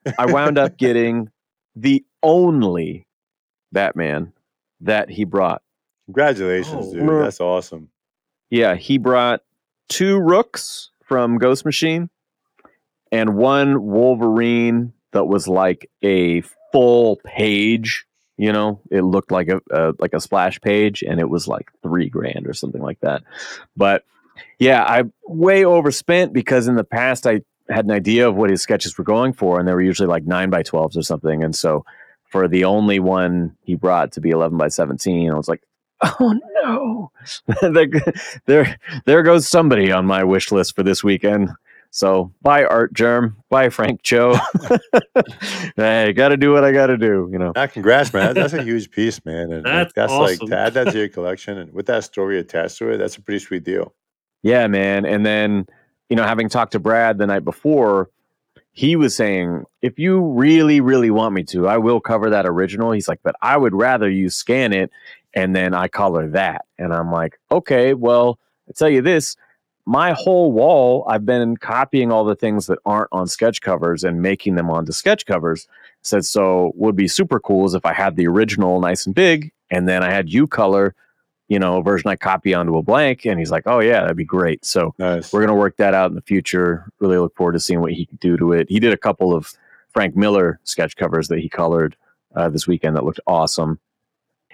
[0.07, 0.13] Ah.
[0.19, 1.29] I wound up getting
[1.77, 3.07] the only
[3.73, 4.33] Batman
[4.81, 5.63] that he brought.
[6.07, 6.93] Congratulations, Oh.
[6.93, 7.25] dude.
[7.25, 7.89] That's awesome.
[8.51, 9.41] Yeah, he brought
[9.89, 12.11] two Rooks from Ghost Machine
[13.11, 18.05] and one Wolverine that was like a full page.
[18.39, 21.71] You know, it looked like a, a like a splash page, and it was like
[21.83, 23.23] three grand or something like that.
[23.77, 24.05] But
[24.59, 28.63] yeah, I way overspent because in the past I had an idea of what his
[28.63, 31.43] sketches were going for, and they were usually like nine by twelves or something.
[31.43, 31.85] And so
[32.25, 35.63] for the only one he brought to be eleven by seventeen, I was like,
[36.03, 37.11] oh no,
[37.73, 37.87] there,
[38.47, 41.51] there, there goes somebody on my wish list for this weekend.
[41.95, 44.35] So bye Artgerm, bye Frank Cho.
[45.77, 47.53] hey, got to do what I got to do, you know.
[47.55, 48.35] Ah, congrats, man.
[48.35, 49.53] That's a huge piece, man.
[49.53, 50.49] And like, That's that's like awesome.
[50.49, 53.21] to add that to your collection and with that story attached to it, that's a
[53.21, 53.95] pretty sweet deal.
[54.43, 55.05] Yeah, man.
[55.05, 55.67] And then,
[56.13, 58.11] you know, having talked to Brad the night before,
[58.73, 62.93] he was saying, if you really, really want me to, I will cover that original.
[62.93, 64.91] He's like, but I would rather you scan it
[65.33, 66.67] and then I color that.
[66.77, 68.39] And I'm like, okay, well,
[68.69, 69.39] I tell you this,
[69.87, 74.21] my whole wall, I've been copying all the things that aren't on sketch covers and
[74.21, 75.67] making them onto sketch covers.
[76.03, 79.51] Said so would be super cool is if I had the original nice and big,
[79.71, 80.95] and then I had you color,
[81.53, 83.27] you know, a version I copy onto a blank.
[83.27, 84.65] And he's like, Oh yeah, that'd be great.
[84.65, 85.33] So Nice.
[85.33, 86.87] we're gonna work that out in the future.
[86.99, 88.67] Really look forward to seeing what he can do to it.
[88.71, 89.53] He did a couple of
[89.93, 91.95] Frank Miller sketch covers that he colored
[92.35, 93.79] uh, this weekend that looked awesome.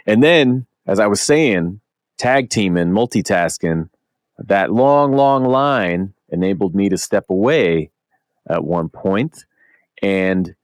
[0.06, 1.80] And then, as I was saying,
[2.16, 3.90] tag teaming, multitasking,
[4.38, 7.90] that long, long line enabled me to step away
[8.48, 9.44] at one point
[10.02, 10.54] and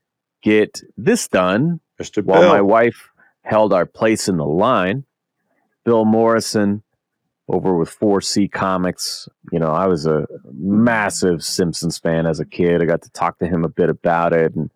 [0.42, 2.24] get this done Mr.
[2.24, 2.48] while Bill.
[2.50, 3.10] my wife
[3.42, 5.04] held our place in the line.
[5.84, 6.82] Bill Morrison
[7.48, 9.28] over with 4C Comics.
[9.52, 12.80] You know, I was a massive Simpsons fan as a kid.
[12.82, 14.54] I got to talk to him a bit about it.
[14.54, 14.70] And,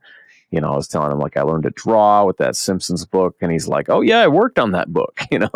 [0.51, 3.37] you know, I was telling him, like, I learned to draw with that Simpsons book.
[3.41, 5.51] And he's like, oh, yeah, I worked on that book, you know?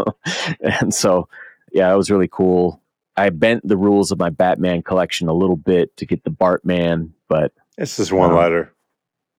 [0.61, 1.29] and so,
[1.73, 2.81] yeah, it was really cool.
[3.17, 7.11] I bent the rules of my Batman collection a little bit to get the Bartman,
[7.29, 8.73] but it's just one Um, letter.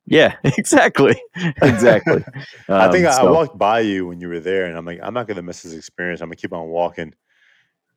[0.05, 1.15] Yeah, exactly.
[1.61, 2.23] exactly.
[2.69, 4.99] I think Um, I, I walked by you when you were there, and I'm like,
[5.01, 6.21] I'm not gonna miss this experience.
[6.21, 7.13] I'm gonna keep on walking.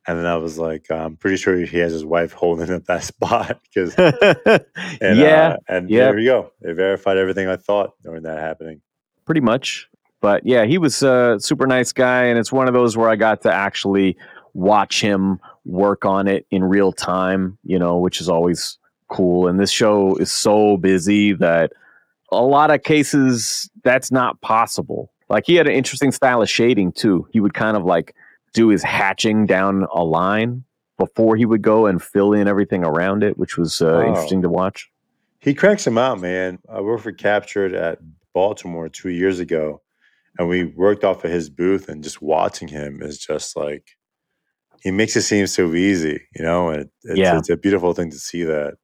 [0.08, 3.02] And then I was like, I'm pretty sure he has his wife holding up that
[3.12, 6.04] spot because, and, yeah, uh, and yeah.
[6.04, 6.52] there we go.
[6.60, 8.82] They verified everything I thought during that happening.
[9.24, 9.88] pretty much.
[10.20, 13.16] But yeah, he was a super nice guy, and it's one of those where I
[13.16, 14.16] got to actually
[14.54, 18.78] watch him work on it in real time, you know, which is always
[19.08, 19.46] cool.
[19.48, 21.72] And this show is so busy that
[22.32, 25.12] a lot of cases that's not possible.
[25.28, 27.26] Like he had an interesting style of shading too.
[27.32, 28.14] He would kind of like
[28.52, 30.64] do his hatching down a line
[30.98, 34.06] before he would go and fill in everything around it, which was uh, Oh.
[34.08, 34.90] interesting to watch.
[35.40, 36.58] He cranks him out, man.
[36.68, 37.98] I worked for Captured at
[38.32, 39.82] Baltimore two years ago,
[40.38, 43.84] and we worked off of his booth, and just watching him is just like
[44.82, 46.70] he makes it seem so easy, you know.
[46.70, 47.38] And it's, Yeah.
[47.38, 48.74] it's a beautiful thing to see that.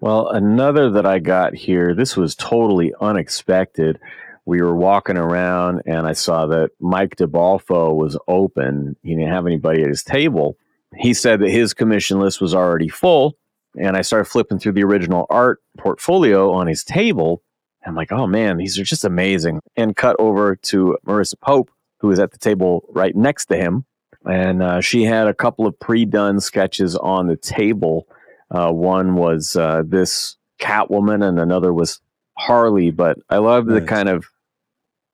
[0.00, 3.98] Well, another that I got here, this was totally unexpected.
[4.44, 8.96] We were walking around and I saw that Mike DeBalfo was open.
[9.02, 10.56] He didn't have anybody at his table.
[10.96, 13.36] He said that his commission list was already full.
[13.78, 17.42] And I started flipping through the original art portfolio on his table.
[17.86, 19.60] I'm like, oh man, these are just amazing.
[19.76, 21.70] And cut over to Marissa Pope,
[22.00, 23.84] who was at the table right next to him.
[24.28, 28.08] And uh, she had a couple of pre done sketches on the table.
[28.50, 32.00] Uh, one was uh, this Catwoman, and another was
[32.38, 32.90] Harley.
[32.90, 34.26] But I love the kind of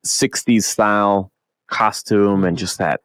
[0.06, 1.32] '60s style
[1.68, 3.00] costume, and just that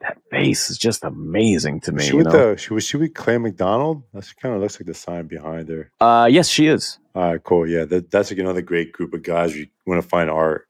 [0.00, 2.02] that face is just amazing to me.
[2.02, 2.54] She You with know?
[2.54, 4.02] the she was she with Clay McDonald?
[4.12, 5.90] That kind of looks like the sign behind her.
[6.00, 6.98] uh, yes, she is.
[7.14, 7.68] All right, cool.
[7.68, 9.56] Yeah, that, that's like another great group of guys.
[9.56, 10.66] You want to find art.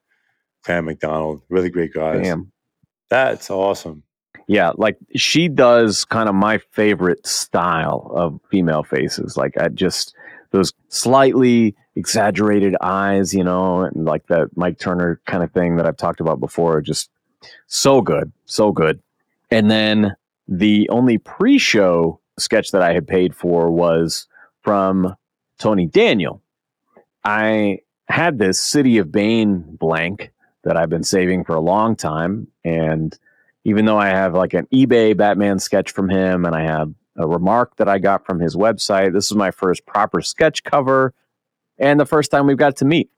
[0.65, 2.23] Clay McDonald, really great guys.
[2.23, 2.53] Damn.
[3.11, 4.05] That's awesome.
[4.49, 9.37] Yeah, like she does kind of my favorite style of female faces.
[9.37, 10.15] Like I just
[10.51, 15.87] those slightly exaggerated eyes, you know, and like that Mike Turner kind of thing that
[15.87, 16.81] I've talked about before.
[16.81, 17.11] Just
[17.67, 19.01] so good, so good.
[19.51, 20.17] And then
[20.49, 24.27] the only pre-show sketch that I had paid for was
[24.63, 25.15] from
[25.59, 26.43] Tony Daniel.
[27.25, 27.79] I
[28.09, 30.33] had this City of Bane blank
[30.65, 33.17] that I've been saving for a long time, and
[33.65, 37.27] even though I have like an eBay Batman sketch from him and I have a
[37.27, 41.15] remark that I got from his website, this is my first proper sketch cover
[41.79, 43.11] and the first time we've got to meet.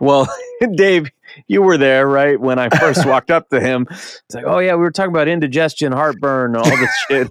[0.00, 0.28] Well,
[0.74, 1.10] Dave,
[1.46, 2.38] you were there, right?
[2.38, 5.28] When I first walked up to him, it's like, oh, yeah, we were talking about
[5.28, 7.30] indigestion, heartburn, all this shit.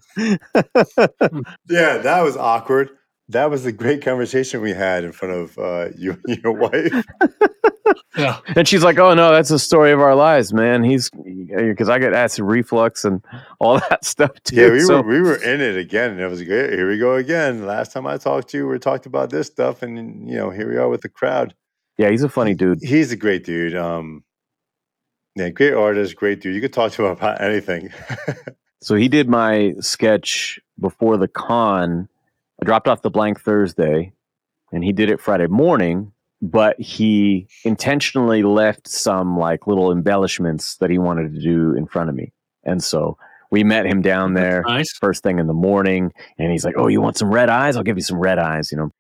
[1.70, 2.90] Yeah, that was awkward.
[3.34, 7.06] That was a great conversation we had in front of uh, you and your wife.
[8.16, 8.40] Yeah.
[8.56, 10.84] and she's like, oh, no, that's the story of our lives, man.
[10.84, 13.24] He's because I get acid reflux and
[13.60, 14.56] all that stuff too.
[14.56, 16.72] Yeah, we so, were we were in it again, and it was great.
[16.72, 17.66] Here we go again.
[17.66, 20.70] Last time I talked to you, we talked about this stuff, and you know, here
[20.70, 21.54] we are with the crowd.
[21.98, 22.80] yeah, he's a funny dude.
[22.82, 23.76] He's a great dude.
[23.76, 24.24] Um,
[25.36, 26.54] yeah, great artist, great dude.
[26.56, 27.92] You could talk to him about anything.
[28.84, 32.10] So he did my sketch before the con.
[32.64, 34.14] I dropped off the blank Thursday,
[34.72, 36.14] and he did it Friday morning.
[36.42, 42.10] But he intentionally left some like little embellishments that he wanted to do in front
[42.10, 42.32] of me,
[42.64, 43.18] and so
[43.52, 44.94] we met him down there Nice.
[44.94, 46.12] first thing in the morning.
[46.40, 47.76] And he's like, "Oh, you want some red eyes?
[47.76, 48.92] I'll give you some red eyes," you know.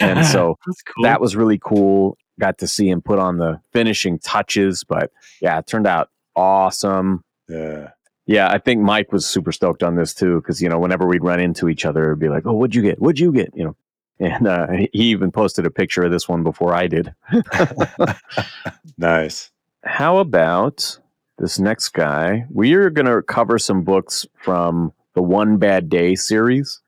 [0.00, 0.56] And so
[0.94, 1.02] cool.
[1.04, 2.16] that was really cool.
[2.38, 5.10] Got to see him put on the finishing touches, but
[5.40, 7.22] yeah, it turned out awesome.
[7.48, 7.90] yeah,
[8.28, 11.24] Yeah, I think Mike was super stoked on this too, because you know, whenever we'd
[11.24, 13.00] run into each other, it'd be like, "Oh, what'd you get?
[13.00, 13.76] What'd you get?" You know,
[14.20, 17.14] and uh, he he even posted a picture of this one before I did.
[18.98, 19.50] nice.
[19.82, 21.00] How about
[21.38, 22.44] this next guy?
[22.50, 26.82] We're gonna cover some books from the One Bad Day series,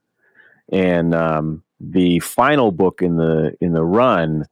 [0.71, 4.45] and um, the final book in the in the run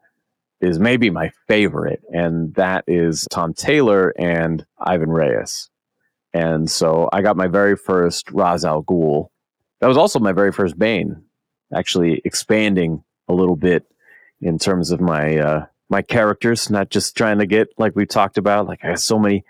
[0.59, 5.69] is maybe my favorite, and that is Tom Taylor and Ivan Reis.
[6.33, 9.29] And so I got my very first Ra's al Ghul.
[9.81, 11.23] That was also my very first Bane,
[11.73, 13.85] actually expanding a little bit
[14.41, 18.37] in terms of my uh, my characters, not just trying to get like we talked
[18.37, 18.67] about.
[18.67, 19.43] Like I have so many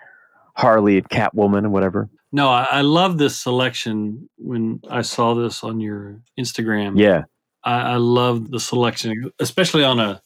[0.56, 2.10] Harley and Catwoman and whatever.
[2.32, 6.98] No, I, I love this selection when I saw this on your Instagram.
[6.98, 7.24] Yeah,
[7.64, 10.22] I, I love the selection, especially on a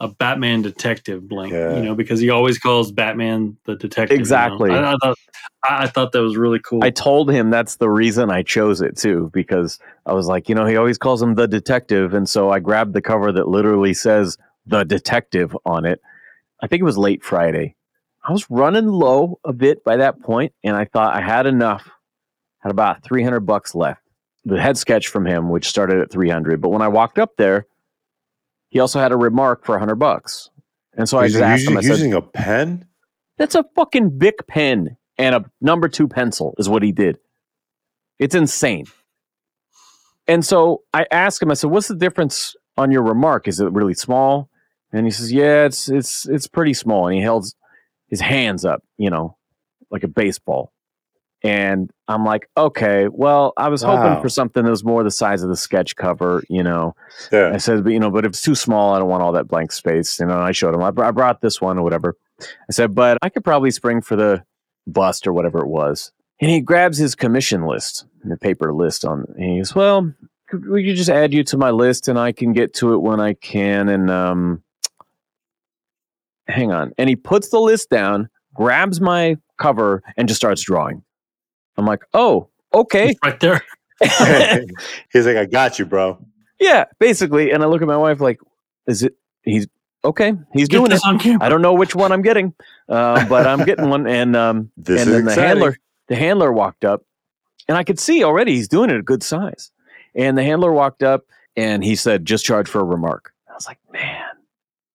[0.00, 1.52] a Batman detective blank.
[1.52, 1.76] Yeah.
[1.76, 4.12] You know, because he always calls Batman the detective.
[4.12, 4.20] you know.
[4.20, 4.70] Exactly.
[4.70, 5.18] I, I thought
[5.64, 6.84] I, I thought that was really cool.
[6.84, 10.54] I told him that's the reason I chose it too, because I was like, you
[10.54, 12.14] know, he always calls him the detective.
[12.14, 16.00] And so I grabbed the cover that literally says the detective on it.
[16.62, 17.74] I think it was late Friday.
[18.24, 21.88] I was running low a bit by that point, and I thought I had enough,
[22.58, 24.02] had about 300 bucks left.
[24.44, 26.60] The head sketch from him, which started at 300.
[26.60, 27.66] But when I walked up there,
[28.68, 30.50] he also had a remark for 100 bucks.
[30.96, 32.86] And so I just using, asked him, I said, using a pen.
[33.36, 37.18] that's a fucking Bic pen and a number two pencil, is what he did.
[38.18, 38.86] It's insane.
[40.26, 43.48] And so I asked him, I said, What's the difference on your remark?
[43.48, 44.50] Is it really small?
[44.92, 47.06] And he says, Yeah, it's it's it's pretty small.
[47.06, 47.46] And he held
[48.08, 49.36] his hands up, you know,
[49.90, 50.72] like a baseball.
[51.44, 55.42] And I'm like, okay, well, I was hoping for something that was more the size
[55.42, 56.96] of the sketch cover, you know.
[57.30, 57.52] Yeah.
[57.54, 59.46] I said, but you know, but if it's too small, I don't want all that
[59.46, 60.18] blank space.
[60.18, 60.82] You know, and I showed him.
[60.82, 62.16] I, br- I brought this one or whatever.
[62.40, 64.42] I said, but I could probably spring for the
[64.86, 66.12] bust or whatever it was.
[66.40, 69.24] And he grabs his commission list, the paper list on.
[69.36, 70.12] And he goes, well,
[70.48, 72.98] could we could just add you to my list, and I can get to it
[72.98, 73.88] when I can.
[73.88, 74.62] And um,
[76.48, 76.92] hang on.
[76.98, 81.02] And he puts the list down, grabs my cover, and just starts drawing.
[81.78, 83.14] I'm like, oh, okay.
[83.24, 83.62] right there.
[85.12, 86.18] He's like, I got you, bro.
[86.60, 87.50] Yeah, basically.
[87.50, 88.40] And I look at my wife like,
[88.86, 89.14] is it?
[89.42, 89.66] He's
[90.04, 90.34] okay.
[90.52, 90.94] He's Get doing it.
[90.94, 91.44] this on camera.
[91.44, 92.52] I don't know which one I'm getting,
[92.88, 94.06] uh, but I'm getting one.
[94.06, 95.76] And um, This and is then the handler,
[96.08, 97.02] the handler walked up,
[97.68, 99.70] and I could see already he's doing it a good size.
[100.14, 101.24] And the handler walked up
[101.56, 104.24] and he said, "Just charge for a remark." I was like, "Man,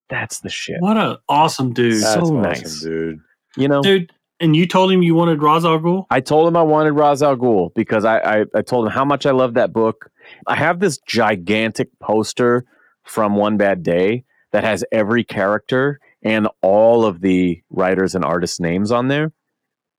[0.09, 2.81] that's the shit." What an awesome dude, So awesome, nice.
[2.81, 3.19] dude.
[3.57, 4.11] You know, dude.
[4.43, 6.05] And you told him you wanted Ra's al Ghul.
[6.09, 9.05] I told him I wanted Ra's al Ghul because I, I, I told him how
[9.05, 10.11] much I love that book.
[10.47, 12.65] I have this gigantic poster
[13.03, 18.59] from One Bad Day that has every character and all of the writers and artists'
[18.59, 19.31] names on there.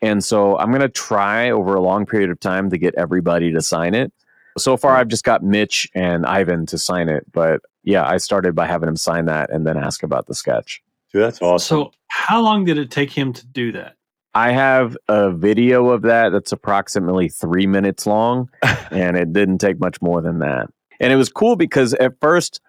[0.02, 3.50] And so I'm going to try over a long period of time to get everybody
[3.50, 4.12] to sign it.
[4.58, 7.24] So far, I've just got Mitch and Ivan to sign it.
[7.32, 10.82] But yeah, I started by having him sign that and then ask about the sketch.
[11.14, 11.78] Dude, that's awesome.
[11.78, 13.96] So, how long did it take him to do that?
[14.34, 18.50] I have a video of that that's approximately three minutes long,
[18.90, 20.68] and it didn't take much more than that.
[21.00, 22.60] And it was cool because at first,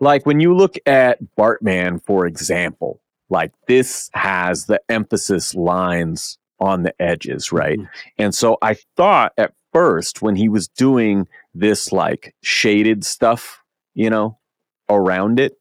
[0.00, 3.00] like when you look at Bartman, for example,
[3.30, 7.56] like this has the emphasis lines on the edges, mm-hmm.
[7.56, 7.78] right?
[8.16, 13.62] And so I thought at first when he was doing this like shaded stuff,
[13.94, 14.38] you know,
[14.88, 15.54] around it,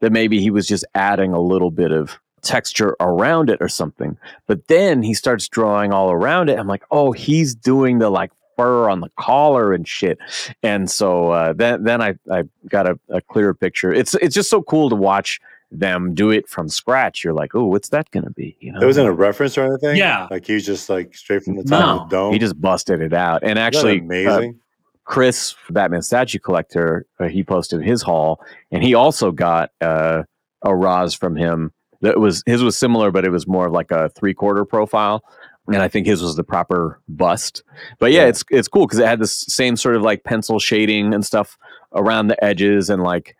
[0.00, 4.16] that maybe he was just adding a little bit of texture around it or something.
[4.46, 6.58] But then he starts drawing all around it.
[6.58, 10.18] I'm like, oh, he's doing the like fur on the collar and shit.
[10.62, 13.92] And so uh, then then I, I got a, a clearer picture.
[13.92, 15.40] It's it's just so cool to watch
[15.72, 17.24] them do it from scratch.
[17.24, 18.56] You're like, oh, what's that gonna be?
[18.60, 19.96] You know, There wasn't a reference or anything.
[19.96, 20.28] Yeah.
[20.30, 22.04] like he was just like straight from the top of No.
[22.04, 22.32] the dome.
[22.32, 23.42] he just busted it out.
[23.42, 24.60] And Isn't that actually, uh, amazing.
[25.04, 28.40] Chris, Batman statue collector, uh, he posted his haul,
[28.70, 30.22] and he also got uh,
[30.62, 31.72] a Ra's from him.
[32.04, 35.24] That was his was similar, but it was more of like a three quarter profile,
[35.66, 37.62] and I think his was the proper bust.
[37.98, 38.28] But yeah, Yeah.
[38.28, 41.58] it's it's cool because it had this same sort of like pencil shading and stuff
[41.94, 43.36] around the edges, and like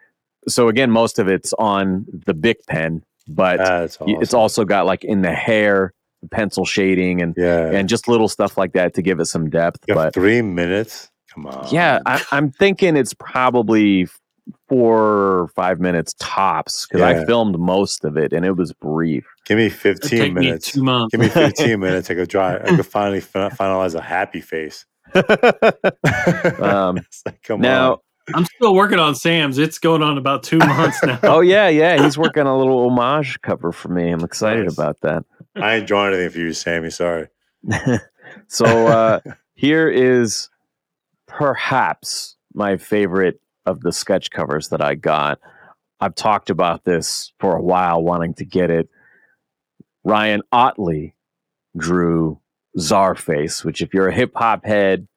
[0.48, 4.08] so again, most of it's on the Bic pen, but awesome.
[4.20, 5.92] it's also got like in the hair
[6.30, 7.70] pencil shading and yeah.
[7.70, 9.84] and just little stuff like that to give it some depth.
[9.86, 11.10] But three minutes.
[11.34, 11.66] Come on.
[11.70, 14.06] yeah, I, I'm thinking it's probably
[14.68, 14.99] four
[15.40, 19.24] or five minutes tops because I filmed most of it and it was brief.
[19.47, 20.72] Give me 15 take me minutes.
[20.72, 21.12] two months.
[21.12, 22.10] Give me 15 minutes.
[22.10, 22.56] I could try.
[22.56, 24.85] I could finally fin- finalize a happy face.
[26.60, 27.98] Um, It's like, come now,
[28.35, 29.59] I'm still working on Sam's.
[29.59, 31.18] It's going on about two months now.
[31.24, 34.10] oh yeah, yeah, he's working on a little homage cover for me.
[34.10, 34.74] I'm excited Nice.
[34.74, 35.24] about that.
[35.56, 36.90] I ain't drawing anything for you, Sammy.
[36.90, 37.28] Sorry.
[38.48, 39.20] so uh,
[39.55, 40.48] here is
[41.27, 45.41] perhaps my favorite of the sketch covers that I got.
[46.01, 48.89] I've talked about this for a while, wanting to get it.
[50.05, 51.15] Ryan Ottley
[51.77, 52.41] drew
[52.78, 55.09] Czarface, which, if you're a hip hop head,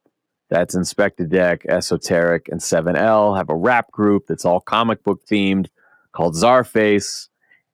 [0.49, 5.67] that's Inspectah Deck, Esoteric, and 7L have a rap group that's all comic book themed
[6.13, 7.27] called Czarface.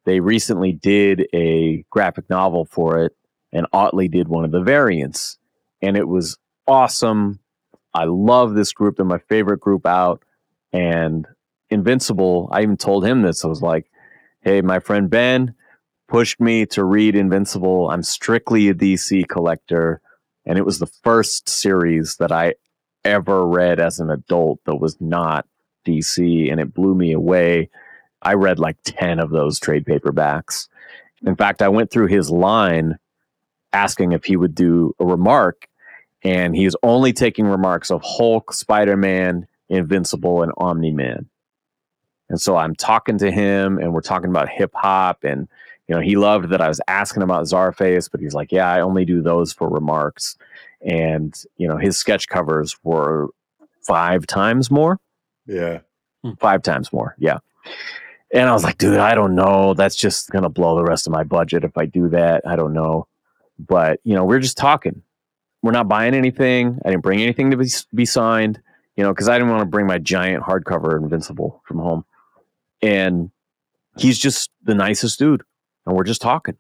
[0.06, 3.16] They recently did a graphic novel for it,
[3.52, 5.38] and Otley did one of the variants,
[5.82, 6.38] and it was
[6.68, 7.40] awesome.
[7.94, 10.24] I love this group; they're my favorite group out.
[10.74, 11.28] And
[11.70, 13.46] Invincible, I even told him this.
[13.46, 13.90] I was like,
[14.42, 15.56] "Hey, my friend Ben
[16.08, 17.90] pushed me to read Invincible.
[17.90, 20.02] I'm strictly a DC collector,
[20.46, 22.56] and it was the first series that I
[23.04, 25.48] ever read as an adult that was not
[25.86, 27.70] DC, and it blew me away.
[28.22, 30.68] I read like 10 of those trade paperbacks.
[31.26, 32.98] In fact, I went through his line
[33.74, 35.68] asking if he would do a remark,
[36.24, 41.28] and he's only taking remarks of Hulk, Spider Man, Invincible, and Omni Man.
[42.30, 45.48] And so I'm talking to him, and we're talking about hip hop, and
[45.88, 48.82] you know he loved that I was asking about Czarface, but he's like, "Yeah, I
[48.82, 50.36] only do those for remarks."
[50.82, 53.28] And you know his sketch covers were
[53.86, 55.00] five times more
[55.46, 55.80] Yeah.
[56.24, 56.32] Hmm.
[56.40, 57.16] five times more.
[57.20, 57.40] Yeah.
[58.34, 59.74] And I was like, dude, I don't know.
[59.74, 62.42] That's just going to blow the rest of my budget if I do that.
[62.48, 63.08] I don't know.
[63.60, 65.04] But, you know, we're just talking.
[65.62, 66.80] We're not buying anything.
[66.84, 68.60] I didn't bring anything to be, be signed,
[68.96, 72.06] you know, because I didn't want to bring my giant hardcover Invincible from home.
[72.82, 73.32] And
[73.98, 75.44] he's just the nicest dude.
[75.86, 76.58] And we're just talking.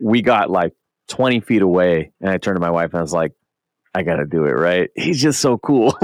[0.00, 0.74] We got like
[1.08, 2.12] 20 feet away.
[2.20, 3.32] And I turned to my wife and I was like,
[3.94, 4.90] I got to do it, right?
[4.96, 5.96] He's just so cool.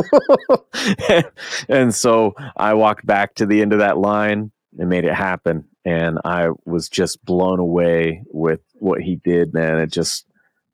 [1.69, 5.65] and so I walked back to the end of that line and made it happen.
[5.85, 9.79] And I was just blown away with what he did, man.
[9.79, 10.27] It just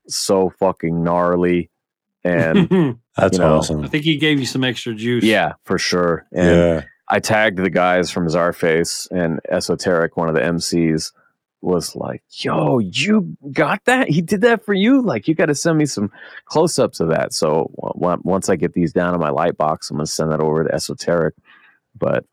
[0.09, 1.71] so fucking gnarly.
[2.27, 3.83] And That's You know, awesome.
[3.85, 5.25] I think he gave you some extra juice.
[5.25, 6.27] yeah, for sure.
[6.33, 6.83] And yeah.
[7.09, 11.13] I tagged the guys from Czarface and Esoteric, one of the MCs,
[11.63, 14.09] was like, "Yo, you got that?
[14.11, 15.01] He did that for you?
[15.03, 16.11] Like, you got to send me some
[16.45, 19.97] close-ups of that." So w- once I get these down in my light box, I'm
[19.97, 21.35] gonna send that over to Esoteric.
[21.99, 22.25] But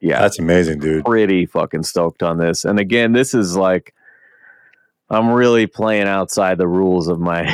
[0.00, 1.04] yeah, That's amazing, dude.
[1.04, 2.64] pretty fucking stoked on this.
[2.64, 3.92] And again, this is like
[5.10, 7.44] I'm really playing outside the rules of my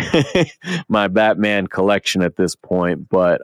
[0.89, 3.43] my Batman collection at this point, but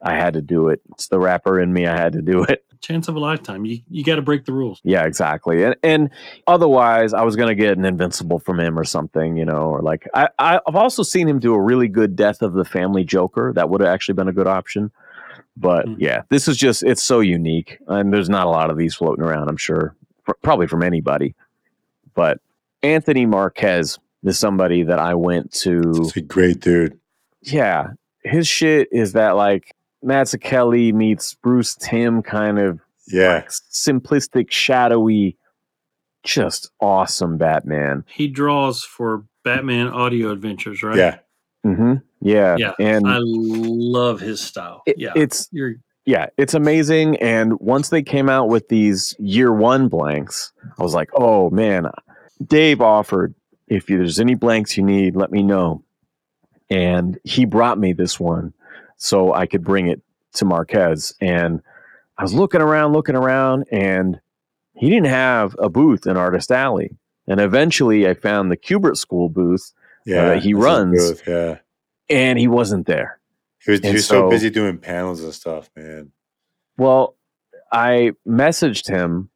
[0.00, 0.80] I had to do it.
[0.92, 1.86] It's the rapper in me.
[1.86, 2.64] I had to do it.
[2.80, 3.64] Chance of a lifetime.
[3.64, 4.80] You you got to break the rules.
[4.84, 5.64] Yeah, exactly.
[5.64, 6.10] And and
[6.46, 10.06] otherwise, I was gonna get an Invincible from him or something, you know, or like
[10.14, 13.52] I I've also seen him do a really good Death of the Family Joker.
[13.56, 14.92] That would have actually been a good option.
[15.56, 15.96] But Mhm.
[15.98, 19.24] yeah, this is just it's so unique, and there's not a lot of these floating
[19.24, 19.48] around.
[19.48, 21.34] I'm sure, pr- probably from anybody.
[22.14, 22.38] But
[22.82, 26.98] Anthony Marquez is somebody that I went to He's a great dude.
[27.42, 27.88] yeah,
[28.24, 33.44] his shit is that like Matt Kelly meets Bruce Timm kind of Yeah.
[33.72, 35.36] simplistic, shadowy,
[36.24, 38.04] just awesome Batman.
[38.08, 40.96] He draws for Batman Audio Adventures, right?
[40.96, 41.18] Yeah.
[41.64, 44.82] hmm Yeah, Yeah, and I love his style.
[44.86, 45.74] it- yeah, it's you're
[46.06, 47.16] yeah, it's amazing.
[47.16, 51.86] And once they came out with these year one blanks, I was like, oh man,
[52.44, 53.34] Dave offered
[53.66, 55.82] if there's any blanks you need, let me know.
[56.70, 58.52] And he brought me this one
[58.96, 60.00] so I could bring it
[60.34, 61.14] to Marquez.
[61.20, 61.62] And
[62.16, 64.20] I was looking around, looking around, and
[64.74, 66.96] he didn't have a booth in Artist Alley.
[67.26, 70.24] And eventually I found the Kubert School booth uh, Yeah.
[70.34, 70.96] he that's his runs.
[71.10, 71.58] booth, Yeah.
[72.08, 73.18] and he wasn't there.
[73.64, 76.12] He was, he was so, so- busy doing panels and stuff, man.
[76.76, 77.16] Well,
[77.72, 79.30] I messaged him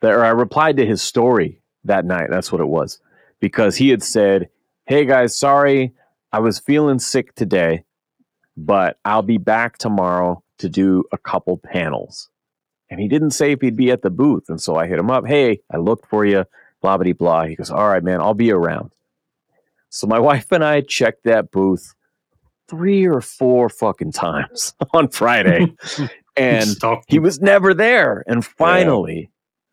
[0.00, 2.28] that, or I replied to his story that night.
[2.30, 2.98] That's what it was,
[3.40, 4.48] because he had said,
[4.86, 5.92] "Hey guys, sorry,
[6.32, 7.84] I was feeling sick today,
[8.56, 12.28] but I'll be back tomorrow to do a couple panels."
[12.88, 15.10] And he didn't say if he'd be at the booth, and so I hit him
[15.10, 15.26] up.
[15.26, 16.44] Hey, I looked for you.
[16.82, 17.44] Blah blah blah.
[17.46, 18.92] He goes, "All right, man, I'll be around."
[19.88, 21.94] So my wife and I checked that booth
[22.68, 25.72] three or four fucking times on Friday.
[26.36, 26.76] and
[27.08, 28.24] he was never there.
[28.26, 29.30] And finally,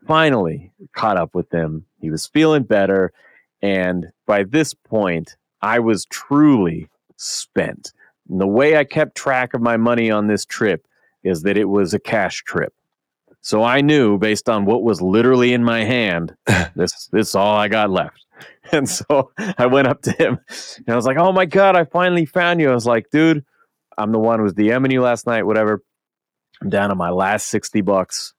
[0.07, 1.85] finally caught up with him.
[2.03, 3.13] He was feeling better.
[3.61, 7.93] And by this point, I was truly spent.
[8.30, 10.85] And the way I kept track of my money on this trip
[11.23, 12.73] is that it was a cash trip.
[13.39, 16.35] So I knew based on what was literally in my hand,
[16.75, 18.19] this this is all I got left.
[18.71, 21.84] And so I went up to him and I was like, Oh my God, I
[21.84, 22.71] finally found you.
[22.71, 23.45] I was like, dude,
[23.97, 25.81] I'm the one who was DMing you last night, whatever.
[26.61, 28.34] I'm down to my last 60 bucks,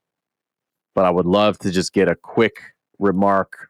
[0.95, 3.69] but I would love to just get a quick remark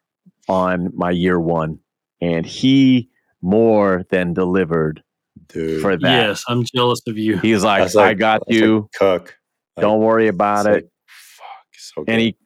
[0.49, 1.79] on my year one.
[2.21, 3.09] And he
[3.43, 5.03] more than delivered
[5.49, 5.83] Dude.
[5.83, 6.27] for that.
[6.27, 7.39] Yes, I'm jealous of you.
[7.39, 8.89] He was like, I got that's you.
[8.99, 9.37] Cook.
[9.77, 10.73] Like, Don't worry about it.
[10.75, 11.47] like, fuck.
[11.73, 12.37] So And he,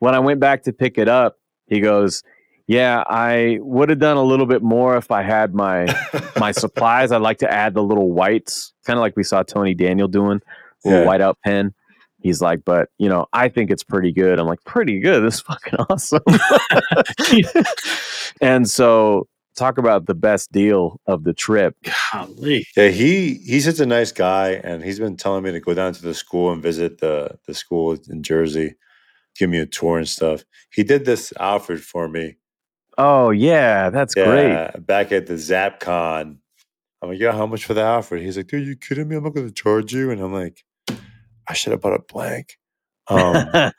[0.00, 1.36] when I went back to pick it up,
[1.66, 2.22] he goes,
[2.66, 5.86] "Yeah, I would have done a little bit more if I had my
[6.38, 7.12] my supplies.
[7.12, 10.40] I'd like to add the little whites, kind of like we saw Tony Daniel doing,
[10.84, 11.06] little Yeah.
[11.06, 11.74] whiteout pen."
[12.20, 15.22] He's like, "But you know, I think it's pretty good." I'm like, "Pretty good?
[15.22, 16.22] This is fucking awesome."
[18.40, 21.76] and so, talk about the best deal of the trip.
[22.12, 22.66] Golly.
[22.76, 25.92] Yeah, he he's such a nice guy, and he's been telling me to go down
[25.92, 28.74] to the school and visit the the school in Jersey,
[29.36, 30.44] give me a tour and stuff.
[30.72, 32.36] He did this Alfred for me.
[32.96, 34.70] Oh yeah, that's great.
[34.84, 36.38] Back at the ZapCon.
[37.00, 38.22] I'm like, yeah, how much for the Alfred?
[38.22, 39.16] He's like, dude, you kidding me?
[39.16, 40.10] I'm not going to charge you.
[40.10, 40.64] And I'm like,
[41.48, 42.58] I should have put a blank.
[43.08, 43.34] Um,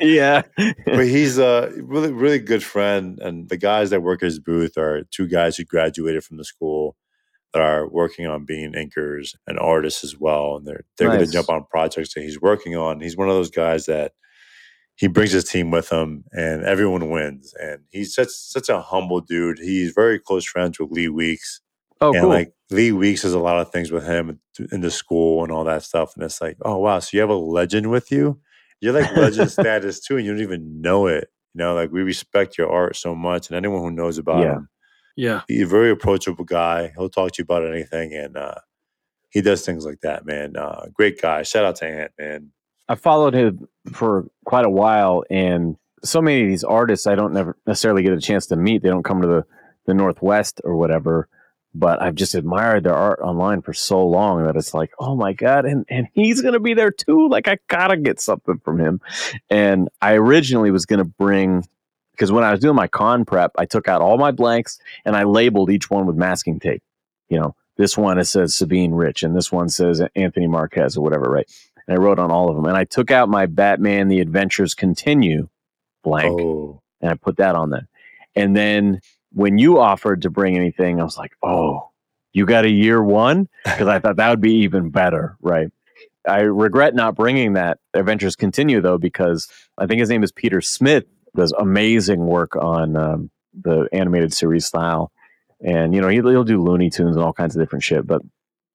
[0.00, 0.42] yeah.
[0.84, 4.76] but he's a really really good friend and the guys that work at his booth
[4.76, 6.94] are two guys who graduated from the school
[7.54, 11.32] that are working on being inkers and artists as well and they're they're going to
[11.32, 14.12] jump on projects that he's working on he's one of those guys that
[14.96, 19.22] he brings his team with him and everyone wins and he's such such a humble
[19.22, 21.62] dude he's very close friends with lee weeks
[22.04, 22.30] Oh, and cool.
[22.30, 24.40] like Lee Weeks does a lot of things with him
[24.72, 26.14] in the school and all that stuff.
[26.14, 28.40] And it's like, oh wow, so you have a legend with you.
[28.80, 31.28] You're like legend status too, and you don't even know it.
[31.54, 34.52] You know, like we respect your art so much, and anyone who knows about Yeah.
[34.54, 34.68] him,
[35.16, 35.40] Yeah.
[35.48, 36.92] he's a very approachable guy.
[36.96, 38.56] He'll talk to you about anything, and uh,
[39.30, 40.56] he does things like that, man.
[40.56, 41.42] Uh, great guy.
[41.42, 42.50] Shout out to Ant, man.
[42.88, 47.32] I followed him for quite a while, and so many of these artists I don't
[47.32, 48.82] never necessarily get a chance to meet.
[48.82, 49.44] They don't come to the,
[49.86, 51.28] the Northwest or whatever,
[51.74, 55.32] but I've just admired their art online for so long that it's like, oh my
[55.32, 57.28] god, and and he's gonna be there too.
[57.28, 59.00] Like I gotta get something from him.
[59.50, 61.64] And I originally was gonna bring
[62.12, 65.16] because when I was doing my con prep, I took out all my blanks and
[65.16, 66.82] I labeled each one with masking tape.
[67.28, 71.02] You know, this one it says Sabine Rich, and this one says Anthony Marquez or
[71.02, 71.48] whatever, right?
[71.86, 72.66] and I wrote on all of them.
[72.66, 75.48] And I took out my Batman: The Adventures Continue
[76.02, 77.88] blank, Oh, and I put that on there.
[78.36, 79.00] And then
[79.34, 81.90] when you offered to bring anything, I was like, "Oh,
[82.32, 85.70] you got a year one?" Because I thought that would be even better, right?
[86.26, 90.60] I regret not bringing that Adventures Continue though, because I think his name is Peter
[90.60, 91.04] Smith.
[91.36, 93.30] Does amazing work on um,
[93.60, 95.10] the animated series style,
[95.60, 98.06] and you know he'll, he'll do Looney Tunes and all kinds of different shit.
[98.06, 98.22] But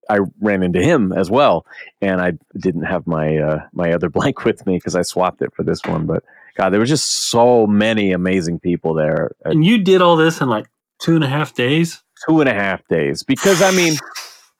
[0.09, 1.65] I ran into him as well,
[2.01, 5.53] and I didn't have my uh, my other blank with me because I swapped it
[5.55, 6.05] for this one.
[6.05, 6.23] But
[6.59, 9.31] God, there were just so many amazing people there.
[9.45, 10.67] Uh, And you did all this in like
[11.01, 12.03] two and a half days.
[12.27, 13.93] two and a half days because I mean,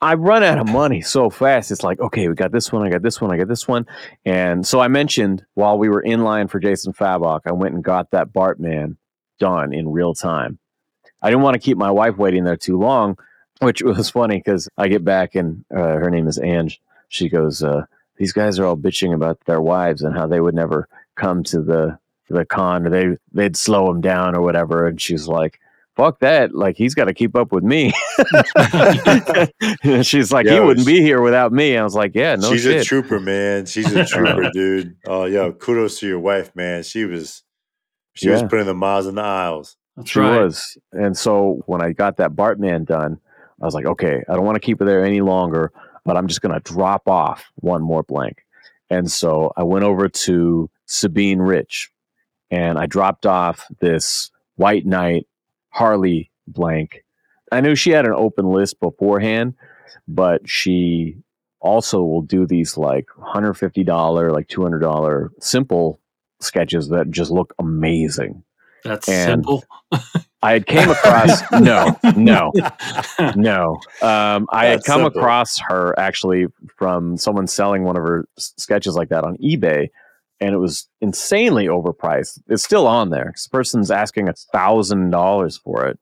[0.02, 1.72] I run out of money so fast.
[1.72, 3.86] It's like, okay, we got this one, I got this one, I got this one.
[4.24, 7.84] And so I mentioned while we were in line for Jason Fabok, I went and
[7.84, 8.96] got that Bartman
[9.40, 10.58] done in real time.
[11.22, 13.18] I didn't want to keep my wife waiting there too long,
[13.60, 16.80] which was funny because I get back and uh, her name is Ange.
[17.10, 17.84] She goes, uh,
[18.16, 20.88] "These guys are all bitching about their wives and how they would never
[21.20, 25.28] come to the the con or they they'd slow him down or whatever." And she's
[25.28, 25.60] like,
[25.96, 26.56] "Fuck that!
[26.56, 27.94] Like he's got to keep up with me."
[30.04, 32.66] she's like, "He wouldn't she- be here without me." I was like, "Yeah, no she's
[32.66, 33.66] a trooper, man.
[33.66, 34.96] She's a trooper, dude.
[35.08, 36.84] Oh, yo, kudos to your wife, man.
[36.84, 37.44] She was,
[38.14, 39.76] she was putting the miles in the aisles.
[39.98, 40.40] That's She right.
[40.42, 40.78] was.
[40.94, 43.20] And so when I got that Bartman done,
[43.62, 45.72] I was like, okay, I don't want to keep her there any longer,
[46.06, 48.46] but I'm just going to drop off one more blank.
[48.90, 51.92] And so I went over to Sabine Rich
[52.50, 55.28] and I dropped off this White Knight
[55.70, 57.04] Harley blank.
[57.52, 59.54] I knew she had an open list beforehand,
[60.08, 61.18] but she
[61.60, 66.00] also will do these like $150, like $200 simple
[66.40, 68.44] sketches that just look amazing.
[68.84, 69.64] That's And- simple.
[70.42, 72.54] I had came across no, no,
[73.36, 73.74] no.
[74.02, 75.20] Um, I had come simple.
[75.20, 76.46] across her actually
[76.78, 79.90] from someone selling one of her sketches like that on eBay,
[80.42, 82.40] and it was insanely overpriced.
[82.48, 83.32] It's still on there.
[83.34, 86.00] This person's asking a thousand dollars for it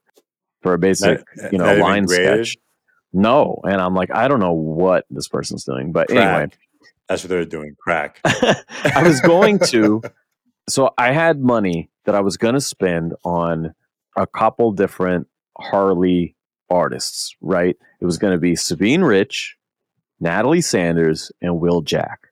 [0.62, 2.58] for a basic, Not- you know, line sketch.
[3.14, 6.20] No, and I'm like, I don't know what this person's doing, but Crack.
[6.42, 6.52] anyway,
[7.08, 7.76] That's what they're doing.
[7.80, 8.20] Crack.
[8.26, 10.02] I was going to.
[10.70, 13.74] So I had money that I was going to spend on
[14.18, 15.28] a couple different
[15.58, 16.36] Harley
[16.70, 17.78] artists, right?
[18.02, 19.56] It was going to be Sabine Rich,
[20.22, 22.27] Natali Sanders, and Will Jack.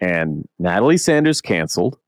[0.00, 1.98] And Natali Sanders canceled,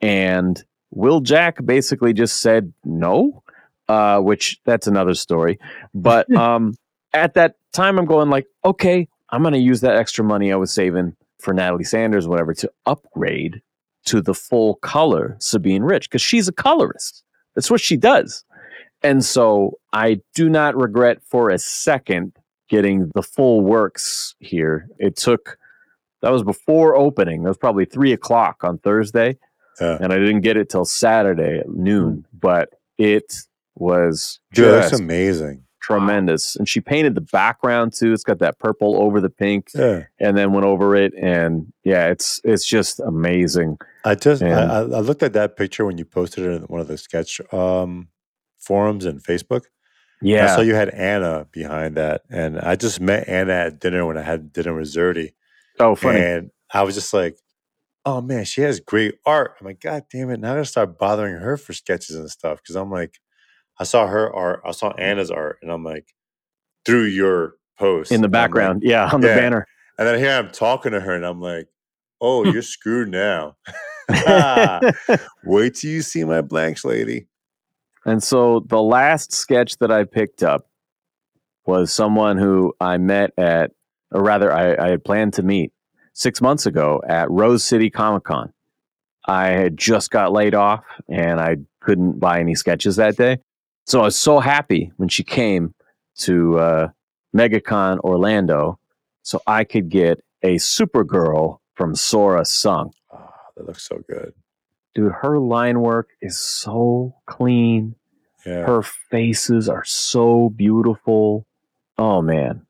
[0.00, 3.42] and Will Jack basically just said no,
[3.88, 5.58] uh, which that's another story.
[5.94, 6.74] But um,
[7.12, 10.56] at that time, I'm going like, okay, I'm going to use that extra money I
[10.56, 13.62] was saving for Natali Sanders, whatever, to upgrade
[14.06, 17.22] to the full color Sabine Rich because she's a colorist.
[17.54, 18.44] That's what she does.
[19.02, 22.36] And so I do not regret for a second
[22.68, 24.88] getting the full works here.
[24.98, 25.58] It took,
[26.22, 27.42] that was before opening.
[27.42, 29.38] That was probably three o'clock on Thursday.
[29.80, 29.98] Yeah.
[30.00, 33.32] And I didn't get it till Saturday at noon, but it
[33.76, 35.62] was Dude, that's just amazing.
[35.80, 36.56] tremendous.
[36.56, 38.12] And she painted the background too.
[38.12, 40.04] It's got that purple over the pink Yeah.
[40.18, 41.12] and then went over it.
[41.16, 43.78] And yeah, it's it's just amazing.
[44.04, 46.80] I just And- I I looked at that picture when you posted it in one
[46.80, 48.08] of the sketch um,
[48.58, 49.62] forums and Facebook.
[50.20, 50.52] Yeah.
[50.52, 54.18] I saw you had Anna behind that, and I just met Anna at dinner when
[54.18, 55.34] I had dinner with Szerdy,
[55.80, 56.20] oh, funny.
[56.20, 57.36] and I was just like,
[58.04, 60.98] "Oh man, she has great art." I'm like, "God damn it!" Now I gotta start
[60.98, 63.18] bothering her for sketches and stuff because I'm like,
[63.78, 66.06] I saw her art, I saw Anna's art, and I'm like,
[66.84, 68.82] through your post In the I'm like- background.
[68.84, 69.36] yeah, on the Yeah.
[69.38, 69.66] banner.
[69.98, 71.68] and then here I'm talking to her, and I'm like,
[72.20, 72.50] Oh, hmm.
[72.50, 73.56] you're screwed now.
[75.44, 77.26] Wait till you see my blanks, lady.
[78.04, 80.66] And so the last sketch that I picked up
[81.66, 83.72] was someone who I met at,
[84.10, 85.72] or rather, I, I had planned to meet
[86.12, 88.52] six months ago at Rose City Comic Con.
[89.26, 93.38] I had just got laid off and I couldn't buy any sketches that day.
[93.86, 95.74] So I was so happy when she came
[96.18, 96.88] to uh,
[97.36, 98.78] MegaCon Orlando
[99.22, 102.92] so I could get a Supergirl from Sora Sung.
[103.12, 104.32] Oh, that looks so good.
[104.94, 107.94] Dude, her line work is so clean.
[108.46, 108.66] Yeah.
[108.66, 111.46] Her faces are so beautiful.
[111.98, 112.66] Oh man.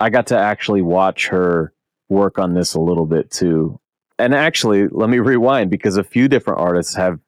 [0.00, 1.72] I got to actually watch her
[2.08, 3.80] work on this a little bit too.
[4.18, 7.20] And actually, let me rewind because a few different artists have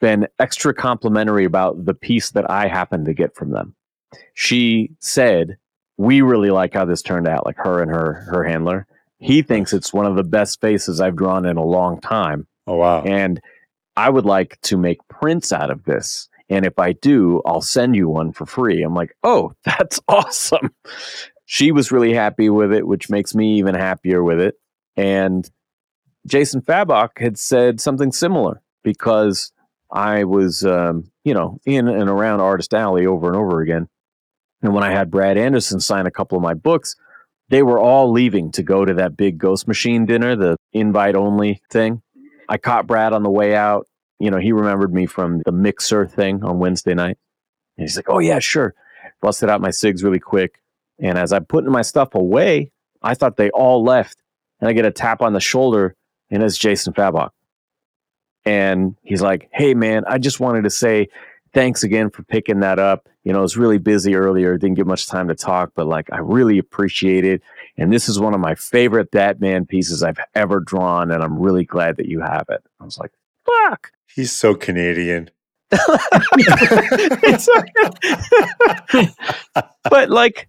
[0.00, 3.74] been extra complimentary about the piece that I happened to get from them.
[4.34, 5.58] She said,
[5.96, 8.86] "We really like how this turned out, like her and her her handler.
[9.18, 12.76] He thinks it's one of the best faces I've drawn in a long time." oh
[12.76, 13.02] wow.
[13.02, 13.40] and
[13.96, 16.28] I would like to make prints out of this.
[16.48, 18.82] And if I do, I'll send you one for free.
[18.82, 20.72] I'm like, oh, that's awesome.
[21.52, 24.54] She was really happy with it, which makes me even happier with it.
[24.96, 25.50] And
[26.24, 29.50] Jason Fabok had said something similar because
[29.90, 33.88] I was, um, you know, in and around Artist Alley over and over again.
[34.62, 36.94] And when I had Brad Anderson sign a couple of my books,
[37.48, 41.62] they were all leaving to go to that big Ghost Machine dinner, the invite only
[41.68, 42.00] thing.
[42.48, 43.88] I caught Brad on the way out.
[44.20, 47.18] You know, he remembered me from the mixer thing on Wednesday night.
[47.76, 48.72] And he's like, oh, yeah, sure.
[49.20, 50.60] Busted out my SIGs really quick.
[51.00, 52.70] And as I'm putting my stuff away,
[53.02, 54.22] I thought they all left.
[54.60, 55.94] And I get a tap on the shoulder,
[56.30, 57.30] and it's Jason Fabok.
[58.44, 61.08] And he's like, hey, man, I just wanted to say
[61.52, 63.08] thanks again for picking that up.
[63.24, 66.08] You know, I was really busy earlier, didn't get much time to talk, but like,
[66.12, 67.42] I really appreciate it.
[67.76, 71.10] And this is one of my favorite Batman pieces I've ever drawn.
[71.10, 72.62] And I'm really glad that you have it.
[72.80, 73.12] I was like,
[73.44, 73.92] fuck.
[74.14, 75.30] He's so Canadian.
[79.88, 80.48] But like,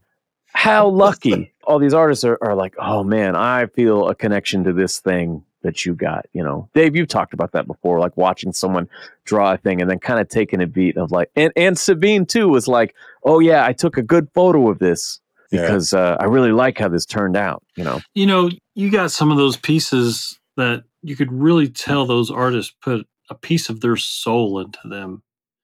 [0.53, 4.73] how lucky all these artists are, are like, oh man, I feel a connection to
[4.73, 6.26] this thing that you got.
[6.34, 8.90] You know, Dave, you've talked about that before, like watching someone
[9.26, 12.26] draw a thing and then kind of taking a beat of like, and, and Sabine
[12.26, 15.19] too was like, oh yeah, I took a good photo of this
[15.52, 15.61] Yeah.
[15.61, 17.64] because uh, I really like how this turned out.
[17.76, 22.06] You know, You know, you got some of those pieces that you could really tell
[22.06, 25.22] those artists put a piece of their soul into them.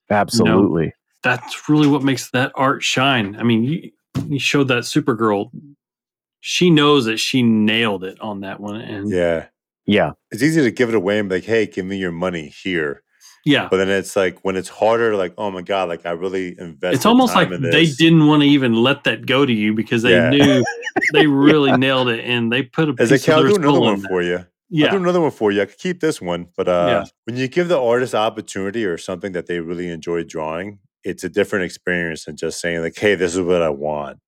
[0.10, 0.94] absolutely.
[1.24, 3.36] That's really what makes that art shine.
[3.38, 3.92] I mean, you,
[4.28, 5.52] you showed that Supergirl.
[6.40, 8.80] She knows that she nailed it on that one.
[8.82, 9.46] And yeah, Yeah.
[9.86, 10.12] Yeah.
[10.32, 13.04] It's easy to give it away and be like, hey, give me your money here.
[13.46, 16.50] Yeah, but then it's like when it's harder, like, oh my God, like I really
[16.60, 16.96] invested.
[16.96, 19.74] it's almost like time in they didn't want to even let that go to you
[19.74, 20.30] because they Yeah.
[20.32, 20.66] knew
[21.14, 23.80] they really nailed it and they put a As piece like, of I'll do another
[23.80, 24.36] one for you.
[24.40, 25.62] I'll Yeah, do another one for you.
[25.62, 26.48] I could keep this one.
[26.58, 27.06] But uh, Yeah.
[27.24, 31.30] when you give the artist opportunity or something that they really enjoy drawing, it's a
[31.30, 34.20] different experience than just saying, like, hey, this is what I want.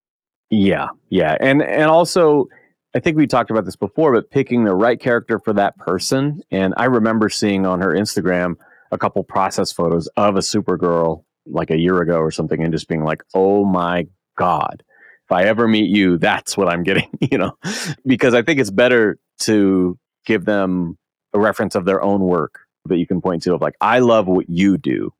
[0.49, 2.47] Yeah, yeah, and and also,
[2.95, 6.41] I think we talked about this before, but picking the right character for that person.
[6.49, 8.55] And I remember seeing on her Instagram
[8.91, 12.87] a couple process photos of a Supergirl like a year ago or something, and just
[12.87, 14.83] being like, "Oh my god,
[15.25, 17.57] if I ever meet you, that's what I'm getting." You know,
[18.05, 20.97] because I think it's better to give them
[21.33, 24.27] a reference of their own work that you can point to of like, "I love
[24.27, 25.13] what you do,"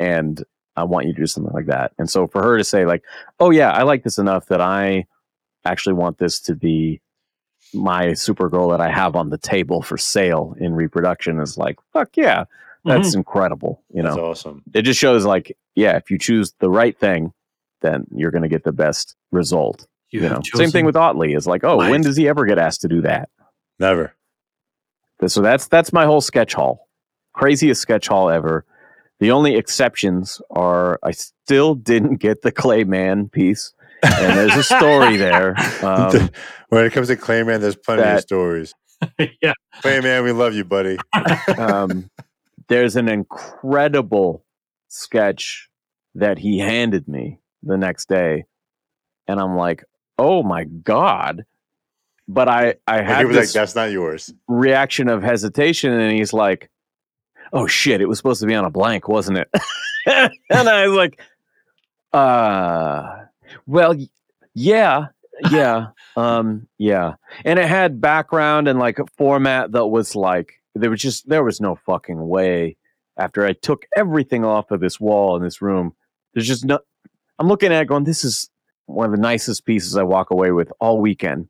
[0.00, 0.42] and
[0.74, 1.92] I want you to do something like that.
[1.98, 3.04] And so for her to say like
[3.38, 5.06] oh yeah, I like this enough that I
[5.64, 7.00] actually want this to be
[7.72, 12.16] my Supergirl that I have on the table for sale in reproduction is like, fuck
[12.16, 12.44] yeah,
[12.84, 13.18] that's mm-hmm.
[13.18, 13.82] incredible.
[13.92, 14.62] You That's know, awesome.
[14.72, 17.32] it just shows like, yeah, if you choose the right thing,
[17.82, 19.86] then you're going to get the best result.
[20.10, 22.58] You, have know, same thing with Ottley is like, oh, when does he ever get
[22.58, 23.28] asked to do that?
[23.78, 24.14] Never.
[25.26, 26.88] So that's that's my whole sketch hall,
[27.34, 28.64] Craziest sketch hall ever.
[29.20, 33.72] The only exceptions are I still didn't get the Clay Mann piece,
[34.02, 35.54] and there's a story there.
[35.82, 36.28] Um,
[36.68, 38.74] when it comes to Clay Mann, there's plenty of stories.
[39.42, 40.98] yeah, Clay Mann, we love you, buddy.
[41.58, 42.10] um,
[42.68, 44.44] there's an incredible
[44.88, 45.68] sketch
[46.14, 48.44] that he handed me the next day,
[49.26, 49.84] and I'm like,
[50.18, 51.44] oh my god!
[52.28, 54.32] But I I And he had was like, this that's not yours.
[54.48, 56.70] reaction of hesitation, and he's like,
[57.52, 59.48] oh shit, it was supposed to be on a blank, wasn't it?
[60.50, 61.20] and I was like,
[62.12, 63.24] uh,
[63.66, 63.94] well,
[64.54, 65.06] yeah,
[65.50, 67.14] yeah, um, yeah.
[67.44, 71.44] And it had background and like a format that was like, there was just, there
[71.44, 72.76] was no fucking way.
[73.16, 75.94] After I took everything off of this wall in this room,
[76.34, 76.78] there's just no,
[77.38, 78.50] I'm looking at it going, this is
[78.86, 81.48] one of the nicest pieces I walk away with all weekend.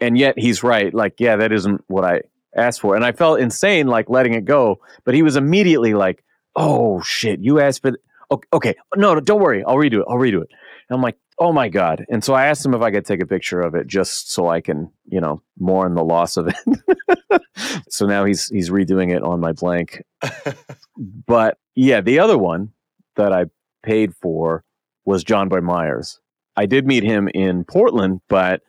[0.00, 0.92] and yet he's right.
[0.92, 2.22] Like, yeah, that isn't what I
[2.56, 2.96] asked for.
[2.96, 4.80] And I felt insane, like letting it go.
[5.04, 6.24] But he was immediately like,
[6.56, 9.64] oh shit, you asked for, th- okay, okay, no, no, don't worry.
[9.64, 10.06] I'll redo it.
[10.08, 10.50] I'll redo it.
[10.88, 12.04] And I'm like, oh my God.
[12.08, 14.48] And so I asked him if I could take a picture of it just so
[14.48, 17.42] I can, you know, mourn the loss of it.
[17.88, 20.02] so now he's, he's redoing it on my blank.
[21.26, 22.72] but yeah, the other one
[23.16, 23.46] that I
[23.82, 24.64] paid for
[25.04, 26.20] was Jonboy Meyers.
[26.56, 28.60] I did meet him in Portland, but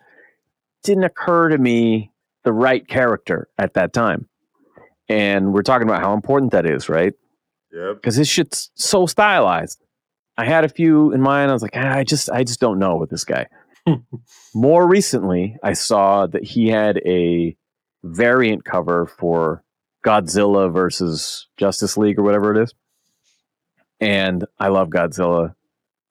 [0.84, 2.11] didn't occur to me
[2.44, 4.28] the right character at that time.
[5.10, 7.14] And we're talking about how important that is, right?
[7.74, 7.96] Yep.
[7.96, 9.84] Because this shit's so stylized.
[10.38, 11.50] I had a few in mind.
[11.50, 13.48] I was like, "Ah, I just, I just don't know with this guy.
[14.56, 17.56] More recently, I saw that he had a
[18.04, 19.64] variant cover for
[20.06, 22.74] Godzilla versus Justice League or whatever it is.
[24.00, 25.54] And I love Godzilla.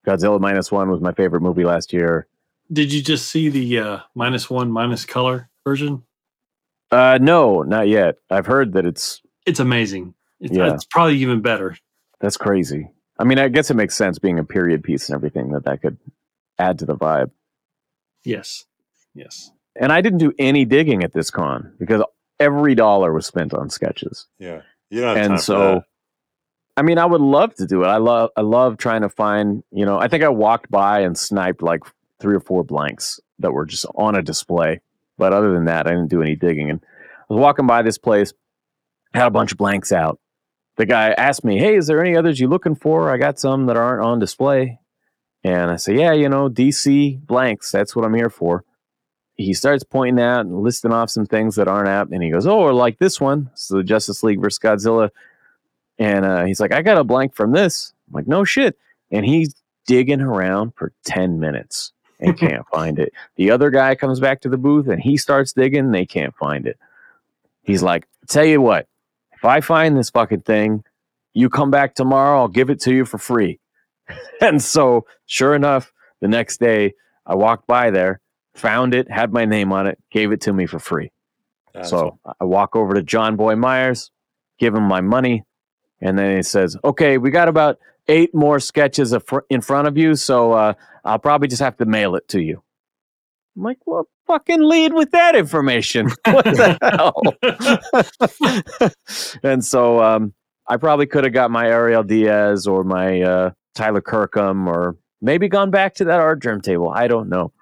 [0.07, 2.27] Godzilla minus one was my favorite movie last year.
[2.73, 6.05] Did you just see the uh, minus one minus color version?
[6.91, 8.17] Uh, no, not yet.
[8.31, 10.15] I've heard that it's It's amazing.
[10.41, 10.75] It's, Yeah.
[10.75, 11.77] it's probably even better.
[12.21, 12.89] that's crazy.
[13.19, 15.83] I mean, I guess it makes sense being a period piece and everything that that
[15.83, 15.99] could
[16.59, 17.31] add to the vibe.
[18.25, 18.65] Yes.
[19.15, 19.51] Yes.
[19.77, 22.03] And I didn't do any digging at this con because
[22.39, 24.27] every dollar was spent on sketches.
[24.39, 24.63] Yeah.
[24.91, 25.85] You don't have time and for so that.
[26.77, 27.87] I mean, I would love to do it.
[27.89, 31.17] I love I love trying to find, you know, I think I walked by and
[31.17, 31.83] sniped like
[32.21, 34.81] three or four blanks that were just on a display.
[35.21, 36.71] But other than that, I didn't do any digging.
[36.71, 36.81] And
[37.29, 38.33] I was walking by this place,
[39.13, 40.19] had a bunch of blanks out.
[40.79, 43.11] The guy asked me, Hey, is there any others you looking for?
[43.11, 44.79] I got some that aren't on display.
[45.45, 48.65] And I say, Yeah, you know, DC blanks, that's what I'm here for.
[49.35, 52.47] He starts pointing out and listing off some things that aren't out, and he goes,
[52.47, 55.09] "Oh, or like this one, so the Justice League versus Godzilla."
[55.99, 57.95] And uh, he's like, I got a blank from this.
[58.09, 58.77] I'm like, no shit.
[59.11, 59.55] And he's
[59.87, 63.13] digging around for 10 minutes and can't find it.
[63.37, 65.91] The other guy comes back to the booth and he starts digging.
[65.91, 66.79] They can't find it.
[67.63, 68.87] He's like, tell you what,
[69.33, 70.85] if I find this fucking thing,
[71.33, 73.61] you come back tomorrow, I'll give it to you for free.
[74.41, 76.95] and so, sure enough, the next day
[77.27, 78.21] I walked by there,
[78.55, 81.13] found it, had my name on it, gave it to me for free.
[81.73, 84.11] That's So I walk over to Jonboy Meyers,
[84.59, 85.45] give him my money,
[86.01, 87.79] and then he says, "Okay, we got about
[88.09, 89.15] eight more sketches
[89.51, 90.75] in front of you, so uh,
[91.05, 92.63] I'll probably just have to mail it to you."
[93.57, 96.09] I'm like, "Well, fucking lead with that information.
[96.27, 97.23] What the hell?"
[99.43, 100.35] and so um,
[100.69, 105.49] I probably could have got my Ariel Diaz or my uh, Tyler Kirkham, or maybe
[105.49, 106.91] gone back to that Artgerm table.
[106.91, 107.53] I don't know,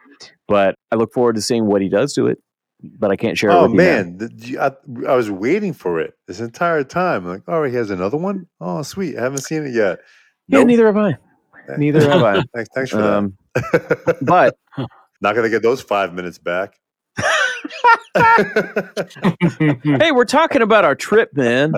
[0.47, 2.39] but I look forward to seeing what he does to it.
[2.81, 3.83] But I can't share it Oh with you now.
[4.05, 7.27] man, I, I was waiting for it this entire time.
[7.27, 8.47] like, oh, he has another one.
[8.61, 9.19] Oh, sweet.
[9.19, 9.99] I haven't seen it yet.
[10.49, 11.17] Yeah, neither have I.
[11.77, 12.43] Neither have I.
[12.55, 14.17] Thanks, thanks for Um, that.
[14.23, 14.57] but
[15.21, 16.75] Not gonna get those five minutes back.
[19.85, 21.73] hey, we're talking about our trip, man.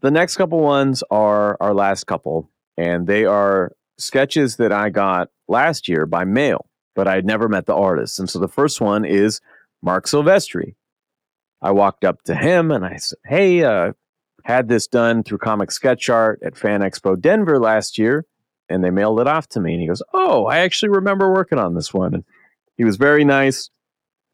[0.00, 5.28] the next couple ones are our last couple, and they are sketches that I got
[5.48, 8.18] last year by mail, but I'd never met the artist.
[8.18, 9.40] And so the first one is
[9.82, 10.74] Marc Silvestri.
[11.62, 13.92] I walked up to him and I said, Hey, uh,
[14.44, 18.26] had this done through Comic Sketch Art at Fan Expo Denver last year,
[18.68, 19.72] and they mailed it off to me.
[19.72, 22.14] And he goes, Oh, I actually remember working on this one.
[22.14, 22.24] And
[22.76, 23.70] he was very nice.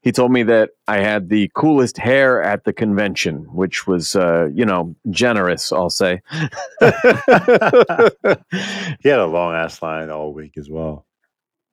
[0.02, 4.48] He told me that I had the coolest hair at the convention, which was, uh,
[4.54, 6.22] you know, generous, I'll say.
[6.80, 6.88] he
[9.08, 11.06] had a long ass line all week as well.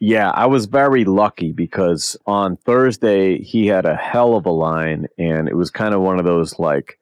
[0.05, 5.07] Yeah, I was very lucky because on Thursday he had a hell of a line,
[5.17, 6.99] and it was kind of one of those like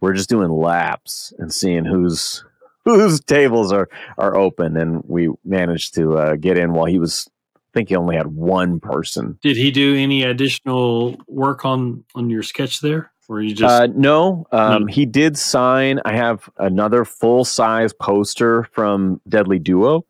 [0.00, 2.44] we're just doing laps and seeing whose
[2.84, 7.28] whose tables are are open, and we managed to uh, get in while he was.
[7.56, 9.38] I think he only had one person.
[9.42, 13.70] Did he do any additional work on on your sketch there, or you just?
[13.82, 14.86] uh, no, um, No.
[14.86, 16.00] he did sign.
[16.06, 20.06] I have another full size poster from Deadly Duo.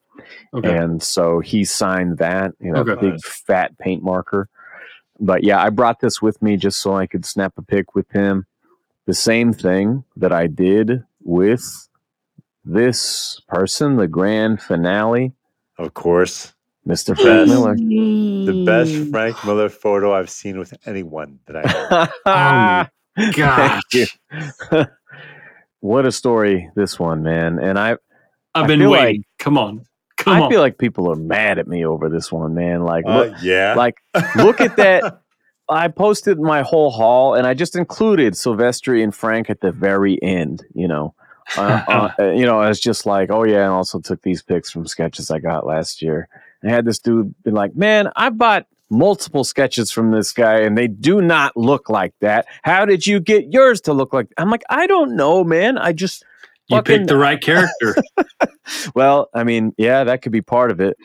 [0.54, 0.76] okay.
[0.76, 3.00] And so he signed that, you know, Okay.
[3.00, 4.48] big fat paint marker.
[5.18, 8.08] But yeah, I brought this with me just so I could snap a pic with
[8.12, 8.46] him.
[9.06, 11.88] The same thing that I did with
[12.64, 15.32] this person, the grand finale,
[15.78, 16.52] Of course.
[16.86, 17.16] Mr.
[17.20, 17.74] Frank Miller.
[17.76, 22.06] The best Frank Miller photo I've seen with anyone that I know.
[23.16, 24.06] Thank Oh Gosh, you.
[25.80, 27.58] what a story this one, man.
[27.58, 27.92] And I
[28.54, 29.24] I've I been feel waiting.
[29.38, 29.84] Come on,
[30.16, 30.50] come I on.
[30.50, 32.84] feel like people are mad at me over this one, man.
[32.84, 33.74] Like look, Uh, yeah.
[33.74, 33.96] like
[34.36, 35.20] look at that
[35.68, 40.20] I posted my whole haul, and I just included Silvestri and Frank at the very
[40.22, 40.64] end.
[40.74, 41.14] You know,
[41.56, 44.70] uh, uh, you know, I was just like, oh yeah, and also took these pics
[44.70, 46.28] from sketches I got last year.
[46.62, 50.60] And I had this dude be like, man, I bought multiple sketches from this guy
[50.60, 52.46] and they do not look like that.
[52.62, 54.40] How did you get yours to look like That?
[54.40, 55.76] I'm like, I don't know, man.
[55.76, 56.24] I just
[56.68, 57.96] You fucking- picked the right character.
[58.94, 60.96] well, I mean, yeah, that could be part of it.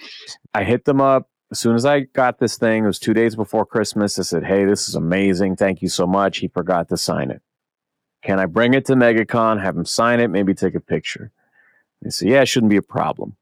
[0.53, 2.83] I hit them up as soon as I got this thing.
[2.83, 4.17] It was two days before Christmas.
[4.17, 5.57] I said, "Hey, this is amazing.
[5.57, 7.41] Thank you so much." He forgot to sign it.
[8.23, 11.31] Can I bring it to MegaCon, have him sign it, maybe take a picture?
[12.01, 13.35] They said, "Yeah, it shouldn't be a problem."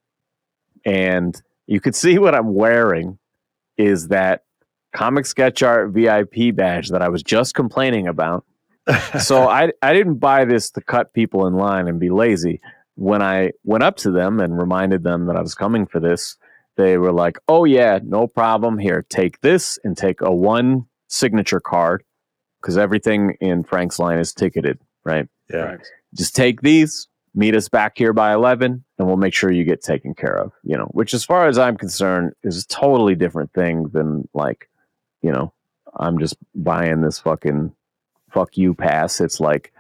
[0.86, 3.20] And you could see what I'm wearing
[3.78, 4.44] is that
[4.92, 8.44] comic sketch art VIP badge that I was just complaining about.
[9.22, 12.60] so I I didn't buy this to cut people in line and be lazy
[12.96, 16.36] when I went up to them and reminded them that I was coming for this,
[16.80, 18.78] they were like, "Oh yeah, no problem.
[18.78, 22.04] Here, take this and take a one signature card
[22.62, 25.28] because everything in Frank's line is ticketed, right?
[25.50, 25.78] Yeah.
[26.14, 29.82] Just take these, meet us back here by 11 and we'll make sure you get
[29.82, 33.54] taken care of, you know, which as far as I'm concerned is a totally different
[33.54, 34.70] thing than like,
[35.22, 35.54] you know,
[35.96, 37.74] I'm just buying this fucking
[38.32, 39.22] fuck you pass.
[39.22, 39.74] It's like,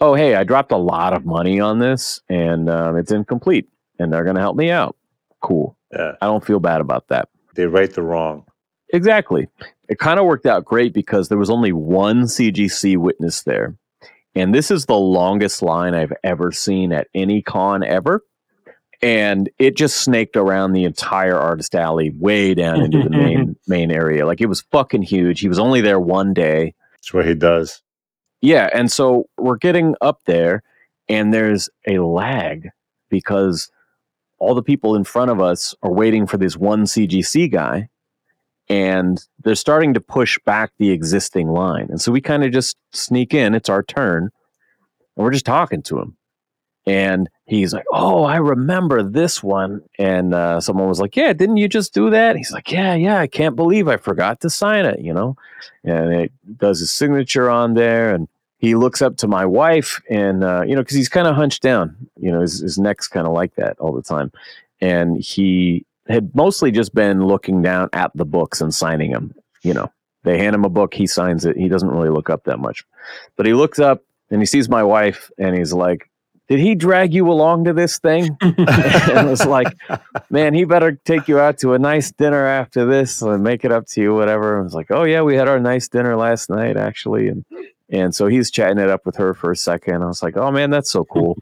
[0.00, 3.68] oh, hey, I dropped a lot of money on this and um, it's incomplete
[3.98, 4.96] and they're going to help me out.
[5.40, 5.76] Cool.
[5.92, 6.12] Yeah.
[6.20, 7.28] I don't feel bad about that.
[7.54, 8.44] They right the wrong.
[8.92, 9.48] Exactly.
[9.88, 13.76] It kind of worked out great because there was only one CGC witness there.
[14.34, 18.22] And this is the longest line I've ever seen at any con ever.
[19.02, 23.90] And it just snaked around the entire artist alley way down into the main main
[23.90, 24.26] area.
[24.26, 25.40] Like it was fucking huge.
[25.40, 26.74] He was only there one day.
[26.92, 27.82] That's what he does.
[28.40, 30.62] Yeah, and so we're getting up there,
[31.08, 32.68] and there's a lag
[33.08, 33.70] because
[34.42, 37.88] all the people in front of us are waiting for this one CGC guy,
[38.68, 41.86] and they're starting to push back the existing line.
[41.90, 43.54] And so we kind of just sneak in.
[43.54, 46.16] It's our turn, and we're just talking to him.
[46.86, 51.58] And he's like, "Oh, I remember this one." And uh, someone was like, "Yeah, didn't
[51.58, 53.20] you just do that?" He's like, "Yeah, yeah.
[53.20, 55.36] I can't believe I forgot to sign it." You know,
[55.84, 58.26] and it does his signature on there, and
[58.62, 61.62] he looks up to my wife, and uh, you know, because he's kind of hunched
[61.62, 61.96] down.
[62.16, 64.30] You know, his, his neck's kind of like that all the time,
[64.80, 69.34] and he had mostly just been looking down at the books and signing them.
[69.62, 71.56] You know, they hand him a book, he signs it.
[71.56, 72.84] He doesn't really look up that much,
[73.36, 76.08] but he looks up and he sees my wife, and he's like,
[76.48, 79.76] "Did he drag you along to this thing?" and it was like,
[80.30, 83.72] "Man, he better take you out to a nice dinner after this and make it
[83.72, 86.16] up to you, whatever." And I was like, "Oh yeah, we had our nice dinner
[86.16, 87.44] last night, actually," and
[87.92, 90.02] and so he's chatting it up with her for a second.
[90.02, 91.36] I was like, "Oh man, that's so cool."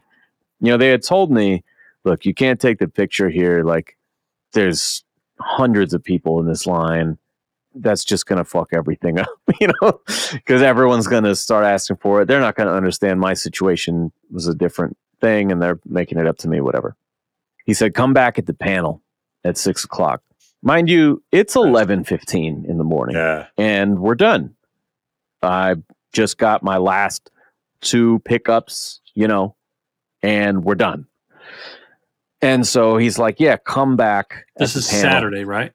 [0.59, 1.63] you know, they had told me,
[2.05, 3.63] "Look, you can't take the picture here.
[3.63, 3.97] Like,
[4.53, 5.03] there's
[5.39, 7.17] hundreds of people in this line."
[7.73, 9.29] That's just gonna fuck everything up,
[9.61, 10.01] you know,
[10.33, 12.27] because everyone's gonna start asking for it.
[12.27, 16.37] They're not gonna understand my situation was a different thing, and they're making it up
[16.39, 16.95] to me, whatever.
[17.65, 19.01] He said, "Come back at the panel
[19.45, 20.21] at six o'clock."
[20.61, 23.47] Mind you, it's eleven fifteen in the morning Yeah.
[23.57, 24.53] and we're done.
[25.41, 25.75] I
[26.11, 27.31] just got my last
[27.81, 29.55] two pickups, you know,
[30.21, 31.07] and we're done.
[32.41, 35.73] And so he's like, "Yeah, come back." This is panel Saturday, right?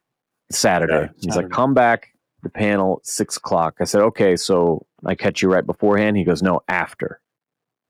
[0.51, 0.93] Saturday.
[0.93, 1.47] Yeah, he's Saturday.
[1.47, 2.09] like, "Come back
[2.43, 6.17] the panel at six o'clock." I said, "Okay." So I catch you right beforehand.
[6.17, 7.21] He goes, "No, after."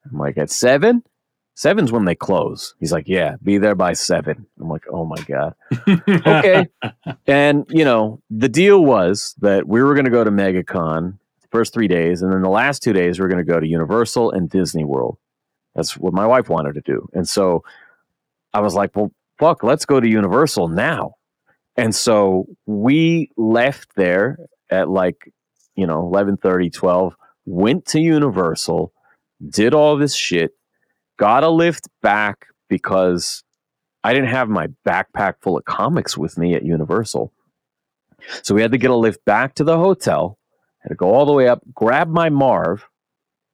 [0.06, 1.04] I'm like, "At seven?
[1.56, 4.46] Seven's when they close." He's like, "Yeah, be there by seven.
[4.60, 5.56] I'm like, "Oh my god."
[5.88, 6.68] okay.
[7.26, 11.18] and you know, the deal was that we were going to go to MegaCon
[11.50, 13.60] the first three days, and then the last two days we are going to go
[13.60, 15.18] to Universal and Disney World.
[15.76, 17.64] That's what my wife wanted to do, and so
[18.54, 21.14] I was like, "Well, fuck, let's go to Universal now."
[21.76, 25.32] And so we left there at like,
[25.76, 27.16] you know, 11:30, 12,
[27.46, 28.92] went to Universal,
[29.48, 30.52] did all this shit,
[31.18, 33.44] got a lift back because
[34.04, 37.32] I didn't have my backpack full of comics with me at Universal.
[38.42, 40.38] So we had to get a lift back to the hotel,
[40.80, 42.88] had to go all the way up, grab my Marv,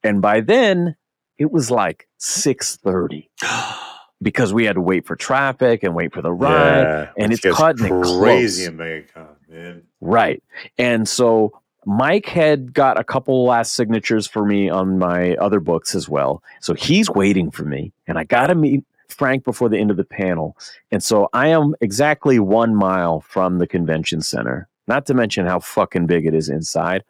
[0.02, 0.96] and by then
[1.38, 3.28] it was like 6:30
[4.22, 6.82] because we had to wait for traffic and wait for the ride.
[6.82, 7.10] yeah.
[7.18, 9.82] and it's gets cut and it crazy in MegaCon, man.
[10.00, 10.42] Right.
[10.78, 15.94] And so Mike had got a couple last signatures for me on my other books
[15.94, 16.42] as well.
[16.60, 19.96] So he's waiting for me, and I got to meet Frank before the end of
[19.96, 20.56] the panel.
[20.90, 25.60] And so I am exactly one mile from the convention center, not to mention how
[25.60, 27.04] fucking big it is inside.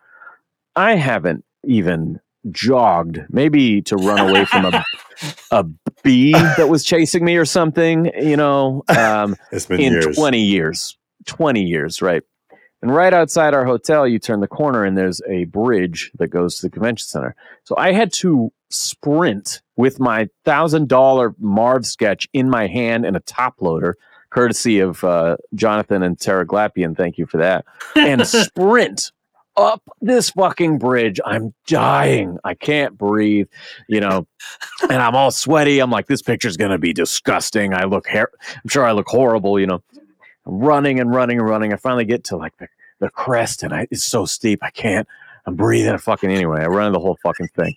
[0.77, 2.21] I haven't even
[2.51, 4.85] jogged, maybe to run away from a,
[5.51, 5.65] a
[6.03, 8.83] bee that was chasing me or something, you know.
[8.89, 10.17] Um, It's been in years.
[10.17, 12.23] 20 years 20 years right
[12.83, 16.57] and right outside our hotel you turn the corner and there's a bridge that goes
[16.57, 22.29] to the convention center so i had to sprint with my thousand dollar marv sketch
[22.35, 23.97] in my hand and a top loader
[24.31, 26.97] courtesy of uh, Jonathan and Tara Glapian.
[26.97, 27.65] Thank you for that.
[27.95, 29.13] And sprint
[29.57, 31.21] up this fucking bridge.
[31.25, 32.39] I'm dying.
[32.45, 33.49] I can't breathe,
[33.89, 34.27] you know,
[34.83, 35.81] and I'm all sweaty.
[35.81, 37.75] I'm like, this picture's gonna be disgusting.
[37.75, 38.29] I look hair.
[38.49, 39.83] I'm sure I look horrible, you know.
[40.47, 41.73] I'm running and running and running.
[41.73, 42.69] I finally get to like the,
[43.01, 44.63] the crest, and I, it's so steep.
[44.63, 45.09] I can't.
[45.47, 46.63] I'm breathing fucking anyway.
[46.63, 47.77] I run the whole fucking thing,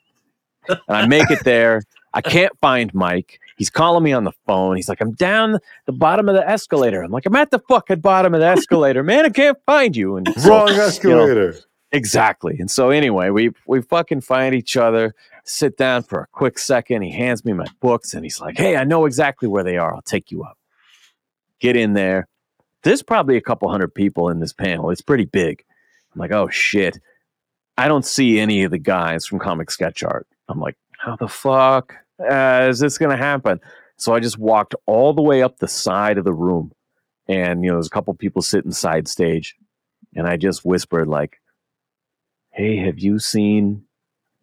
[0.69, 1.81] and I make it there.
[2.13, 3.39] I can't find Mike.
[3.57, 4.75] He's calling me on the phone.
[4.75, 7.01] He's like, I'm down the bottom of the escalator.
[7.01, 9.25] I'm like, I'm at the fucking bottom of the escalator, man.
[9.25, 10.15] I can't find you.
[10.15, 11.55] And so, Wrong you know, escalator.
[11.91, 12.57] Exactly.
[12.59, 17.01] And so anyway, we we fucking find each other, sit down for a quick second.
[17.01, 19.93] He hands me my books and he's like, Hey, I know exactly where they are.
[19.93, 20.57] I'll take you up.
[21.59, 22.27] Get in there.
[22.83, 24.91] There's probably a couple hundred people in this panel.
[24.91, 25.63] It's pretty big.
[26.13, 26.99] I'm like, oh shit.
[27.77, 30.27] I don't see any of the guys from comic sketch art.
[30.49, 33.59] I'm like, how the fuck uh, is this gonna happen?
[33.97, 36.71] So I just walked all the way up the side of the room.
[37.27, 39.55] And you know, there's a couple people sitting side stage.
[40.15, 41.39] And I just whispered like,
[42.51, 43.83] hey, have you seen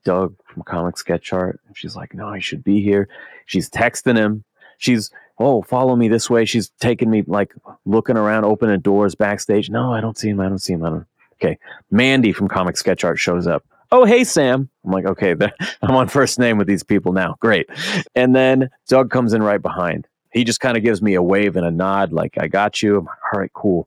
[0.05, 1.61] Doug from Comic Sketch Art?
[1.67, 3.09] And she's like, no, I should be here.
[3.47, 4.45] She's texting him.
[4.79, 6.45] She's, oh, follow me this way.
[6.45, 9.71] She's taking me like looking around, opening doors backstage.
[9.71, 10.41] No, I don't see him.
[10.41, 10.85] I don't see him.
[10.85, 11.07] I don't.
[11.35, 11.59] Okay.
[11.91, 13.65] Mandy from Comic Sketch Art shows up.
[13.93, 14.69] Oh, hey, Sam.
[14.85, 15.35] I'm like, okay,
[15.83, 17.37] I'm on first name with these people now.
[17.41, 17.69] Great.
[18.15, 20.09] And then Doug comes in right behind.
[20.33, 23.01] He just kind of gives me a wave and a nod, like, I got you.
[23.01, 23.87] Like, all right, cool.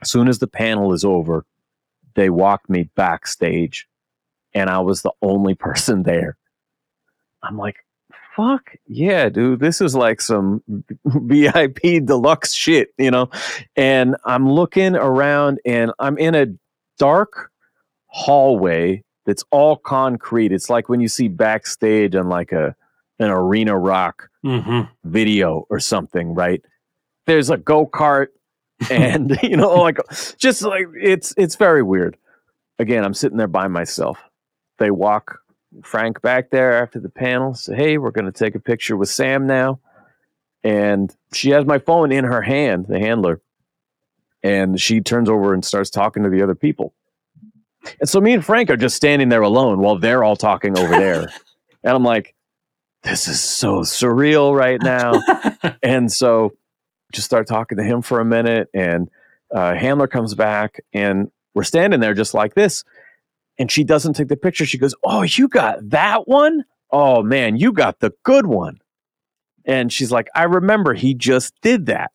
[0.00, 1.44] As soon as the panel is over,
[2.14, 3.88] they walked me backstage
[4.54, 6.36] and I was the only person there.
[7.42, 7.84] I'm like,
[8.36, 9.60] fuck yeah, dude.
[9.60, 10.62] This is like some
[11.04, 13.30] VIP deluxe shit, you know?
[13.76, 16.46] And I'm looking around and I'm in a
[16.98, 17.50] dark
[18.06, 20.52] hallway that's all concrete.
[20.52, 22.74] It's like when you see backstage on like a
[23.18, 24.88] an arena rock Mhm.
[25.04, 26.60] video or something, right?
[27.26, 28.28] There's a go-kart
[28.90, 29.98] and you know like
[30.38, 32.16] just like it's it's very weird
[32.80, 34.18] again i'm sitting there by myself
[34.78, 35.38] they walk
[35.84, 39.08] frank back there after the panel say hey we're going to take a picture with
[39.08, 39.78] sam now
[40.64, 43.40] and she has my phone in her hand the handler
[44.42, 46.92] and she turns over and starts talking to the other people
[48.00, 50.90] and so me and frank are just standing there alone while they're all talking over
[50.90, 51.28] there.
[51.84, 52.36] And i'm like
[53.02, 55.20] this is so surreal right now.
[55.82, 56.52] And so
[57.12, 59.10] just start talking to him for a minute and
[59.52, 62.84] uh, handler comes back and we're standing there just like this
[63.58, 64.64] and she doesn't take the picture.
[64.64, 66.64] She goes oh you got that one?
[66.90, 68.78] Oh man you got the good one.
[69.64, 72.12] And she's like i remember he just did that.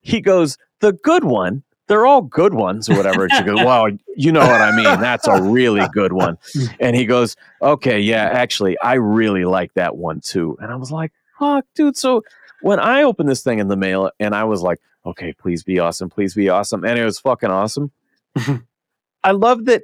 [0.00, 3.86] He goes the good one they're all good ones or whatever and she goes wow
[4.16, 6.38] you know what i mean that's a really good one
[6.80, 10.90] and he goes okay yeah actually i really like that one too and i was
[10.90, 12.22] like fuck dude so
[12.60, 15.78] when I opened this thing in the mail and I was like, okay, please be
[15.78, 16.84] awesome, please be awesome.
[16.84, 17.90] And it was fucking awesome.
[19.24, 19.82] I love that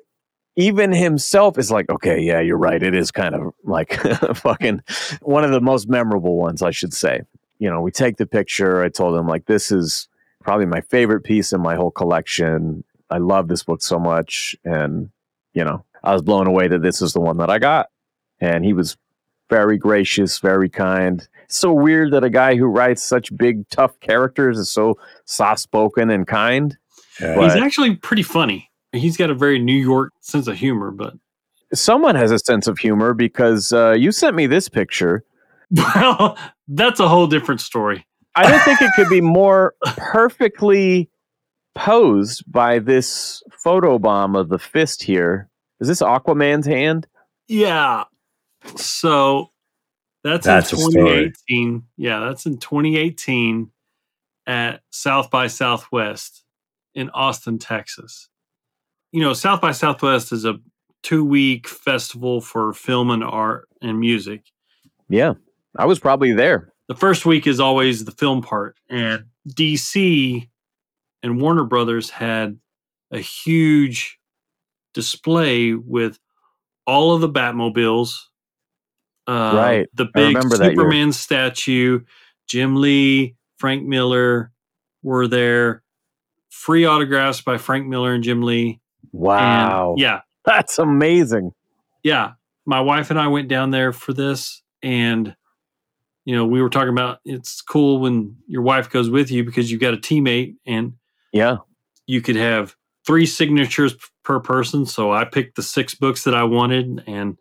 [0.56, 2.82] even himself is like, okay, yeah, you're right.
[2.82, 3.94] It is kind of like
[4.36, 4.82] fucking
[5.20, 7.22] one of the most memorable ones, I should say.
[7.58, 8.82] You know, we take the picture.
[8.82, 10.08] I told him, like, this is
[10.46, 12.84] probably my favorite piece in my whole collection.
[13.10, 14.54] I love this book so much.
[14.64, 15.10] And,
[15.54, 17.88] you know, I was blown away that this is the one that I got.
[18.38, 18.96] And he was
[19.50, 21.28] very gracious, very kind.
[21.48, 26.10] So weird that a guy who writes such big, tough characters is so soft spoken
[26.10, 26.76] and kind.
[27.18, 28.70] He's But actually pretty funny.
[28.92, 31.14] He's got a very New York sense of humor, but
[31.74, 35.24] someone has a sense of humor because uh, you sent me this picture.
[35.72, 38.06] well, that's a whole different story.
[38.36, 41.10] I don't think it could be more perfectly
[41.74, 45.48] posed by this photo bomb of the fist here.
[45.80, 47.06] Is this Aquaman's hand?
[47.48, 48.04] Yeah.
[48.76, 49.50] So
[50.22, 51.82] that's, That's in 2018.
[51.96, 53.70] Yeah, that's in 2018
[54.46, 56.44] at South by Southwest
[56.94, 58.28] in Austin, Texas.
[59.12, 60.56] You know, South by Southwest is a
[61.02, 64.42] two week festival for film and art and music.
[65.08, 65.34] Yeah,
[65.76, 66.72] I was probably there.
[66.88, 70.48] The first week is always the film part, and DC
[71.22, 72.58] and Warner Brothers had
[73.10, 74.18] a huge
[74.94, 76.18] display with
[76.86, 78.20] all of the Batmobiles.
[79.26, 79.88] Uh, Right.
[79.94, 80.76] The big remember that year.
[80.76, 82.00] Superman statue,
[82.46, 84.52] Jim Lee, Frank Miller
[85.02, 85.82] were there.
[86.50, 88.68] Free autographs by Frank Miller and Jim Lee.
[88.68, 89.94] And, Wow.
[89.98, 90.20] yeah.
[90.44, 91.52] That's amazing.
[92.04, 92.32] Yeah.
[92.64, 95.34] My wife and I went down there for this and
[96.26, 99.70] you know, we were talking about it's cool when your wife goes with you because
[99.70, 100.92] you've got a teammate and
[101.32, 101.58] Yeah.
[102.06, 102.76] you could have
[103.06, 103.94] three signatures
[104.24, 104.84] per person.
[104.84, 107.02] So I picked the six books that I wanted.
[107.06, 107.38] And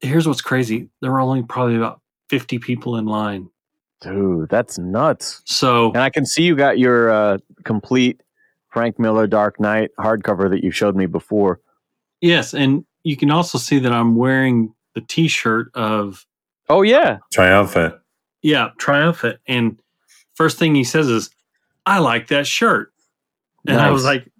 [0.00, 2.00] here's what's crazy there were only probably about
[2.30, 3.50] 50 people in line.
[4.00, 5.42] Dude, that's nuts.
[5.44, 8.20] So And I can see you got your uh, complete
[8.70, 11.60] Frank Miller Dark Knight hardcover that you showed me before.
[12.20, 16.24] yes, and you can also see that I'm wearing the T-shirt of
[16.68, 17.18] Oh yeah.
[17.32, 17.94] Triumphant.
[18.42, 19.38] Yeah triumphant.
[19.46, 19.78] And
[20.34, 21.30] first thing he says is,
[21.86, 22.92] "I like that shirt,"
[23.66, 24.30] and I was like,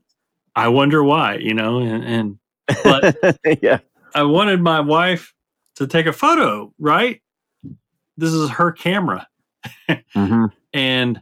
[0.57, 1.79] "I wonder why," you know.
[1.79, 2.39] And, and
[2.85, 3.79] But- yeah.
[4.15, 5.35] I wanted my wife
[5.77, 6.73] to take a photo.
[6.79, 7.21] Right,
[8.17, 9.27] this is her camera.
[10.15, 11.21] hmm And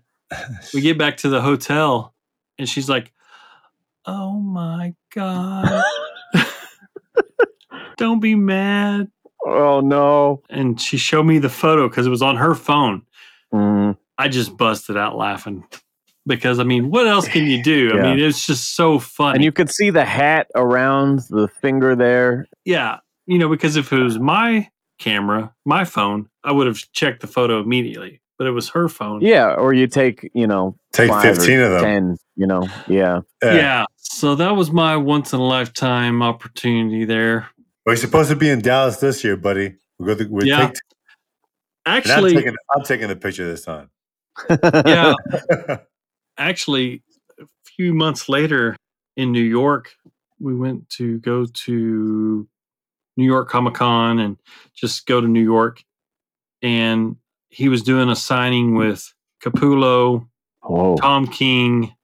[0.74, 2.15] we get back to the hotel,
[2.59, 3.12] and she's like,
[4.07, 5.82] "Oh my god,
[7.97, 9.09] don't be mad."
[9.47, 10.43] Oh no.
[10.51, 13.02] And she showed me the photo because it was on her phone.
[13.55, 15.64] Mm, I just busted out laughing
[16.27, 17.93] because I mean, what else can you do?
[17.94, 18.01] Yeah.
[18.02, 19.36] I mean, it's just so funny.
[19.36, 22.47] and you could see the hat around the finger there.
[22.64, 24.68] yeah, you know, because if it was my
[24.98, 28.20] camera, my phone, I would have checked the photo immediately.
[28.39, 29.23] But it was her phone.
[29.23, 31.81] Yeah, or you take, you know, Take 15 of them.
[31.82, 32.68] 10, you know.
[32.86, 33.20] Yeah.
[33.43, 33.86] Yeah.
[33.97, 37.48] So that was my once in a lifetime opportunity there.
[37.87, 39.77] We're supposed to be in Dallas this year, buddy.
[39.99, 40.67] We're going to we Yeah.
[40.67, 40.75] take, and
[41.87, 43.91] I'm Actually, taking, I'm taking the picture this time.
[44.85, 45.15] yeah,
[46.37, 47.03] actually,
[47.41, 48.77] a few months later
[49.17, 49.95] in New York,
[50.41, 52.47] we went to go to
[53.17, 54.37] New York Comic Con and
[54.75, 55.83] just go to New York.
[56.63, 57.17] And
[57.49, 60.27] he was doing a signing with Capullo,
[60.63, 60.97] Whoa.
[60.97, 61.95] Tom King,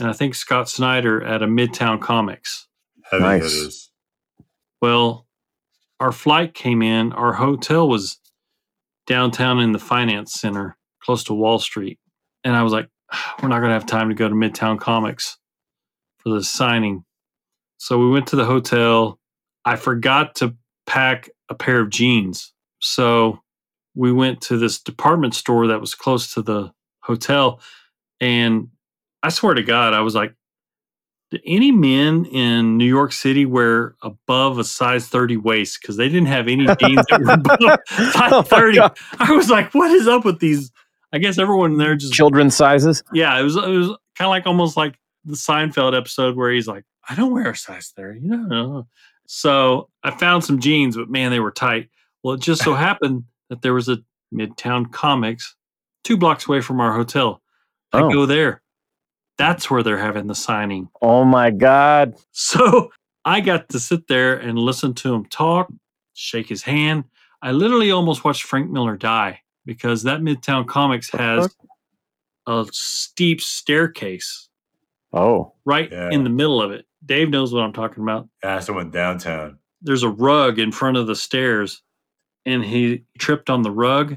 [0.00, 2.66] and I think Scott Snyder at a Midtown Comics.
[3.12, 3.90] Nice.
[4.82, 5.26] Well,
[6.00, 7.12] our flight came in.
[7.12, 8.18] Our hotel was
[9.06, 11.98] downtown in the finance center, close to Wall Street.
[12.44, 12.88] And I was like,
[13.42, 15.38] we're not going to have time to go to Midtown Comics
[16.18, 17.04] for the signing.
[17.78, 19.18] So we went to the hotel.
[19.64, 20.54] I forgot to
[20.86, 22.52] pack a pair of jeans.
[22.80, 23.40] So
[23.94, 26.72] we went to this department store that was close to the
[27.02, 27.60] hotel.
[28.20, 28.68] And
[29.22, 30.34] I swear to God, I was like,
[31.30, 35.78] do any men in New York City wear above a size 30 waist?
[35.80, 37.78] Because they didn't have any jeans that were above
[38.12, 38.76] size oh my 30.
[38.76, 38.96] God.
[39.18, 40.70] I was like, what is up with these?
[41.12, 43.02] I guess everyone there just Children's sizes.
[43.12, 44.94] yeah, it was it was kind of like almost like
[45.24, 48.86] the Seinfeld episode where he's like, I don't wear a size 30, you know.
[49.26, 51.88] So I found some jeans, but man, they were tight.
[52.22, 53.98] Well, it just so happened that there was a
[54.34, 55.54] Midtown Comics
[56.04, 57.42] two blocks away from our hotel.
[57.92, 58.10] I Oh.
[58.10, 58.62] go there.
[59.38, 60.88] That's where they're having the signing.
[61.00, 62.14] Oh my God.
[62.32, 62.90] So
[63.24, 65.72] I got to sit there and listen to him talk,
[66.14, 67.04] shake his hand.
[67.40, 71.54] I literally almost watched Frank Miller die because that Midtown Comics has
[72.46, 74.48] a steep staircase
[75.12, 75.54] Oh.
[75.64, 76.10] right Yeah.
[76.10, 76.86] in the middle of it.
[77.06, 78.28] Dave knows what I'm talking about.
[78.42, 79.58] Yeah, someone downtown.
[79.80, 81.82] There's a rug in front of the stairs,
[82.44, 84.16] and he tripped on the rug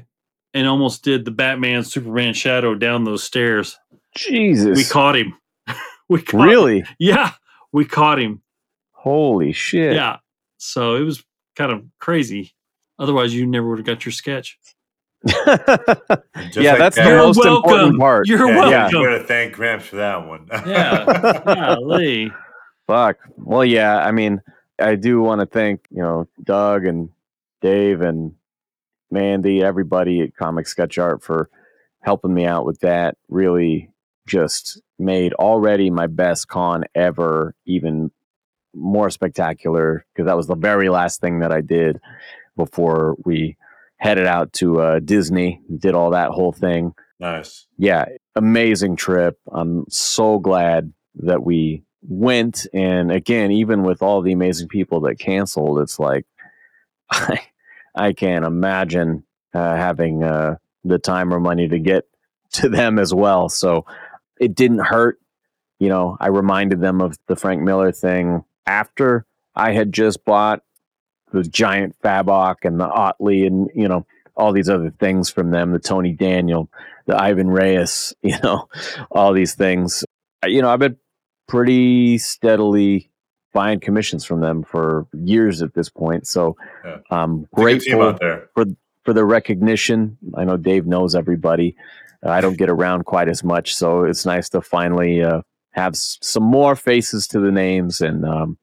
[0.52, 3.78] and almost did the Batman Superman shadow down those stairs.
[4.16, 4.76] Jesus.
[4.76, 5.34] We caught him.
[6.08, 6.84] we caught really?
[6.98, 7.32] Yeah,
[7.72, 8.42] we caught him.
[8.92, 9.94] Holy shit.
[9.94, 10.18] Yeah.
[10.58, 11.24] So it was
[11.56, 12.52] kind of crazy.
[12.98, 14.58] Otherwise, you never would have got your sketch.
[15.24, 15.34] Yeah,
[16.72, 17.04] like that's that.
[17.04, 17.70] the You're most welcome.
[17.70, 18.26] important part.
[18.28, 19.00] You're Yeah, welcome.
[19.00, 20.48] You gotta thank Gramps for that one.
[20.66, 21.42] Yeah.
[21.44, 22.32] Golly.
[22.86, 23.18] Fuck.
[23.36, 23.98] Well, yeah.
[23.98, 24.40] I mean,
[24.80, 27.08] I do want to thank you know Doug and
[27.60, 28.34] Dave and
[29.10, 31.48] Mandy, everybody at Comic Sketch Art for
[32.00, 33.16] helping me out with that.
[33.28, 33.90] Really,
[34.26, 38.10] just made already my best con ever even
[38.74, 42.00] more spectacular because that was the very last thing that I did
[42.56, 43.56] before we
[43.96, 45.60] headed out to uh, Disney.
[45.78, 47.66] Did all that whole thing nice.
[47.78, 49.38] yeah, amazing trip.
[49.50, 52.66] I'm so glad that we went.
[52.72, 56.26] And again, even with all the amazing people that canceled, it's like
[57.10, 57.40] I,
[57.94, 59.24] I can't imagine
[59.54, 62.04] uh, having uh, the time or money to get
[62.52, 63.48] to them as well.
[63.48, 63.86] So
[64.40, 65.18] it didn't hurt.
[65.78, 70.62] You know, I reminded them of the Frank Miller thing after I had just bought
[71.32, 74.06] the giant Fabok and the Ottley and, you know,
[74.36, 76.70] all these other things from them, the Tony Daniel
[77.06, 78.68] the Ivan Reis, you know,
[79.10, 80.04] all these things.
[80.46, 80.98] You know, I've been
[81.48, 83.10] pretty steadily
[83.52, 86.26] buying commissions from them for years at this point.
[86.26, 86.98] So Yeah.
[87.10, 88.48] I'm It's a good team grateful there.
[89.04, 90.16] for the recognition.
[90.36, 91.76] I know Dave knows everybody.
[92.24, 95.42] I don't get around quite as much, so it's nice to finally uh,
[95.72, 98.58] have s- some more faces to the names, and um,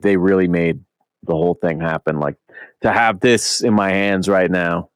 [0.00, 0.80] they really made
[1.24, 2.20] the whole thing happen.
[2.20, 2.36] Like
[2.82, 4.90] to have this in my hands right now,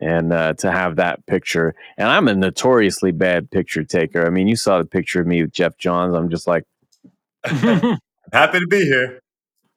[0.00, 1.74] and uh, to have that picture.
[1.98, 4.26] And I'm a notoriously bad picture taker.
[4.26, 6.14] I mean, you saw the picture of me with Geoff Johns.
[6.14, 6.64] I'm just like,
[7.44, 9.20] Happy to be here.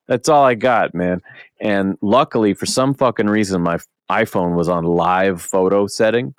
[0.07, 1.21] That's all I got, man.
[1.61, 3.77] And luckily, for some fucking reason, my
[4.11, 6.35] iPhone was on live photo setting.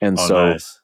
[0.00, 0.80] And Oh, so nice.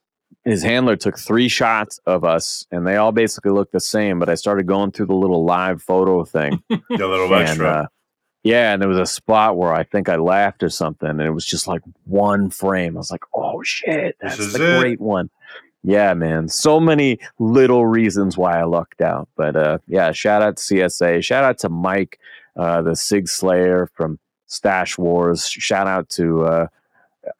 [0.50, 4.18] His handler took three shots of us, and they all basically looked the same.
[4.18, 7.68] But I started going through the little live photo thing, The little and extra.
[7.68, 7.86] uh,
[8.42, 11.30] yeah, and there was a spot where I think I laughed or something, and it
[11.30, 12.96] was just like one frame.
[12.96, 14.80] I was like, "Oh shit, that's the it.
[14.80, 15.30] great one."
[15.82, 16.48] Yeah, man.
[16.48, 20.12] So many little reasons why I lucked out, but uh, yeah.
[20.12, 21.22] Shout out to CSA.
[21.24, 22.18] Shout out to Mike,
[22.56, 25.48] uh, the Sig Slayer from Stash Wars.
[25.48, 26.66] Shout out to uh,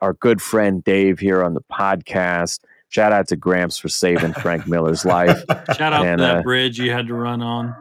[0.01, 2.61] our good friend Dave here on the podcast.
[2.91, 5.39] Shout out to Gramps for saving Frank Miller's life.
[5.77, 7.75] Shout out And, to that uh, bridge you had to run on.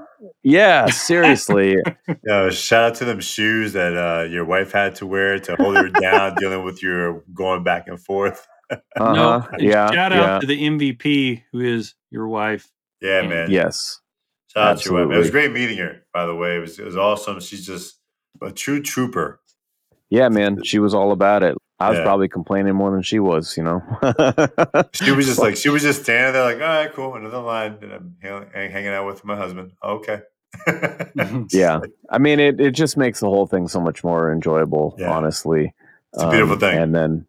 [0.43, 1.77] Yeah, seriously.
[2.25, 5.77] Yeah, shout out to them shoes that uh, your wife had to wear to hold
[5.77, 8.47] her down, dealing with your going back and forth.
[8.69, 9.13] Uh-huh.
[9.13, 9.91] no, and yeah.
[9.91, 10.35] shout yeah.
[10.35, 12.71] out to the MVP who is your wife.
[13.01, 13.49] Yeah, man.
[13.49, 13.99] Yes.
[14.47, 15.15] Shout out to your wife.
[15.15, 16.57] It was great meeting her, by the way.
[16.57, 17.39] It was, it was awesome.
[17.39, 17.99] She's just
[18.41, 19.39] a true trooper.
[20.09, 20.63] Yeah, man.
[20.63, 21.55] She was all about it.
[21.79, 22.03] I was Yeah.
[22.03, 23.81] probably complaining more than she was, you know.
[24.93, 27.77] She was just like, she was just standing there, like, all right, cool, another line
[27.81, 29.71] that I'm hang- hanging out with my husband.
[29.83, 30.21] Okay.
[31.51, 31.79] yeah.
[32.09, 35.11] I mean, it, it just makes the whole thing so much more enjoyable, Yeah.
[35.11, 35.65] honestly.
[35.67, 35.73] Um,
[36.13, 36.77] It's a beautiful thing.
[36.77, 37.27] And then,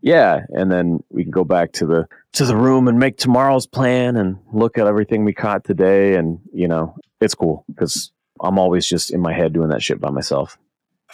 [0.00, 3.66] yeah, and then we can go back to the to the room and make tomorrow's
[3.66, 8.10] plan and look at everything we caught today, and you know, it's cool because
[8.40, 10.58] I'm always just in my head doing that shit by myself.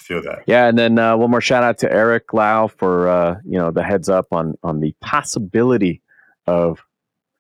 [0.01, 0.45] I feel that.
[0.47, 3.71] Yeah, and then uh, one more shout out to Eric Lau for uh, you know
[3.71, 6.01] the heads up on on the possibility
[6.47, 6.81] of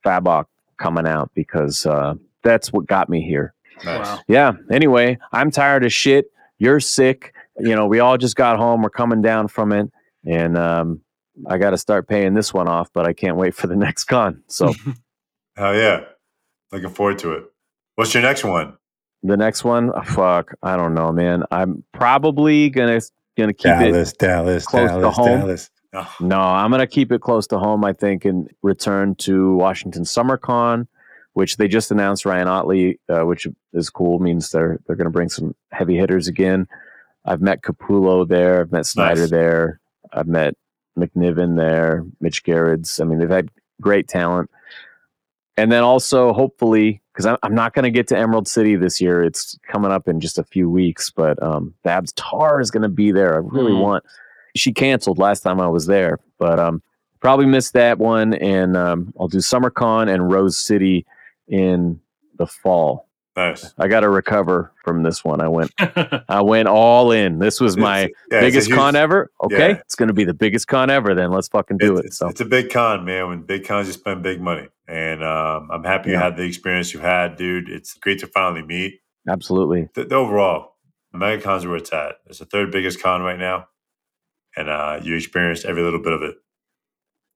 [0.05, 0.45] Fabok
[0.79, 3.55] coming out because uh, that's what got me here.
[3.85, 4.07] Nice.
[4.07, 4.21] Wow.
[4.29, 4.53] Yeah.
[4.71, 6.27] Anyway, I'm tired of shit.
[6.59, 7.35] You're sick.
[7.59, 8.83] You know, we all just got home.
[8.83, 9.91] We're coming down from it,
[10.27, 11.01] and um,
[11.49, 12.91] I got to start paying this one off.
[12.93, 14.43] But I can't wait for the next con.
[14.49, 14.75] So
[15.57, 16.05] Hell yeah.
[16.73, 17.45] Looking forward to it.
[17.97, 18.77] What's your next one?
[19.23, 21.45] The next one, oh, fuck, I don't know, man.
[21.51, 23.01] I'm probably gonna
[23.37, 25.27] gonna keep it Dallas, Dallas, close to home.
[25.41, 25.71] Dallas.
[25.93, 29.57] Oh, No, I'm going to keep it close to home, I think, and return to
[29.57, 30.87] Washington SummerCon,
[31.33, 35.11] which they just announced Ryan Ottley, uh, which is cool, means they're they're going to
[35.11, 36.69] bring some heavy hitters again.
[37.25, 39.31] I've met Capullo there, I've met Snyder Nice.
[39.31, 39.81] there,
[40.13, 40.55] I've met
[40.99, 43.01] McNiven there, Mitch Gerads.
[43.01, 44.49] I mean, they've had great talent.
[45.57, 49.01] And then also, hopefully, because I'm, I'm not going to get to Emerald City this
[49.01, 49.23] year.
[49.23, 52.89] It's coming up in just a few weeks, but um, Babs Tarr is going to
[52.89, 53.35] be there.
[53.35, 53.81] I really Mhm.
[53.83, 54.05] want
[54.57, 56.83] she canceled last time I was there, but um,
[57.21, 58.35] probably missed that one.
[58.35, 61.07] And um, I'll do SummerCon and Rose City
[61.47, 62.01] in
[62.37, 63.07] the fall.
[63.37, 63.73] nice.
[63.79, 65.41] I got to recover from this one.
[65.41, 65.71] I went,
[66.29, 67.39] I went all in.
[67.39, 69.31] This was my yeah, biggest huge- con ever.
[69.45, 69.77] Okay, yeah.
[69.77, 71.15] it's going to be the biggest con ever.
[71.15, 72.07] Then let's fucking do It's, it.
[72.07, 73.29] it's, So it's a big con, man.
[73.29, 74.67] When big cons, you spend big money.
[74.91, 77.69] And um, I'm happy you had the experience you had, dude.
[77.69, 78.95] It's great to finally meet.
[79.29, 80.73] absolutely, The, the overall,
[81.15, 82.17] MegaCon's where it's at.
[82.27, 83.69] It's the third biggest con right now.
[84.57, 86.35] And uh, you experienced every little bit of it.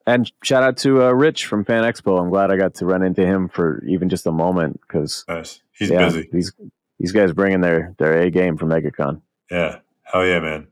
[0.05, 2.21] and shout out to uh, Rich from Fan Expo.
[2.21, 5.61] I'm glad I got to run into him for even just a moment because Nice.
[5.79, 6.29] He's yeah, busy.
[6.33, 6.53] these
[6.99, 9.21] these guys bringing their their A game for MegaCon.
[9.49, 9.79] Yeah.
[10.03, 10.67] Hell yeah, man.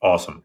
[0.00, 0.44] Awesome.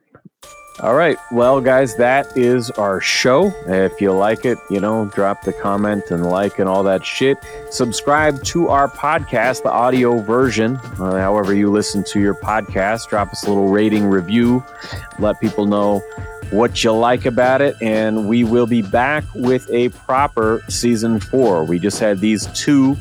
[0.81, 1.19] All right.
[1.29, 3.53] Well, guys, that is our show.
[3.67, 7.37] If you like it, you know, drop the comment and like and all that shit.
[7.69, 13.09] Subscribe to our podcast, the audio version, uh, however you listen to your podcast.
[13.09, 14.65] Drop us a little rating review.
[15.19, 15.99] Let people know
[16.49, 17.75] what you like about it.
[17.79, 21.63] And we will be back with a proper season four.
[21.63, 22.97] We just had these two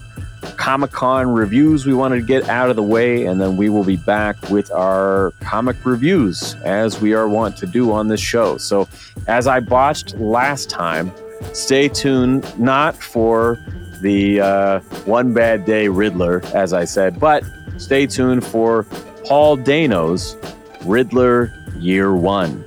[0.56, 3.84] Comic Con reviews we wanted to get out of the way, and then we will
[3.84, 8.56] be back with our comic reviews as we are wont to do on this show.
[8.56, 8.88] So,
[9.26, 11.12] as I botched last time,
[11.52, 13.58] stay tuned not for
[14.00, 17.44] the uh, One Bad Day Riddler, as I said, but
[17.76, 18.84] stay tuned for
[19.24, 20.36] Paul Dano's
[20.84, 22.64] Riddler Year One.